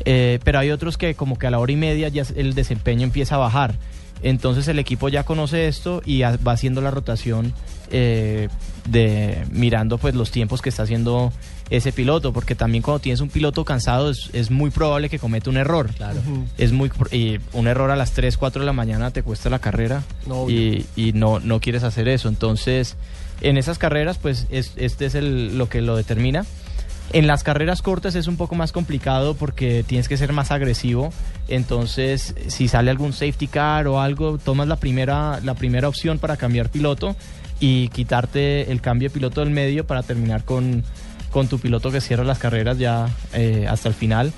[0.06, 3.04] Eh, pero hay otros que como que a la hora y media ya el desempeño
[3.04, 3.76] empieza a bajar.
[4.22, 7.54] Entonces el equipo ya conoce esto y va haciendo la rotación
[7.92, 8.50] eh,
[8.88, 11.32] de mirando pues los tiempos que está haciendo
[11.70, 15.50] ese piloto, porque también cuando tienes un piloto cansado es, es muy probable que cometa
[15.52, 15.92] un error.
[15.94, 16.20] Claro.
[16.58, 19.60] Es muy y un error a las 3, 4 de la mañana te cuesta la
[19.60, 22.28] carrera No, y, y no, no quieres hacer eso.
[22.28, 22.96] Entonces,
[23.42, 26.46] en esas carreras, pues es- este es el, lo que lo determina.
[27.12, 31.12] En las carreras cortas es un poco más complicado porque tienes que ser más agresivo.
[31.48, 36.38] Entonces, si sale algún safety car o algo, tomas la primera, la primera opción para
[36.38, 37.16] cambiar piloto
[37.60, 40.84] y quitarte el cambio de piloto del medio para terminar con,
[41.32, 44.32] con tu piloto que cierra las carreras ya eh, hasta el final.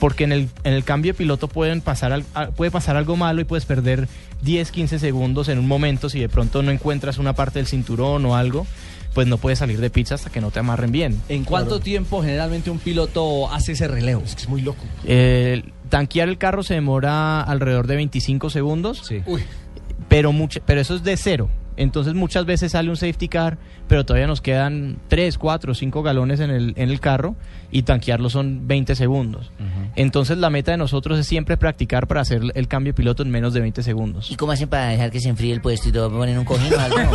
[0.00, 2.22] Porque en el, en el cambio de piloto pueden pasar,
[2.56, 4.08] puede pasar algo malo y puedes perder
[4.42, 8.24] 10, 15 segundos en un momento si de pronto no encuentras una parte del cinturón
[8.26, 8.66] o algo,
[9.14, 11.20] pues no puedes salir de pizza hasta que no te amarren bien.
[11.28, 14.22] ¿En cuánto tiempo generalmente un piloto hace ese relevo?
[14.24, 14.82] Es que es muy loco.
[15.04, 19.02] Eh, tanquear el carro se demora alrededor de 25 segundos.
[20.08, 21.48] Pero, mucha- pero eso es de cero.
[21.76, 26.40] Entonces muchas veces sale un safety car, pero todavía nos quedan 3, 4, 5 galones
[26.40, 27.36] en el, en el carro
[27.70, 29.50] y tanquearlo son 20 segundos.
[29.96, 33.30] Entonces la meta de nosotros es siempre practicar para hacer el cambio de piloto en
[33.30, 34.30] menos de 20 segundos.
[34.30, 36.10] ¿Y cómo hacen para dejar que se enfríe el puesto y todo?
[36.10, 36.96] ¿Ponen un cojín o algo?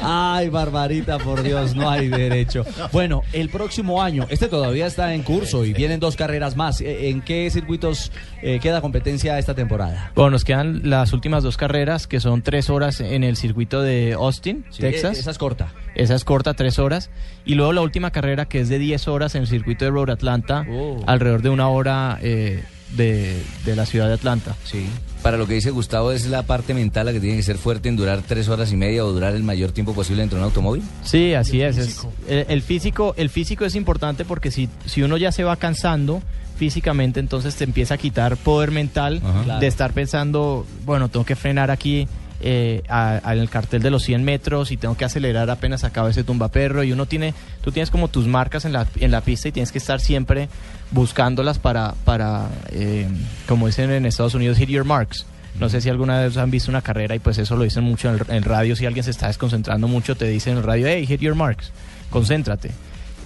[0.00, 2.64] Ay, Barbarita, por Dios, no hay derecho.
[2.92, 6.80] Bueno, el próximo año, este todavía está en curso y vienen dos carreras más.
[6.80, 8.12] ¿En qué circuitos
[8.42, 10.12] eh, queda competencia esta temporada?
[10.14, 14.12] Bueno, nos quedan las últimas dos carreras, que son tres horas en el circuito de
[14.14, 15.18] Austin, Sí, Texas.
[15.18, 15.72] esa es corta.
[15.94, 17.10] Esa es corta, tres horas.
[17.44, 20.10] Y luego la última carrera, que es de 10 horas en el circuito de Road
[20.10, 21.02] Atlanta, Oh.
[21.06, 22.62] alrededor de una hora eh,
[22.96, 24.56] de, de la ciudad de Atlanta.
[24.64, 24.86] Sí.
[25.22, 27.88] Para lo que dice Gustavo, es la parte mental la que tiene que ser fuerte
[27.88, 30.48] en durar tres horas y media o durar el mayor tiempo posible dentro de un
[30.48, 30.82] automóvil.
[31.02, 31.78] Sí, así es.
[31.78, 35.56] es- el, el físico, el físico es importante porque si, si uno ya se va
[35.56, 36.22] cansando
[36.56, 39.20] físicamente, entonces te empieza a quitar poder mental
[39.60, 42.06] de estar pensando, bueno, tengo que frenar aquí
[42.40, 46.24] eh, en el cartel de los 100 metros y tengo que acelerar apenas acaba ese
[46.24, 47.32] tumbaperro y uno tiene,
[47.62, 50.48] tú tienes como tus marcas en la, en la pista y tienes que estar siempre
[50.90, 53.06] buscándolas para, para eh,
[53.48, 55.26] como dicen en Estados Unidos, hit your marks.
[55.58, 58.08] No sé si alguna vez han visto una carrera y pues eso lo dicen mucho
[58.12, 58.74] en, el- en radio.
[58.76, 61.70] Si alguien se está desconcentrando mucho, te dicen en el radio, hey, hit your marks,
[62.10, 62.70] concéntrate.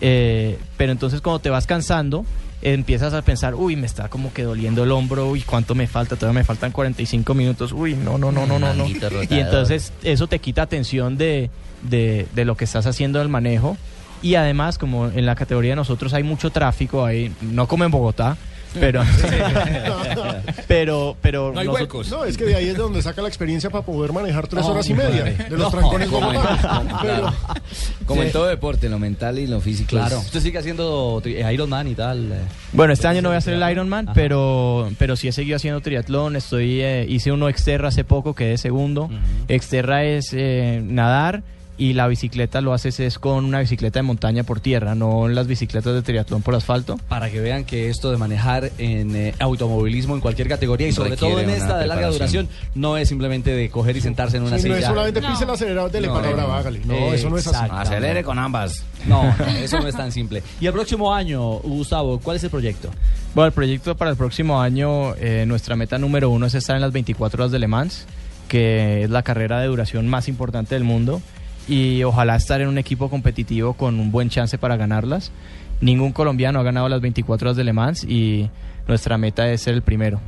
[0.01, 2.25] Eh, pero entonces cuando te vas cansando,
[2.63, 6.17] empiezas a pensar, uy, me está como que doliendo el hombro, uy, ¿cuánto me falta?
[6.17, 8.75] Todavía me faltan 45 minutos, uy, no, no, no, no, no.
[8.75, 8.87] no.
[8.89, 11.51] Y entonces eso te quita atención de,
[11.83, 13.77] de, de lo que estás haciendo del manejo.
[14.21, 17.91] Y además, como en la categoría de nosotros hay mucho tráfico, hay, no como en
[17.91, 18.37] Bogotá,
[18.75, 19.03] pero,
[20.69, 22.11] pero, pero No hay nosotros- huecos.
[22.11, 24.65] No, es que de ahí es de donde saca la experiencia para poder manejar tres
[24.65, 26.41] No, horas y media de los No, trancones como en-.
[28.07, 29.91] Como todo deporte, lo mental y lo físico.
[29.91, 30.19] Claro.
[30.21, 32.33] Usted sigue haciendo tri- Iron Man y tal.
[32.33, 32.37] eh.
[32.73, 35.81] Bueno, este año no voy a hacer el Ironman, pero, pero sí he seguido haciendo
[35.81, 36.37] triatlón.
[36.37, 39.11] Estoy, eh, hice uno exterra hace poco, quedé segundo.
[39.49, 41.43] Exterra es eh, nadar
[41.79, 45.47] y la bicicleta lo haces es con una bicicleta de montaña por tierra, no las
[45.47, 46.99] bicicletas de triatlón por asfalto.
[47.09, 51.11] Para que vean que esto de manejar en eh, automovilismo en cualquier categoría y sobre
[51.11, 54.43] Requiere todo en esta de larga duración no es simplemente de coger y sentarse en
[54.43, 54.79] una Sí, no silla.
[54.89, 56.85] es solamente pise el acelerador, dele No, para no.
[56.85, 57.69] No, eso no es así.
[57.71, 58.85] Acelere con ambas.
[59.07, 60.43] No, no, eso no es tan simple.
[60.61, 62.91] Y el próximo año, Gustavo, ¿cuál es el proyecto?
[63.35, 66.83] Bueno, el proyecto para el próximo año, eh, nuestra meta número uno es estar en
[66.83, 68.05] las 24 horas de Le Mans,
[68.49, 71.23] que es la carrera de duración más importante del mundo,
[71.69, 75.31] y ojalá estar en un equipo competitivo con un buen chance para ganarlas.
[75.81, 78.51] Ningún colombiano ha ganado las 24 horas de Le Mans y
[78.89, 80.21] nuestra meta es ser el primero.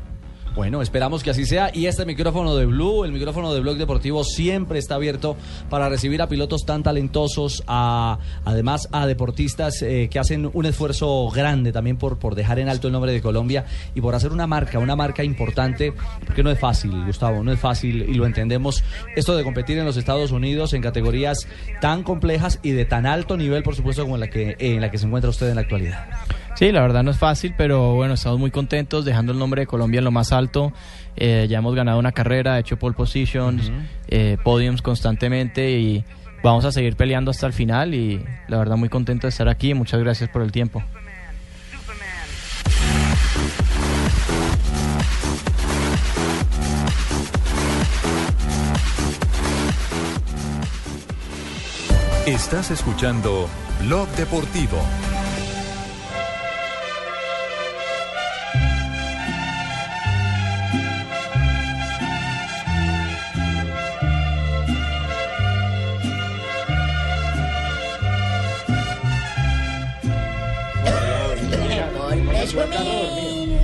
[0.55, 1.71] Bueno, esperamos que así sea.
[1.73, 5.37] Y este micrófono de Blue, el micrófono de Blog Deportivo, siempre está abierto
[5.69, 11.29] para recibir a pilotos tan talentosos, a, además a deportistas eh, que hacen un esfuerzo
[11.31, 13.65] grande también por, por dejar en alto el nombre de Colombia
[13.95, 15.93] y por hacer una marca, una marca importante,
[16.27, 18.83] porque no es fácil, Gustavo, no es fácil y lo entendemos.
[19.15, 21.47] Esto de competir en los Estados Unidos en categorías
[21.81, 24.91] tan complejas y de tan alto nivel, por supuesto, como en la que, en la
[24.91, 26.09] que se encuentra usted en la actualidad.
[26.57, 29.67] Sí, la verdad no es fácil, pero bueno, estamos muy contentos dejando el nombre de
[29.67, 30.73] Colombia en lo más alto.
[31.17, 33.73] Eh, ya hemos ganado una carrera, hecho pole positions,
[34.09, 36.05] eh, podiums constantemente y
[36.43, 39.75] vamos a seguir peleando hasta el final y la verdad muy contento de estar aquí.
[39.75, 40.83] Muchas gracias por el tiempo.
[52.27, 53.49] Estás escuchando
[53.81, 54.79] Blog Deportivo.
[72.53, 73.59] Presumir.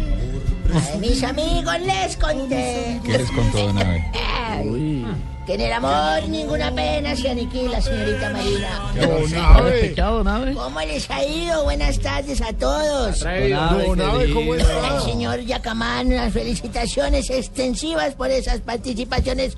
[0.72, 3.00] A mis amigos les conté.
[3.04, 4.04] ¿Qué les contó Don Abe?
[4.14, 5.04] Ay,
[5.46, 8.92] Que en el amor ninguna pena se aniquila, señorita Marina.
[10.54, 11.62] ¿Cómo les ha ido?
[11.62, 13.20] Buenas tardes a todos.
[13.20, 19.56] Don Abe, Don Abe, ¿cómo Al señor Yacamán, unas felicitaciones extensivas por esas participaciones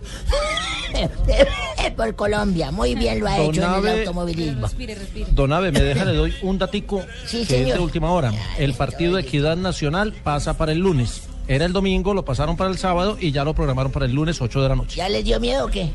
[1.96, 2.70] por Colombia.
[2.70, 4.68] Muy bien lo ha hecho en el automovilismo.
[5.30, 7.78] Don Ave, me deja, le doy un datico Sí, que es señor.
[7.78, 8.32] de última hora.
[8.58, 11.27] El partido de Equidad Nacional pasa para el lunes.
[11.48, 14.40] Era el domingo, lo pasaron para el sábado y ya lo programaron para el lunes
[14.40, 14.96] 8 de la noche.
[14.96, 15.90] ¿Ya les dio miedo o qué?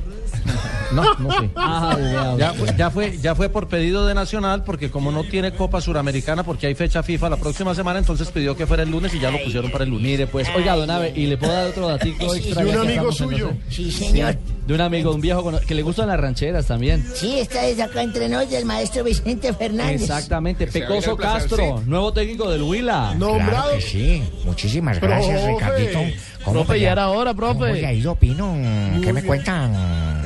[0.92, 1.50] No, no sé.
[1.66, 5.24] Ah, ya, ya, fue, ya, fue, ya fue por pedido de Nacional, porque como no
[5.24, 8.92] tiene Copa Suramericana, porque hay fecha FIFA la próxima semana, entonces pidió que fuera el
[8.92, 10.04] lunes y ya lo pusieron para el lunes.
[10.06, 12.64] Mire, pues, oiga, Don Ave, y le puedo dar otro datico extra.
[12.64, 13.54] de un amigo suyo.
[13.70, 14.38] Sí, señor.
[14.68, 17.06] De un amigo, un viejo que le gustan las rancheras también.
[17.14, 20.02] Sí, está desde acá entre nos del maestro Vicente Fernández.
[20.02, 23.14] Exactamente, Pecoso Castro, nuevo técnico del Huila.
[23.16, 23.50] Nombrado.
[23.50, 24.24] Claro que sí.
[24.46, 25.78] Muchísimas gracias, Profe.
[25.78, 26.00] Ricardito.
[26.44, 27.74] Profe, me ya era hora, ¿Cómo profe.
[27.74, 28.48] le ha ido, Pino?
[28.48, 29.74] Muy ¿Qué me cuentan?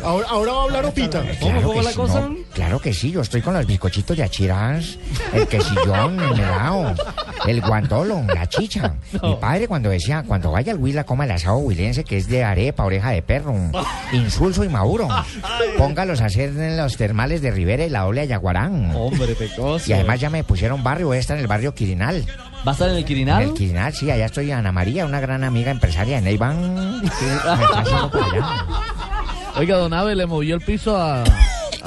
[0.03, 1.21] Ahora, ahora va a hablar Opita.
[1.39, 4.97] Claro que sí, no, claro que sí, yo estoy con los bizcochitos de achiras,
[5.33, 6.93] el quesillón, el melao,
[7.47, 8.95] el guandolo, la chicha.
[9.21, 12.43] Mi padre cuando decía, cuando vaya al Huila, coma el asado huilense que es de
[12.43, 13.53] arepa, oreja de perro,
[14.11, 15.07] insulso y maduro.
[15.77, 18.95] Póngalos a hacer en los termales de Rivera y la doble Ayaguarán.
[18.95, 19.89] Hombre, Pecoso.
[19.89, 22.25] Y además ya me pusieron barrio, estar en el barrio Quirinal.
[22.67, 23.43] ¿Va a estar en el Quirinal?
[23.43, 27.01] En el Quirinal, sí, allá estoy Ana María, una gran amiga empresaria en Eivan.
[29.55, 31.23] Oiga, Don Abe le movió el piso a,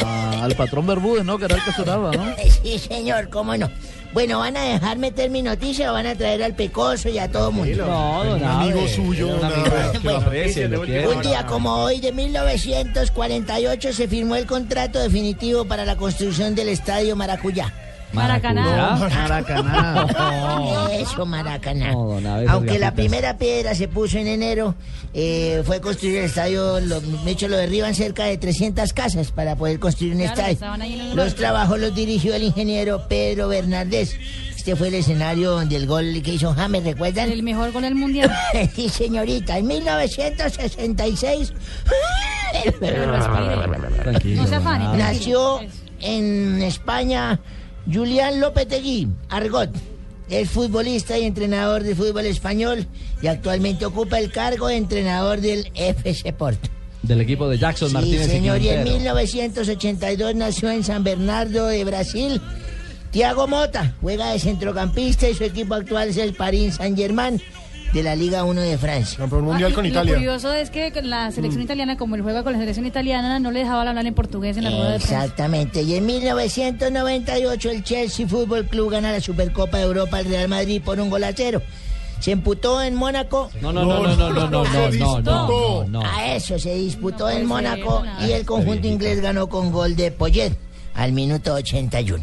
[0.03, 1.37] a al patrón Bermúdez, ¿no?
[1.37, 2.25] Que era el que sonaba, ¿no?
[2.63, 3.71] Sí, señor, cómo no.
[4.15, 7.31] Bueno, ¿van a dejar meter mi noticia o van a traer al pecoso y a
[7.31, 7.85] todo mundo?
[7.87, 9.99] No, don Un amigo suyo, un amigo Abe.
[9.99, 11.09] que lo aprecia y lo quiere.
[11.09, 16.71] Un día como hoy de 1948 se firmó el contrato definitivo para la construcción del
[16.71, 17.71] estadio Maracuyá.
[18.13, 18.97] Maracaná.
[18.99, 20.07] Maracaná.
[21.01, 21.93] Eso, Maracaná.
[21.93, 22.19] No,
[22.49, 24.75] Aunque la primera piedra se puso en enero,
[25.15, 29.57] eh, fue construir el estadio, lo, de hecho lo derriban cerca de 300 casas para
[29.57, 31.15] poder construir un Claro, estadio.
[31.15, 34.17] Los trabajos los dirigió el ingeniero Pedro Bernaldez.
[34.57, 37.33] Este fue el escenario donde el gol que hizo James, ¿recuerdan?
[37.33, 38.31] El mejor gol del mundial.
[38.75, 41.53] sí, señorita, en 1966
[44.37, 44.99] No se afane.
[44.99, 45.61] nació
[46.01, 47.41] en España
[47.93, 49.71] Julián Lopetegui Argot.
[50.29, 52.87] Es futbolista y entrenador de fútbol español
[53.21, 56.69] y actualmente ocupa el cargo de entrenador del FC Porto.
[57.03, 58.99] Del equipo de Jackson Sí, Martínez señor, y en Quintero.
[58.99, 62.41] 1982 nació en San Bernardo de Brasil.
[63.11, 67.43] Tiago Mota juega de centrocampista y su equipo actual es el Paris Saint-Germain
[67.93, 69.19] de la Liga 1 de Francia.
[69.19, 72.59] Campeón Ah, y Lo curioso es que la selección italiana, como él juega con la
[72.59, 75.25] selección italiana, no le dejaba hablar en portugués en la rueda de prensa.
[75.25, 75.83] Exactamente.
[75.83, 80.81] Y en 1998 el Chelsea Fútbol Club gana la Supercopa de Europa al Real Madrid
[80.85, 81.63] por un gol a cero.
[82.21, 83.51] Se emputó en Mónaco.
[83.63, 86.03] No, no, no, no, no, no, no, no, no, no, no.
[86.05, 90.53] A eso se disputó en Mónaco y el conjunto inglés ganó con gol de Poyet
[90.95, 92.23] al minuto 81.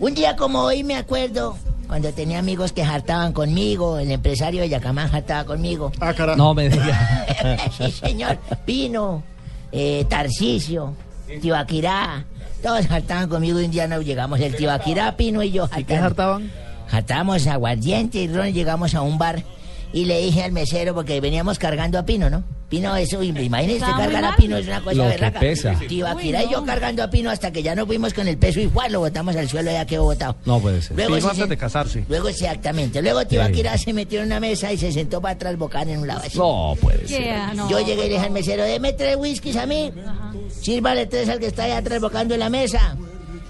[0.00, 1.56] Un día como hoy me acuerdo
[1.90, 5.90] cuando tenía amigos que jartaban conmigo, el empresario de Yacamán jartaba conmigo.
[5.98, 6.38] Ah, carajo.
[6.38, 7.26] No me diga.
[7.76, 8.38] sí, señor.
[8.64, 9.24] Pino,
[9.72, 10.94] eh, Tarcisio,
[11.42, 12.24] Tibaquirá.
[12.62, 15.68] Todos jartaban conmigo y un día nos llegamos el Tibaquirá, Pino y yo.
[15.76, 16.52] ¿Y qué hartaban?
[16.86, 19.42] Jartábamos aguardiente y ron, llegamos a un bar
[19.92, 22.44] y le dije al mesero, porque veníamos cargando a Pino, ¿no?
[22.68, 24.36] Pino, eso, imagínese cargar a.
[24.36, 25.40] Pino, es una cosa Lo que berraca.
[25.40, 25.74] pesa.
[25.88, 28.92] Tibaquirá y yo cargando a Pino hasta que ya no fuimos con el peso igual,
[28.92, 30.36] lo botamos al suelo, ya quedó botado.
[30.46, 30.96] No puede ser.
[30.96, 32.04] Luego Pino sí antes se- de casarse.
[32.08, 33.02] Luego exactamente.
[33.02, 36.06] Luego Tibaquirá se metió en una mesa y se sentó para atrás bocar en un
[36.06, 36.38] lado así.
[36.38, 37.54] No puede Que, ser.
[37.56, 37.68] no.
[37.68, 39.90] Yo llegué y le dije al mesero, deme tres whiskies a mí.
[40.60, 42.96] Sírvale tres al que está allá atrás bocando en la mesa.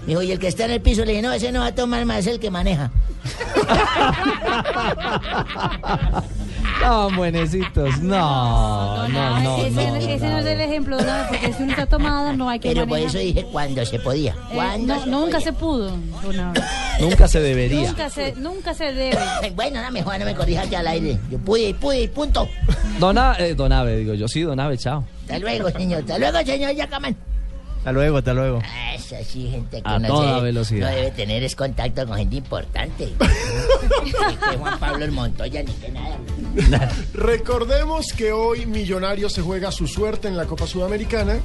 [0.01, 1.67] Me dijo, y el que está en el piso, le dije, no, ese no va
[1.67, 2.91] a tomar más, es el que maneja.
[6.81, 7.99] No, buenecitos.
[8.01, 9.95] No, no, no, ese, no.
[9.97, 11.13] ese no es el ejemplo, ¿no?
[11.29, 14.31] porque si uno está tomado no hay que Pero por eso dije cuando se podía.
[14.31, 15.41] Eh, Cuando no, se nunca podía.
[15.41, 15.97] se pudo.
[16.99, 17.87] Nunca se debería.
[17.87, 19.17] Nunca se, nunca se debe.
[19.55, 21.19] Bueno, no, mejor no me corrijas ya al aire.
[21.29, 22.47] Yo pude y pude y punto.
[22.99, 24.27] Dona, eh, Donave, digo yo.
[24.27, 25.05] Sí, Donave, chao.
[25.23, 25.99] Hasta luego, señor.
[26.01, 27.15] Hasta luego, señor Yacamán.
[27.81, 28.61] Hasta luego, hasta luego.
[28.95, 30.89] Eso sí, gente que A no, toda se- velocidad.
[30.91, 33.09] no debe tener es contacto con gente importante.
[34.05, 36.91] Ni que Juan Pablo el Montoya ni que nada.
[37.13, 41.39] Recordemos que hoy Millonarios se juega su suerte en la Copa Sudamericana.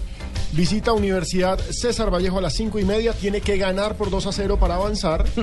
[0.53, 3.13] Visita Universidad César Vallejo a las 5 y media.
[3.15, 5.25] Tiene que ganar por 2 a 0 para avanzar.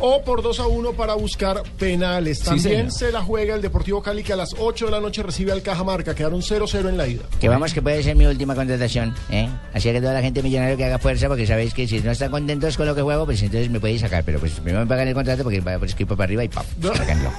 [0.00, 2.40] O por 2 a 1 para buscar penales.
[2.40, 5.52] También se la juega el Deportivo Cali que a las 8 de la noche recibe
[5.52, 6.14] al Cajamarca.
[6.14, 7.22] Quedaron 0-0 en la ida.
[7.40, 9.48] Que vamos, que puede ser mi última contratación, ¿eh?
[9.72, 12.30] Así que toda la gente millonaria que haga fuerza, porque sabéis que si no están
[12.30, 14.24] contentos con lo que juego, pues entonces me podéis sacar.
[14.24, 16.64] Pero pues primero me pagan el contrato porque va por escrito para arriba y ¡pam!
[16.94, 17.30] Sácanlo.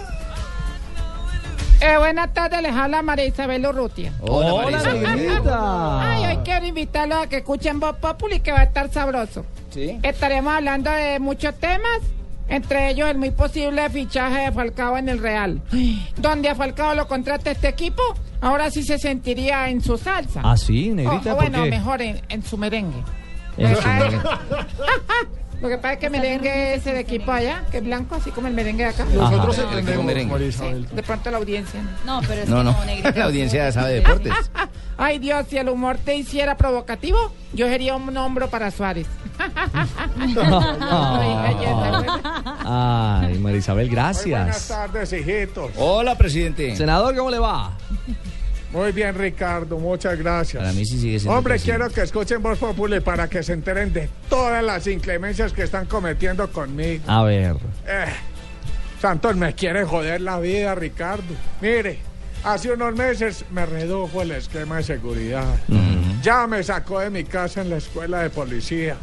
[1.81, 4.13] Eh, buenas tardes, les habla María Isabel Urrutia.
[4.21, 6.13] Hola, Marinita.
[6.13, 9.45] Ay, hoy quiero invitarlos a que escuchen Voz Populi que va a estar sabroso.
[9.71, 9.99] Sí.
[10.01, 11.99] Estaremos hablando de muchos temas,
[12.47, 15.61] entre ellos el muy posible fichaje de Falcao en el Real.
[16.17, 18.01] Donde a Falcao lo contrata este equipo,
[18.41, 20.41] ahora sí se sentiría en su salsa.
[20.43, 21.69] Ah, sí, negrita, O- o ¿por bueno, qué?
[21.71, 23.03] mejor en, en su merengue.
[23.57, 24.17] En su merengue.
[25.65, 28.47] Lo que pasa es que merengue es el equipo allá, que es blanco, así como
[28.47, 29.03] el merengue de acá.
[29.05, 30.31] Nosotros el equipo entendemos, merengue.
[30.33, 30.87] María Isabel.
[30.91, 31.81] De pronto la audiencia.
[32.05, 32.21] ¿no?
[32.21, 32.85] No, pero es No, que no.
[32.85, 33.11] negrita.
[33.17, 34.31] La audiencia sabe de deportes.
[34.97, 37.17] Ay Dios, si el humor te hiciera provocativo,
[37.53, 39.07] yo sería un hombro para Suárez.
[42.63, 44.67] Ay, María Isabel, Buenas gracias.
[44.67, 45.71] tardes, hijitos.
[45.77, 46.75] Hola, presidente.
[46.75, 47.71] Senador, ¿cómo le va?
[48.75, 50.61] Muy bien, Ricardo, muchas gracias.
[50.61, 51.79] Para mí sí sigue siendo Hombre, presidente.
[51.79, 55.85] quiero que escuchen Voz Populi para que se enteren de todas las inclemencias que están
[55.85, 57.01] cometiendo conmigo.
[57.07, 57.55] A ver.
[57.87, 58.05] Eh,
[58.99, 61.23] Santos me quiere joder la vida, Ricardo.
[61.61, 61.99] Mire,
[62.43, 65.55] hace unos meses me redujo el esquema de seguridad.
[66.21, 68.97] Ya me sacó de mi casa en la escuela de policía.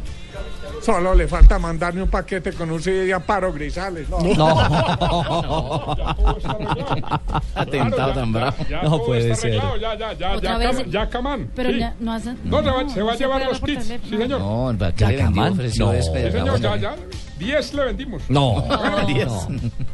[0.83, 4.09] Solo le falta mandarme un paquete con un CD de Amparo Grisales.
[4.09, 4.19] No.
[7.55, 8.57] Atentado tan bravo.
[8.69, 9.59] ya No puede ser.
[9.61, 11.49] arreglado, Ya, ya, ya, ya, Cam- ya, Camán.
[11.55, 11.79] Pero sí.
[11.79, 12.39] ya no hacen.
[12.45, 13.87] No, se va, se va a llevar los kits.
[13.87, 14.11] teléfono.
[14.11, 14.41] Sí, señor.
[14.41, 15.25] No, ¿para qué?
[15.53, 15.93] Ofreció No.
[15.93, 16.95] este, Sí, señor, ya, ya.
[17.43, 18.23] 10 le vendimos.
[18.29, 18.63] No.
[18.63, 19.29] Bueno, Diez.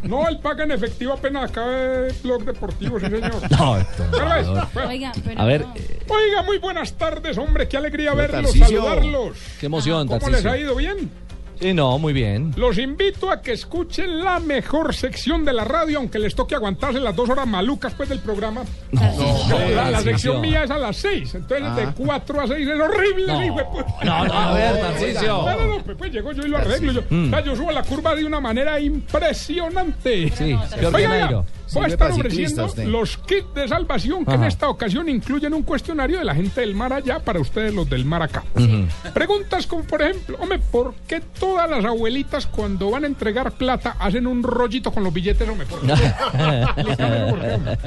[0.02, 3.32] No, él paga en efectivo apenas acabe Blog Deportivo, sí, señor.
[3.50, 4.68] No, Pero Salvador.
[4.74, 4.88] bueno.
[4.88, 5.74] Oiga, pero A ver, no.
[6.14, 7.68] Oiga, muy buenas tardes, hombre.
[7.68, 9.36] Qué alegría verlos, saludarlos.
[9.60, 10.50] Qué emoción, ¿Cómo Tarcisio.
[10.50, 10.74] les ha ido?
[10.76, 11.10] ¿Bien?
[11.60, 12.52] Sí, no, muy bien.
[12.56, 17.00] Los invito a que escuchen la mejor sección de la radio, aunque les toque aguantarse
[17.00, 18.62] las dos horas malucas pues, del programa.
[18.92, 23.26] No, la, sección mía es a las seis, entonces de cuatro a seis es horrible.
[23.26, 24.04] No, hijo de puta.
[24.04, 25.28] no, no, a ver, Tarcisio.
[25.28, 26.92] No, no, no, pues, pues llego yo y lo arreglo.
[26.92, 27.26] Yo, Mm.
[27.26, 30.30] o sea, yo subo la curva de una manera impresionante.
[30.36, 30.56] Sí,
[30.92, 31.44] Oiga,
[31.74, 32.84] Voy a estar ofreciendo usted.
[32.86, 36.74] los kits de salvación que en esta ocasión incluyen un cuestionario de la gente del
[36.74, 38.42] mar allá para ustedes los del mar acá.
[39.14, 43.96] Preguntas como, por ejemplo, hombre, ¿por qué todas las abuelitas cuando van a entregar plata
[43.98, 45.48] hacen un rollito con los billetes?
[45.48, 45.92] Hombre, ¿por qué?
[45.92, 47.78] Explícame por qué, hombre.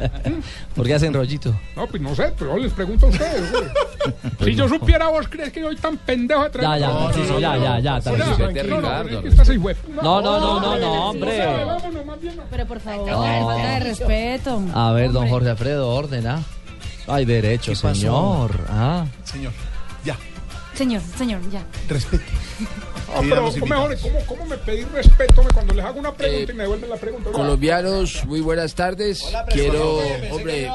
[0.76, 1.53] ¿Por qué hacen rollito?
[1.76, 3.52] No, pues no sé, pero yo les pregunto a ustedes.
[4.44, 7.06] Si yo supiera, ¿vos crees que soy tan pendejo de traer Ya, ya, plata?
[7.12, 8.36] Tarcisio, ya, ya, ya, sea, Tarcisio.
[8.49, 9.03] tranquilo, no.
[10.02, 11.38] No, no, no, no, no, hombre.
[11.38, 12.36] sabe, vámonos, más bien.
[12.49, 13.22] Pero por favor, No.
[13.73, 14.61] De respeto.
[14.73, 16.43] A ver, don Jorge Alfredo, ordena.
[17.07, 17.93] Hay derecho, pasó?
[17.93, 18.60] señor.
[18.69, 19.06] Ah.
[19.23, 19.52] Señor,
[20.06, 20.15] ya,
[20.73, 21.64] Señor, señor, ya.
[21.89, 22.23] respete.
[23.14, 23.99] Ah, pero los ¿cómo, invitados.
[24.02, 27.31] ¿cómo, ¿cómo me pedís respeto cuando les hago una pregunta y me devuelven la pregunta?
[27.31, 29.22] Colombianos, muy buenas tardes.
[29.49, 29.98] Quiero,
[30.31, 30.72] hombre,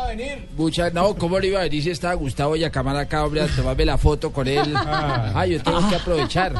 [0.55, 0.93] muchas.
[0.93, 3.97] No, ¿cómo le iba a venir si estaba Gustavo Yacamán acá, hombre, a tomarme la
[3.97, 4.75] foto con él?
[4.77, 6.53] Ah, yo tengo que aprovechar.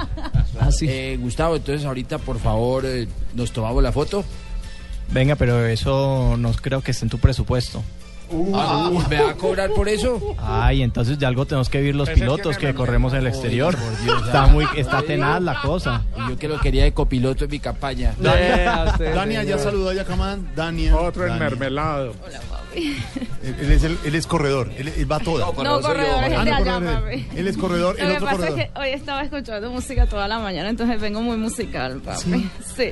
[0.81, 4.25] Eh, Gustavo, entonces ahorita, por favor, eh, nos tomamos la foto.
[5.13, 7.83] Venga, pero eso no creo que esté en tu presupuesto.
[8.55, 10.21] Ah, ¿Me va a cobrar por eso?
[10.39, 13.77] Ay, entonces de algo tenemos que vivir los pilotos que corremos en el exterior.
[13.77, 14.47] por Dios, Está ah.
[14.49, 16.03] muy, está tenaz la cosa.
[16.17, 18.15] Y yo que lo quería de copiloto en mi campaña.
[18.19, 20.49] Dania ya saludó a Yacamán.
[20.55, 20.97] Dania.
[20.97, 22.15] Otro enmermelado.
[22.75, 22.95] Él,
[23.61, 24.71] él es, el- él es corredor.
[24.77, 25.47] Él, él va a todas.
[25.47, 27.27] No, corredor es el de no, allá, corredor papi.
[27.37, 27.49] él.
[27.49, 27.95] Es corredor.
[27.97, 28.61] Lo El que otro pasa corredor.
[28.61, 32.51] es que hoy estaba escuchando música toda la mañana, entonces vengo muy musical, papi.
[32.77, 32.91] Sí,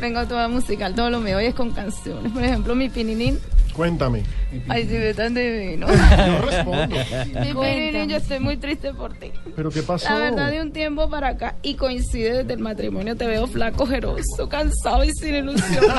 [0.00, 2.32] vengo toda musical, todo lo mío hoy es con canciones.
[2.32, 3.38] Por ejemplo, mi pininín.
[3.74, 4.22] Cuéntame.
[4.68, 5.86] Ay, si ve tan divino.
[5.88, 6.96] Yo respondo.
[7.40, 9.32] Mi yo estoy muy triste por ti.
[9.56, 10.10] ¿Pero qué pasó?
[10.10, 13.86] La verdad, de un tiempo para acá, y coincide desde el matrimonio, te veo flaco,
[13.86, 15.90] jeroso, cansado y sin ilusiones.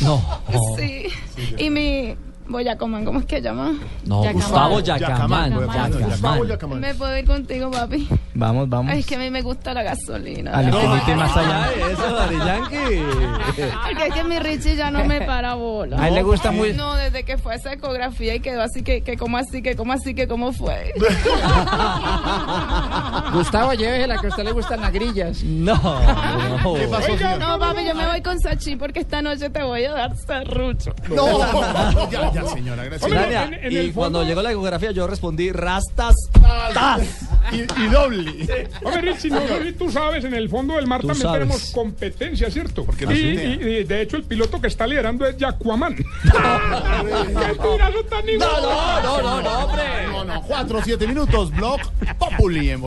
[0.00, 0.42] No.
[0.76, 1.06] Sí.
[1.58, 2.16] Y mi
[2.46, 3.72] Boyacomán, ¿cómo es que llama?
[4.04, 5.54] No, Gustavo Yacamán.
[5.54, 6.80] Gustavo Yacamán.
[6.80, 8.06] ¿Me puedo ir contigo, papi?
[8.34, 8.92] Vamos, vamos.
[8.92, 10.52] Ay, es que a mí me gusta la gasolina.
[10.52, 11.16] Al la infinito y verdad.
[11.26, 11.70] más allá.
[11.90, 13.02] Eso, Daddy Yankee.
[13.88, 16.02] Porque es que mi Richie ya no me para bola.
[16.02, 19.00] A él le gusta muy- No, desde que fue esa ecografía y quedó así que,
[19.02, 20.92] que como así, que como así, que cómo fue.
[23.32, 25.42] Gustavo, llévese la que a usted le gustan las grillas.
[25.44, 25.74] No,
[26.62, 26.74] no.
[26.74, 27.38] ¿Qué pasó, señor?
[27.38, 30.92] No, papi, yo me voy con Sachi porque esta noche te voy a dar serrucho.
[31.08, 31.24] No,
[32.34, 33.10] ya, señora, gracias.
[33.10, 36.16] Dania, en- en y cuando llegó la ecografía yo respondí rastas.
[36.72, 37.02] tas.
[37.52, 38.68] Y, y doble.
[38.82, 39.40] Hombre, Richie, no
[39.78, 41.40] tú sabes, en el fondo del mar Tú también sabes.
[41.40, 42.84] tenemos competencia, ¿cierto?
[42.84, 45.94] Porque y, de hecho el piloto que está liderando es Yacuamán.
[45.94, 49.84] ¡Qué tirazo tan No, no, no, no, no, hombre.
[50.10, 51.50] No, no, cuatro, siete minutos.
[51.50, 51.80] Blog
[52.18, 52.82] Populi en.